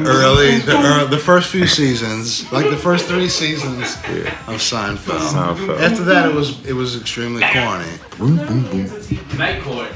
Early, 0.05 0.59
the 0.59 0.73
ear 0.73 1.07
the 1.07 1.19
first 1.19 1.51
few 1.51 1.69
seasons, 1.69 2.51
like 2.51 2.69
the 2.69 2.77
first 2.77 3.07
three 3.07 3.29
seasons 3.29 3.95
of 3.95 4.59
Seinfeld. 4.59 5.21
Seinfeld. 5.31 5.81
After 5.81 6.03
that, 6.03 6.29
it 6.29 6.35
was 6.35 6.67
it 6.67 6.73
was 6.73 7.01
extremely 7.01 7.43
corny. 7.43 7.87
Night 9.39 9.63
Court. 9.63 9.93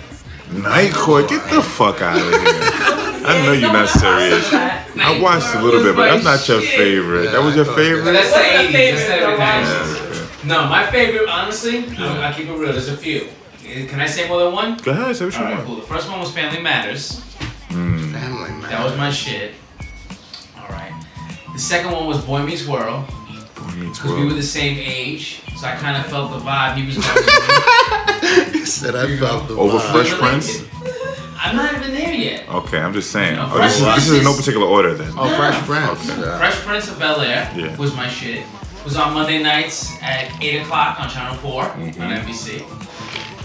Night 0.52 0.92
Court, 0.92 1.28
get 1.28 1.48
the 1.50 1.62
fuck 1.62 2.00
out 2.02 2.16
of 2.16 2.22
here. 2.22 2.30
I 3.26 3.42
know 3.44 3.52
you're 3.52 3.72
not 3.72 3.88
serious. 3.88 4.52
I 4.52 5.18
watched 5.20 5.54
a 5.54 5.62
little 5.62 5.82
bit, 5.82 5.96
but 5.96 6.06
that's 6.20 6.24
not 6.24 6.46
your 6.48 6.60
favorite. 6.60 7.32
That 7.32 7.42
was 7.42 7.56
your 7.56 7.64
favorite? 7.64 8.12
that's 8.12 8.30
the 8.32 8.38
80s. 8.38 8.72
Favorite, 8.72 9.30
the 9.30 9.36
though? 9.36 9.38
90s. 9.38 10.44
No, 10.46 10.66
my 10.68 10.86
favorite, 10.90 11.28
honestly, 11.28 11.86
I'll, 11.98 12.20
I'll 12.22 12.34
keep 12.34 12.46
it 12.48 12.52
real. 12.52 12.72
There's 12.72 12.88
a 12.88 12.96
few. 12.96 13.28
Eh, 13.66 13.86
Can 13.86 13.98
I 14.00 14.06
say 14.06 14.28
more 14.28 14.40
than 14.44 14.52
one? 14.52 14.76
Go 14.76 14.90
ahead, 14.92 15.16
say 15.16 15.24
what 15.24 15.34
you 15.34 15.40
All 15.40 15.44
right, 15.46 15.54
want. 15.56 15.66
cool. 15.66 15.76
The 15.76 15.82
first 15.82 16.08
one 16.10 16.20
was 16.20 16.30
Family 16.32 16.60
Matters. 16.62 17.20
Family 17.70 18.50
man. 18.50 18.60
That 18.62 18.84
was 18.84 18.96
my 18.98 19.10
shit. 19.10 19.54
All 20.60 20.68
right. 20.68 20.92
The 21.54 21.58
second 21.58 21.92
one 21.92 22.06
was 22.06 22.22
Boy 22.24 22.42
Meets 22.42 22.66
World 22.66 23.06
Boy 23.06 23.14
Meets 23.14 23.23
because 23.80 24.12
we 24.12 24.24
were 24.24 24.32
the 24.34 24.42
same 24.42 24.78
age, 24.78 25.40
so 25.56 25.66
I 25.66 25.74
kind 25.76 25.96
of 25.96 26.06
felt 26.10 26.30
the 26.32 26.38
vibe 26.38 26.76
he 26.76 26.86
was 26.86 26.96
going 27.04 28.52
He 28.52 28.64
said 28.66 28.94
I 28.96 29.16
felt 29.16 29.48
the 29.48 29.54
Over 29.56 29.78
vibe. 29.78 29.92
Fresh 29.92 30.12
Prince? 30.14 30.64
I'm 31.36 31.56
not 31.56 31.74
even 31.74 31.92
there 31.92 32.14
yet. 32.14 32.48
Okay, 32.48 32.78
I'm 32.78 32.92
just 32.94 33.10
saying. 33.10 33.36
No, 33.36 33.48
Oh, 33.52 33.58
this, 33.60 33.78
is, 33.78 33.84
this 33.96 34.08
is 34.08 34.18
in 34.18 34.24
no 34.24 34.34
particular 34.34 34.66
order 34.66 34.94
then. 34.94 35.12
Oh, 35.16 35.28
Fresh 35.36 35.62
Prince. 35.66 36.10
Okay. 36.10 36.20
yeah. 36.22 36.38
Fresh 36.38 36.54
Prince 36.64 36.88
of 36.88 36.98
Bel 36.98 37.20
Air 37.20 37.50
Yeah. 37.54 37.76
was 37.76 37.94
my 37.94 38.08
shit. 38.08 38.38
It 38.38 38.84
Was 38.84 38.96
on 38.96 39.12
Monday 39.14 39.42
nights 39.42 39.92
at 40.02 40.30
8 40.42 40.62
o'clock 40.62 41.00
on 41.00 41.08
Channel 41.10 41.36
4 41.36 41.62
Mm-hmm. 41.64 42.02
on 42.02 42.10
NBC. 42.10 42.60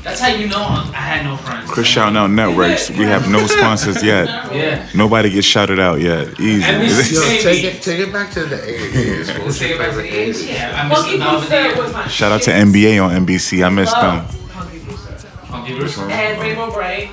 That's 0.10 0.22
how 0.22 0.28
you 0.30 0.48
know 0.48 0.58
I 0.58 0.94
had 0.98 1.24
no 1.24 1.38
friends. 1.38 1.70
Chris 1.70 1.86
Shout 1.86 2.16
Out 2.16 2.32
Networks. 2.32 2.90
We 2.90 3.06
have 3.06 3.30
no 3.30 3.46
sponsors 3.46 4.04
yet. 4.04 4.28
Yeah. 4.52 4.90
Nobody 4.96 5.30
gets 5.30 5.46
shouted 5.46 5.80
out 5.80 6.02
yet. 6.02 6.40
Easy. 6.40 6.64
NBC. 6.64 7.14
Yo, 7.14 7.42
take 7.44 7.64
it, 7.64 7.82
take 7.84 8.00
it 8.00 8.12
back 8.12 8.32
to 8.32 8.46
the 8.46 8.56
80s. 8.56 9.28
What 9.38 9.46
Let's 9.46 9.60
take 9.60 9.72
it 9.74 9.78
back 9.78 9.92
to 9.92 9.98
the 9.98 10.10
80s. 10.10 10.48
Yeah, 10.48 10.82
I 10.84 10.88
Monkey 10.88 11.12
missed 11.12 11.20
Melvin 11.20 11.50
Booster 11.50 11.82
was 11.82 11.94
my 11.94 12.08
Shout 12.08 12.32
out 12.32 12.42
to. 12.44 12.52
NBA 12.52 13.04
on 13.04 13.26
NBC. 13.26 13.64
I 13.64 13.70
missed 13.70 13.94
them. 13.94 14.18
Love 14.18 14.50
Punky 14.52 14.80
Brewster. 14.80 15.12
Funky 15.14 15.76
Bruce. 15.76 15.98
And 16.00 16.42
Rainbow 16.42 16.72
Brite 16.72 17.12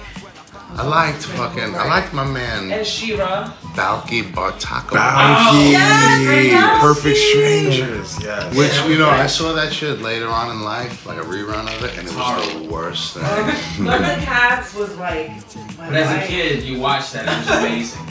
I 0.78 0.86
liked 0.86 1.22
fucking, 1.24 1.74
I 1.74 1.86
liked 1.88 2.12
my 2.12 2.24
man 2.24 2.70
and 2.70 2.86
She-Ra. 2.86 3.50
Balki 3.74 4.22
Bartakova. 4.22 4.90
Balki. 4.98 5.48
Oh, 5.48 5.68
yes, 5.70 6.44
yes. 6.52 6.80
Perfect 6.82 7.16
Strangers. 7.16 8.22
Yes. 8.22 8.54
Which, 8.54 8.74
you 8.90 8.98
know. 8.98 9.08
I 9.08 9.26
saw 9.26 9.54
that 9.54 9.72
shit 9.72 10.00
later 10.02 10.28
on 10.28 10.50
in 10.50 10.60
life, 10.62 11.06
like 11.06 11.16
a 11.16 11.22
rerun 11.22 11.66
of 11.74 11.82
it, 11.82 11.96
and 11.96 12.06
it 12.06 12.14
was 12.14 12.14
the 12.14 12.20
Horrible. 12.22 12.66
worst 12.68 13.14
thing. 13.14 13.22
Thundercats 13.22 14.74
was 14.78 14.94
like 14.98 15.30
But 15.78 15.94
as 15.94 16.24
a 16.24 16.26
kid, 16.26 16.62
you 16.62 16.78
watched 16.78 17.14
that. 17.14 17.24
It 17.26 17.48
was 17.48 17.58
amazing. 17.58 18.02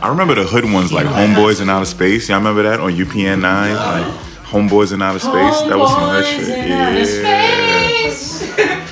I 0.00 0.06
I 0.06 0.08
remember 0.08 0.34
the 0.34 0.44
hood 0.44 0.64
ones 0.64 0.90
like 0.90 1.06
Homeboys 1.06 1.60
in 1.60 1.68
Outer 1.68 1.84
Space. 1.84 2.28
Y'all 2.30 2.38
remember 2.38 2.62
that 2.62 2.80
on 2.80 2.92
UPN 2.92 3.40
nine? 3.42 3.74
Like 3.76 4.06
Homeboys 4.46 4.92
in 4.94 5.02
Outer 5.02 5.18
Space. 5.18 5.60
that 5.68 5.78
was 5.78 5.90
some 5.90 6.02
hood 6.02 6.24
shit. 6.24 6.48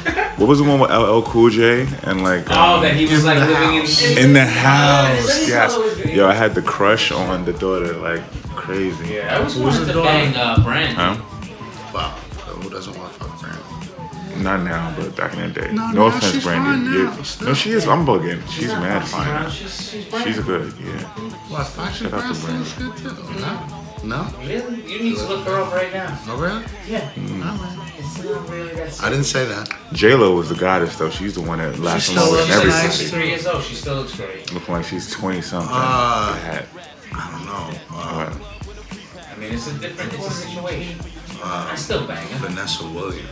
Yeah. 0.04 0.16
what 0.40 0.48
was 0.48 0.58
the 0.58 0.64
one 0.64 0.80
with 0.80 0.90
LL 0.90 1.20
Cool 1.22 1.50
J 1.50 1.86
and 2.04 2.22
like 2.24 2.46
Oh, 2.50 2.76
um, 2.76 2.82
that 2.82 2.96
he 2.96 3.04
was 3.06 3.24
like 3.24 3.36
In 3.38 3.46
the 3.46 3.52
living 3.52 3.74
in. 3.74 3.80
house. 3.82 4.16
in 4.16 4.32
the 4.32 4.46
house? 4.46 5.28
Sonny's 5.32 5.48
Yes. 5.48 5.72
Hollow 5.74 5.84
was 5.84 5.94
great. 6.00 6.14
Yo, 6.14 6.26
I 6.28 6.32
had 6.34 6.54
the 6.54 6.62
crush 6.62 7.12
on 7.12 7.44
the 7.44 7.52
daughter 7.52 7.92
like 7.94 8.22
crazy. 8.56 9.14
Yeah, 9.14 9.36
I 9.36 9.40
was 9.44 9.54
Who 9.54 9.62
was 9.64 9.74
wanted 9.78 9.86
the 9.88 9.92
to 9.92 9.98
daughter? 9.98 10.08
bang 10.08 10.36
uh, 10.36 10.62
Brand. 10.64 10.96
Huh? 10.96 11.16
Wow. 11.94 12.10
Who 12.60 12.70
doesn't 12.70 12.96
want 12.98 13.12
to 13.12 13.18
fuck 13.20 13.40
Brand? 13.40 13.58
Not 14.42 14.62
now, 14.62 14.94
but 14.96 15.14
back 15.16 15.34
in 15.34 15.52
the 15.52 15.60
day. 15.60 15.70
No, 15.72 15.88
No, 15.88 15.92
now 15.92 16.06
offense, 16.16 16.32
she's 16.32 16.44
Brandy. 16.44 16.88
fine 17.04 17.04
now, 17.04 17.46
no, 17.48 17.52
she 17.54 17.70
is. 17.72 17.86
I'm 17.86 18.06
bugging. 18.06 18.40
She's 18.50 18.68
not 18.68 18.80
mad 18.80 19.04
fine. 19.06 19.50
She's, 19.50 19.90
she's 19.90 20.22
She's 20.24 20.38
a 20.38 20.42
good, 20.42 20.72
yeah. 20.80 21.02
What? 21.52 21.66
Fashion 21.66 22.08
Shout 22.10 22.24
out 22.24 22.34
to 22.34 22.40
Brand 22.40 22.62
is 22.62 22.72
good 22.72 22.96
too. 22.96 23.79
No? 24.02 24.22
No? 24.22 24.38
Really? 24.40 24.92
You 24.92 24.98
need 25.02 25.16
to 25.16 25.26
look 25.26 25.46
her 25.46 25.60
up 25.60 25.72
right 25.72 25.92
now. 25.92 26.18
Oh, 26.26 26.38
really? 26.40 26.64
Yeah. 26.88 27.10
Mm. 27.12 27.98
It's 27.98 28.24
not 28.24 28.48
really 28.48 28.74
that 28.74 29.02
I 29.02 29.10
didn't 29.10 29.24
say 29.24 29.44
that. 29.46 29.70
J 29.92 30.14
Lo 30.14 30.34
was 30.34 30.48
the 30.48 30.54
goddess 30.54 30.96
though. 30.96 31.10
She's 31.10 31.34
the 31.34 31.42
one 31.42 31.58
that 31.58 31.78
lasts 31.78 32.10
still 32.10 32.22
longer 32.22 32.36
looks 32.38 32.48
than 32.48 32.58
nice, 32.58 32.74
everybody. 32.74 32.96
She's 32.96 33.10
three 33.10 33.28
years 33.28 33.46
old. 33.46 33.62
She 33.62 33.74
still 33.74 33.96
looks 33.96 34.16
great. 34.16 34.52
Looking 34.52 34.74
like 34.74 34.84
she's 34.84 35.10
20 35.10 35.40
something. 35.42 35.70
Uh, 35.70 35.76
I 37.12 37.30
don't 37.30 37.44
know. 37.46 37.80
Uh, 37.90 38.38
I 39.30 39.38
mean, 39.38 39.52
it's 39.52 39.66
a 39.68 39.78
different, 39.78 40.12
it's 40.14 40.26
a 40.26 40.30
situation. 40.30 40.98
I 41.42 41.74
still 41.76 42.06
bang 42.06 42.26
her. 42.28 42.46
Vanessa 42.48 42.84
Williams. 42.84 43.28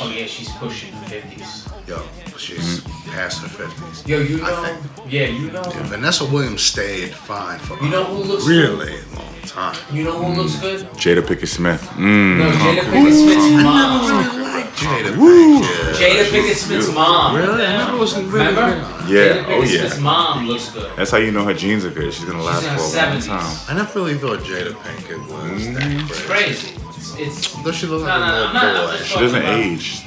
Oh 0.00 0.10
yeah, 0.10 0.26
she's 0.26 0.50
pushing 0.52 0.90
the 1.00 1.06
fifties. 1.08 1.68
Yo, 1.86 2.02
she's 2.36 2.80
past 3.06 3.40
her 3.42 3.48
50s. 3.48 4.06
Yo, 4.06 4.18
you 4.18 4.38
know? 4.38 4.62
think- 4.62 5.12
Yeah, 5.12 5.26
you 5.26 5.50
know. 5.50 5.62
Vanessa 5.88 6.24
Williams 6.26 6.62
stayed 6.62 7.14
fine 7.14 7.58
for 7.60 7.82
You 7.82 7.88
know 7.88 8.02
a 8.02 8.04
who 8.04 8.22
looks 8.24 8.46
really 8.46 9.00
long 9.14 9.34
time. 9.46 9.76
You 9.92 10.04
know 10.04 10.22
who 10.22 10.42
looks 10.42 10.56
good? 10.56 10.80
Jada 10.92 11.22
Pinkett 11.22 11.48
Smith. 11.48 11.80
Mmm. 11.96 12.38
No, 12.38 12.50
Jada 12.50 12.80
Pinkett 12.92 13.14
Smith's 13.14 13.62
mom. 13.64 13.66
I 13.66 14.22
never 14.22 14.36
really 14.36 14.42
liked 14.44 14.76
Jada 14.76 15.16
Woo. 15.16 15.60
Pinkett. 15.62 15.94
Jada 15.94 16.24
Pinkett 16.24 16.56
Smith's 16.56 16.92
mom. 16.94 17.36
Really? 17.36 17.64
I 17.64 17.76
never 17.78 17.96
was 17.96 18.14
really 18.16 18.28
Remember? 18.30 18.74
big 18.74 18.84
on. 18.84 19.08
Yeah, 19.08 19.24
Jada 19.24 19.44
oh 19.48 19.62
yeah. 19.62 19.66
Smith's 19.78 20.00
mom 20.00 20.46
looks 20.46 20.70
good. 20.70 20.92
That's 20.96 21.10
how 21.10 21.18
you 21.18 21.30
know 21.30 21.44
her 21.44 21.54
genes 21.54 21.84
are 21.86 21.90
good. 21.90 22.12
She's 22.12 22.24
gonna 22.26 22.42
last 22.42 22.64
in 22.64 22.70
her 22.70 22.78
for 22.78 22.96
a 22.96 23.10
long 23.10 23.20
time. 23.22 23.56
I 23.68 23.74
never 23.74 23.98
really 23.98 24.18
thought 24.18 24.40
Jada 24.40 24.72
Pinkett 24.72 25.20
was 25.20 25.64
that 25.74 25.82
mm-hmm. 25.82 26.06
crazy. 26.28 26.74
Crazy. 26.74 26.77
It's, 26.98 27.14
it's 27.18 27.62
Though 27.62 27.72
she 27.72 27.86
looked 27.86 28.06
No, 28.06 28.18
like 28.18 28.20
no, 28.20 28.26
a 28.26 28.28
no, 28.28 28.34
little 28.34 28.48
I'm 28.48 28.54
not- 28.54 28.76
I'm 28.92 28.98
boy. 28.98 29.04
She 29.04 29.18
doesn't 29.20 29.40
about- 29.40 29.54
age, 29.54 30.00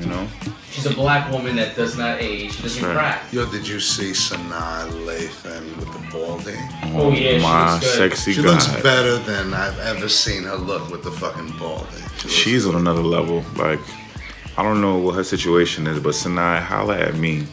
you 0.00 0.06
know. 0.06 0.28
she's 0.70 0.86
a 0.86 0.94
black 0.94 1.30
woman 1.32 1.56
that 1.56 1.74
does 1.74 1.96
not 1.96 2.20
age. 2.20 2.52
She 2.56 2.62
doesn't 2.62 2.84
right. 2.84 2.94
crack. 2.94 3.32
Yo, 3.32 3.46
did 3.50 3.66
you 3.66 3.80
see 3.80 4.10
Sanaa 4.12 4.90
Lathan 5.06 5.64
with 5.76 5.90
the 5.92 6.10
balding? 6.12 6.60
Oh 6.96 7.10
yeah, 7.12 7.38
she 7.38 7.42
My 7.42 7.72
looks 7.74 7.84
good. 7.86 7.96
sexy 8.10 8.32
She 8.34 8.42
god. 8.42 8.50
looks 8.52 8.66
better 8.82 9.16
than 9.18 9.54
I've 9.54 9.78
ever 9.80 10.08
seen 10.08 10.42
her 10.44 10.56
look 10.56 10.90
with 10.90 11.02
the 11.02 11.10
fucking 11.12 11.56
balding. 11.58 11.88
She 12.18 12.24
looks- 12.24 12.32
She's 12.34 12.66
on 12.66 12.74
another 12.74 13.02
level. 13.02 13.44
Like, 13.56 13.80
I 14.56 14.62
don't 14.62 14.80
know 14.80 14.96
what 14.98 15.14
her 15.16 15.24
situation 15.24 15.86
is, 15.86 15.98
but 16.00 16.12
Sanaa, 16.14 16.60
holla 16.62 16.98
at 16.98 17.14
me 17.16 17.46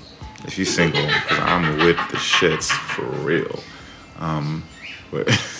if 0.46 0.58
you 0.60 0.66
single, 0.66 1.06
because 1.06 1.40
I'm 1.40 1.78
with 1.78 1.98
the 2.12 2.18
shits 2.18 2.70
for 2.72 3.06
real. 3.24 3.60
Um, 4.20 4.64
but 5.12 5.28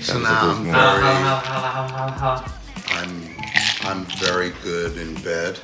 So 0.00 0.18
now 0.18 0.50
I'm. 0.50 0.66
How, 0.66 0.94
very, 0.94 1.02
how, 1.02 1.36
how, 1.36 1.60
how, 1.60 1.88
how, 1.88 2.08
how, 2.08 2.10
how. 2.10 2.52
I'm, 2.88 3.36
I'm 3.82 4.04
very 4.18 4.50
good 4.62 4.96
in 4.96 5.14
bed. 5.22 5.58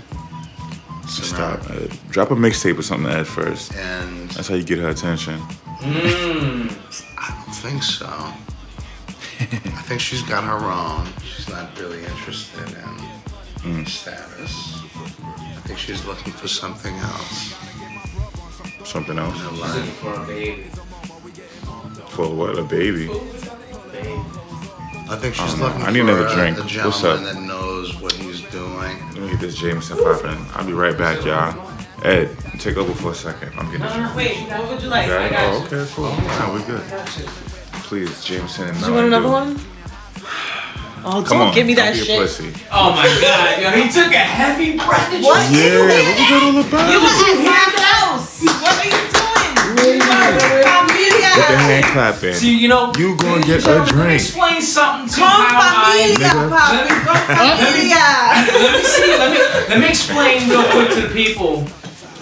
So 1.08 1.22
stop. 1.22 1.68
now, 1.68 1.74
Uh, 1.76 1.86
drop 2.10 2.30
a 2.30 2.34
mixtape 2.34 2.78
or 2.78 2.82
something 2.82 3.10
to 3.10 3.18
Ed 3.18 3.26
first. 3.26 3.74
and 3.74 4.28
That's 4.30 4.48
how 4.48 4.54
you 4.56 4.64
get 4.64 4.78
her 4.78 4.88
attention. 4.88 5.38
Mmm. 5.80 6.70
I 7.18 7.30
don't 7.44 7.54
think 7.54 7.82
so. 7.82 8.06
I 9.38 9.82
think 9.88 10.00
she's 10.00 10.22
got 10.22 10.44
her 10.44 10.66
own. 10.70 11.06
She's 11.22 11.48
not 11.48 11.78
really 11.78 12.02
interested 12.04 12.68
in 13.64 13.86
status. 13.86 14.80
I 15.34 15.60
think 15.66 15.78
she's 15.78 16.04
looking 16.04 16.32
for 16.32 16.48
something 16.48 16.94
else 16.96 17.54
Something 18.84 19.18
else. 19.18 19.36
She's 19.36 19.58
looking 19.60 19.90
for 19.94 20.14
a 20.14 20.26
baby. 20.26 20.64
For 22.16 22.28
what? 22.34 22.58
A 22.58 22.62
baby. 22.62 23.06
Baby. 23.08 23.12
I 25.08 25.16
think 25.20 25.34
she's 25.34 25.50
don't 25.52 25.60
know. 25.60 25.66
looking 25.66 25.82
I 25.82 25.90
need 25.92 26.00
for 26.00 26.10
another 26.10 26.26
a, 26.26 26.34
drink. 26.34 26.56
a 26.56 26.60
What's 26.62 26.72
gentleman 26.72 27.26
up? 27.28 27.34
that 27.34 27.42
knows 27.42 28.00
what 28.00 28.12
he's 28.14 28.40
doing. 28.50 28.98
Let 29.12 29.16
me 29.16 29.28
get 29.30 29.40
this 29.40 29.54
Jameson 29.56 29.98
popping. 29.98 30.44
I'll 30.54 30.64
be 30.66 30.72
right 30.72 30.96
back, 30.96 31.22
y'all. 31.24 31.54
Ed, 32.04 32.34
take 32.58 32.76
over 32.78 32.94
for 32.94 33.10
a 33.12 33.14
second. 33.14 33.52
I'm 33.58 33.66
getting 33.70 33.82
uh, 33.82 33.90
a 33.90 34.14
drink. 34.14 34.16
Wait, 34.16 34.48
what 34.50 34.68
would 34.70 34.82
you 34.82 34.88
like? 34.88 35.06
Got 35.08 35.20
I 35.22 35.26
it? 35.26 35.30
got 35.30 35.44
Oh, 35.44 35.64
okay, 35.66 35.92
cool. 35.94 36.08
Nah, 36.10 36.52
we're 36.52 36.66
good. 36.66 36.82
Please, 37.84 38.24
Jameson 38.24 38.68
and 38.68 38.80
Do 38.80 38.86
you 38.86 38.92
want 38.94 39.06
another 39.06 39.26
Dew. 39.26 39.32
one? 39.32 39.60
Oh, 41.08 41.22
Come 41.22 41.38
don't 41.38 41.48
on, 41.48 41.54
give 41.54 41.68
me 41.68 41.74
that 41.78 41.94
don't 41.94 41.94
be 41.94 42.00
a 42.02 42.04
shit. 42.04 42.18
pussy. 42.18 42.50
Oh 42.72 42.90
my 42.90 43.06
god, 43.22 43.62
yo, 43.62 43.70
he 43.78 43.86
took 43.86 44.10
a 44.10 44.18
heavy 44.18 44.74
breath. 44.74 45.06
What? 45.22 45.38
Yeah, 45.54 45.86
that? 45.86 46.02
what 46.02 46.18
was 46.18 46.26
that 46.26 46.42
all 46.42 46.58
about? 46.66 46.90
You 46.90 46.98
was 46.98 47.14
the 51.48 51.56
hand 51.56 51.84
clapping. 51.86 52.34
See, 52.34 52.56
you 52.58 52.68
know, 52.68 52.92
You 52.98 53.16
gonna 53.16 53.40
get 53.42 53.64
and 53.66 53.82
a 53.82 53.86
gentlemen, 53.86 53.86
Let 53.86 53.96
me 53.96 54.02
drink. 54.02 54.20
explain 54.20 54.62
something 54.62 55.08
to 55.08 55.20
Con 55.20 55.30
how 55.30 55.58
I. 55.60 56.14
familia, 56.14 56.28
Nigga. 56.28 56.48
papi. 56.50 56.88
Con 57.06 57.16
familia. 57.36 58.06
Let 58.62 58.72
me 58.76 58.82
see. 58.84 59.12
Let 59.16 59.30
me 59.32 59.38
let 59.70 59.78
me 59.80 59.88
explain 59.88 60.48
real 60.48 60.64
quick 60.70 60.88
to 60.94 61.00
the 61.06 61.12
people 61.14 61.66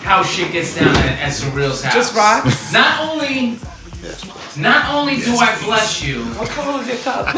how 0.03 0.23
shit 0.23 0.53
gets 0.53 0.75
down 0.77 0.95
at, 0.97 1.19
at 1.21 1.33
Surreal's 1.33 1.83
house. 1.83 1.95
Just 1.95 2.15
rocks? 2.15 2.73
Not 2.73 3.01
only 3.01 3.59
not 4.57 4.95
only 4.95 5.17
do 5.21 5.35
I 5.37 5.57
bless 5.65 6.03
you 6.05 6.23
oh, 6.23 6.41
What 6.41 6.49
color 6.51 6.81
is 6.83 6.89
your 6.89 6.97
cup? 6.99 7.35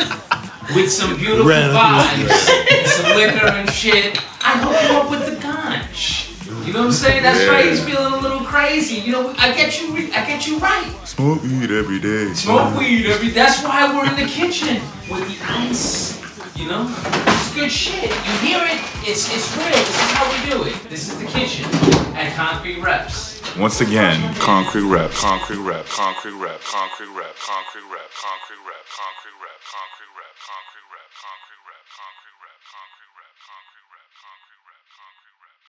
with 0.74 0.90
some 0.90 1.16
beautiful 1.16 1.46
Red. 1.46 1.70
vibes, 1.70 2.50
and 2.74 2.86
some 2.88 3.16
liquor 3.16 3.46
and 3.46 3.70
shit, 3.70 4.18
I 4.42 4.58
hook 4.58 4.76
you 4.90 4.96
up 4.98 5.10
with 5.10 5.24
the 5.24 5.36
ganj. 5.40 6.25
You 6.66 6.72
know 6.72 6.80
what 6.80 6.86
I'm 6.86 6.92
saying? 6.92 7.22
That's 7.22 7.46
right. 7.48 7.64
He's 7.66 7.84
feeling 7.84 8.12
a 8.12 8.16
little 8.18 8.40
crazy. 8.40 8.96
You 8.96 9.12
know, 9.12 9.34
I 9.38 9.54
get 9.54 9.80
you. 9.80 9.92
re- 9.94 10.10
I 10.12 10.26
get 10.26 10.48
you 10.48 10.58
right. 10.58 10.90
Smoke 11.04 11.40
weed 11.44 11.70
every 11.70 12.00
day. 12.00 12.34
Smoke 12.34 12.76
weed 12.76 13.06
every. 13.06 13.30
That's 13.30 13.62
why 13.62 13.86
we're 13.94 14.08
in 14.10 14.16
the 14.16 14.26
kitchen 14.26 14.82
with 15.08 15.22
the 15.30 15.38
ice. 15.46 16.18
You 16.56 16.66
know, 16.66 16.90
it's 17.38 17.54
good 17.54 17.70
shit. 17.70 18.10
You 18.10 18.34
hear 18.42 18.58
it? 18.66 18.82
It's 19.06 19.30
it's 19.30 19.46
real. 19.56 19.68
This 19.70 19.94
is 19.94 20.10
how 20.18 20.26
we 20.26 20.50
do 20.50 20.64
it. 20.64 20.74
This 20.90 21.08
is 21.08 21.16
the 21.20 21.26
kitchen 21.26 21.66
at 22.18 22.34
Concrete 22.34 22.80
Reps. 22.80 23.36
Once 23.56 23.80
again, 23.80 24.18
concrete 24.34 24.82
rep, 24.82 25.10
concrete 25.12 25.62
rep, 25.62 25.86
concrete 25.86 26.34
rep, 26.34 26.60
concrete 26.60 27.14
rep, 27.14 27.14
concrete 27.14 27.14
rep, 27.14 27.36
concrete 27.38 27.86
rep, 27.88 28.10
concrete 28.10 28.58
rep, 28.66 28.66
concrete 28.66 28.66
rep, 28.66 28.66
concrete 28.66 28.66
rep, 28.66 28.82
concrete 28.90 29.30
rep, 29.30 29.30
concrete 29.30 29.30
rep, 29.30 29.30
concrete 29.30 29.38
rep, 29.38 29.60
concrete 29.70 30.02
rep. 30.02 30.05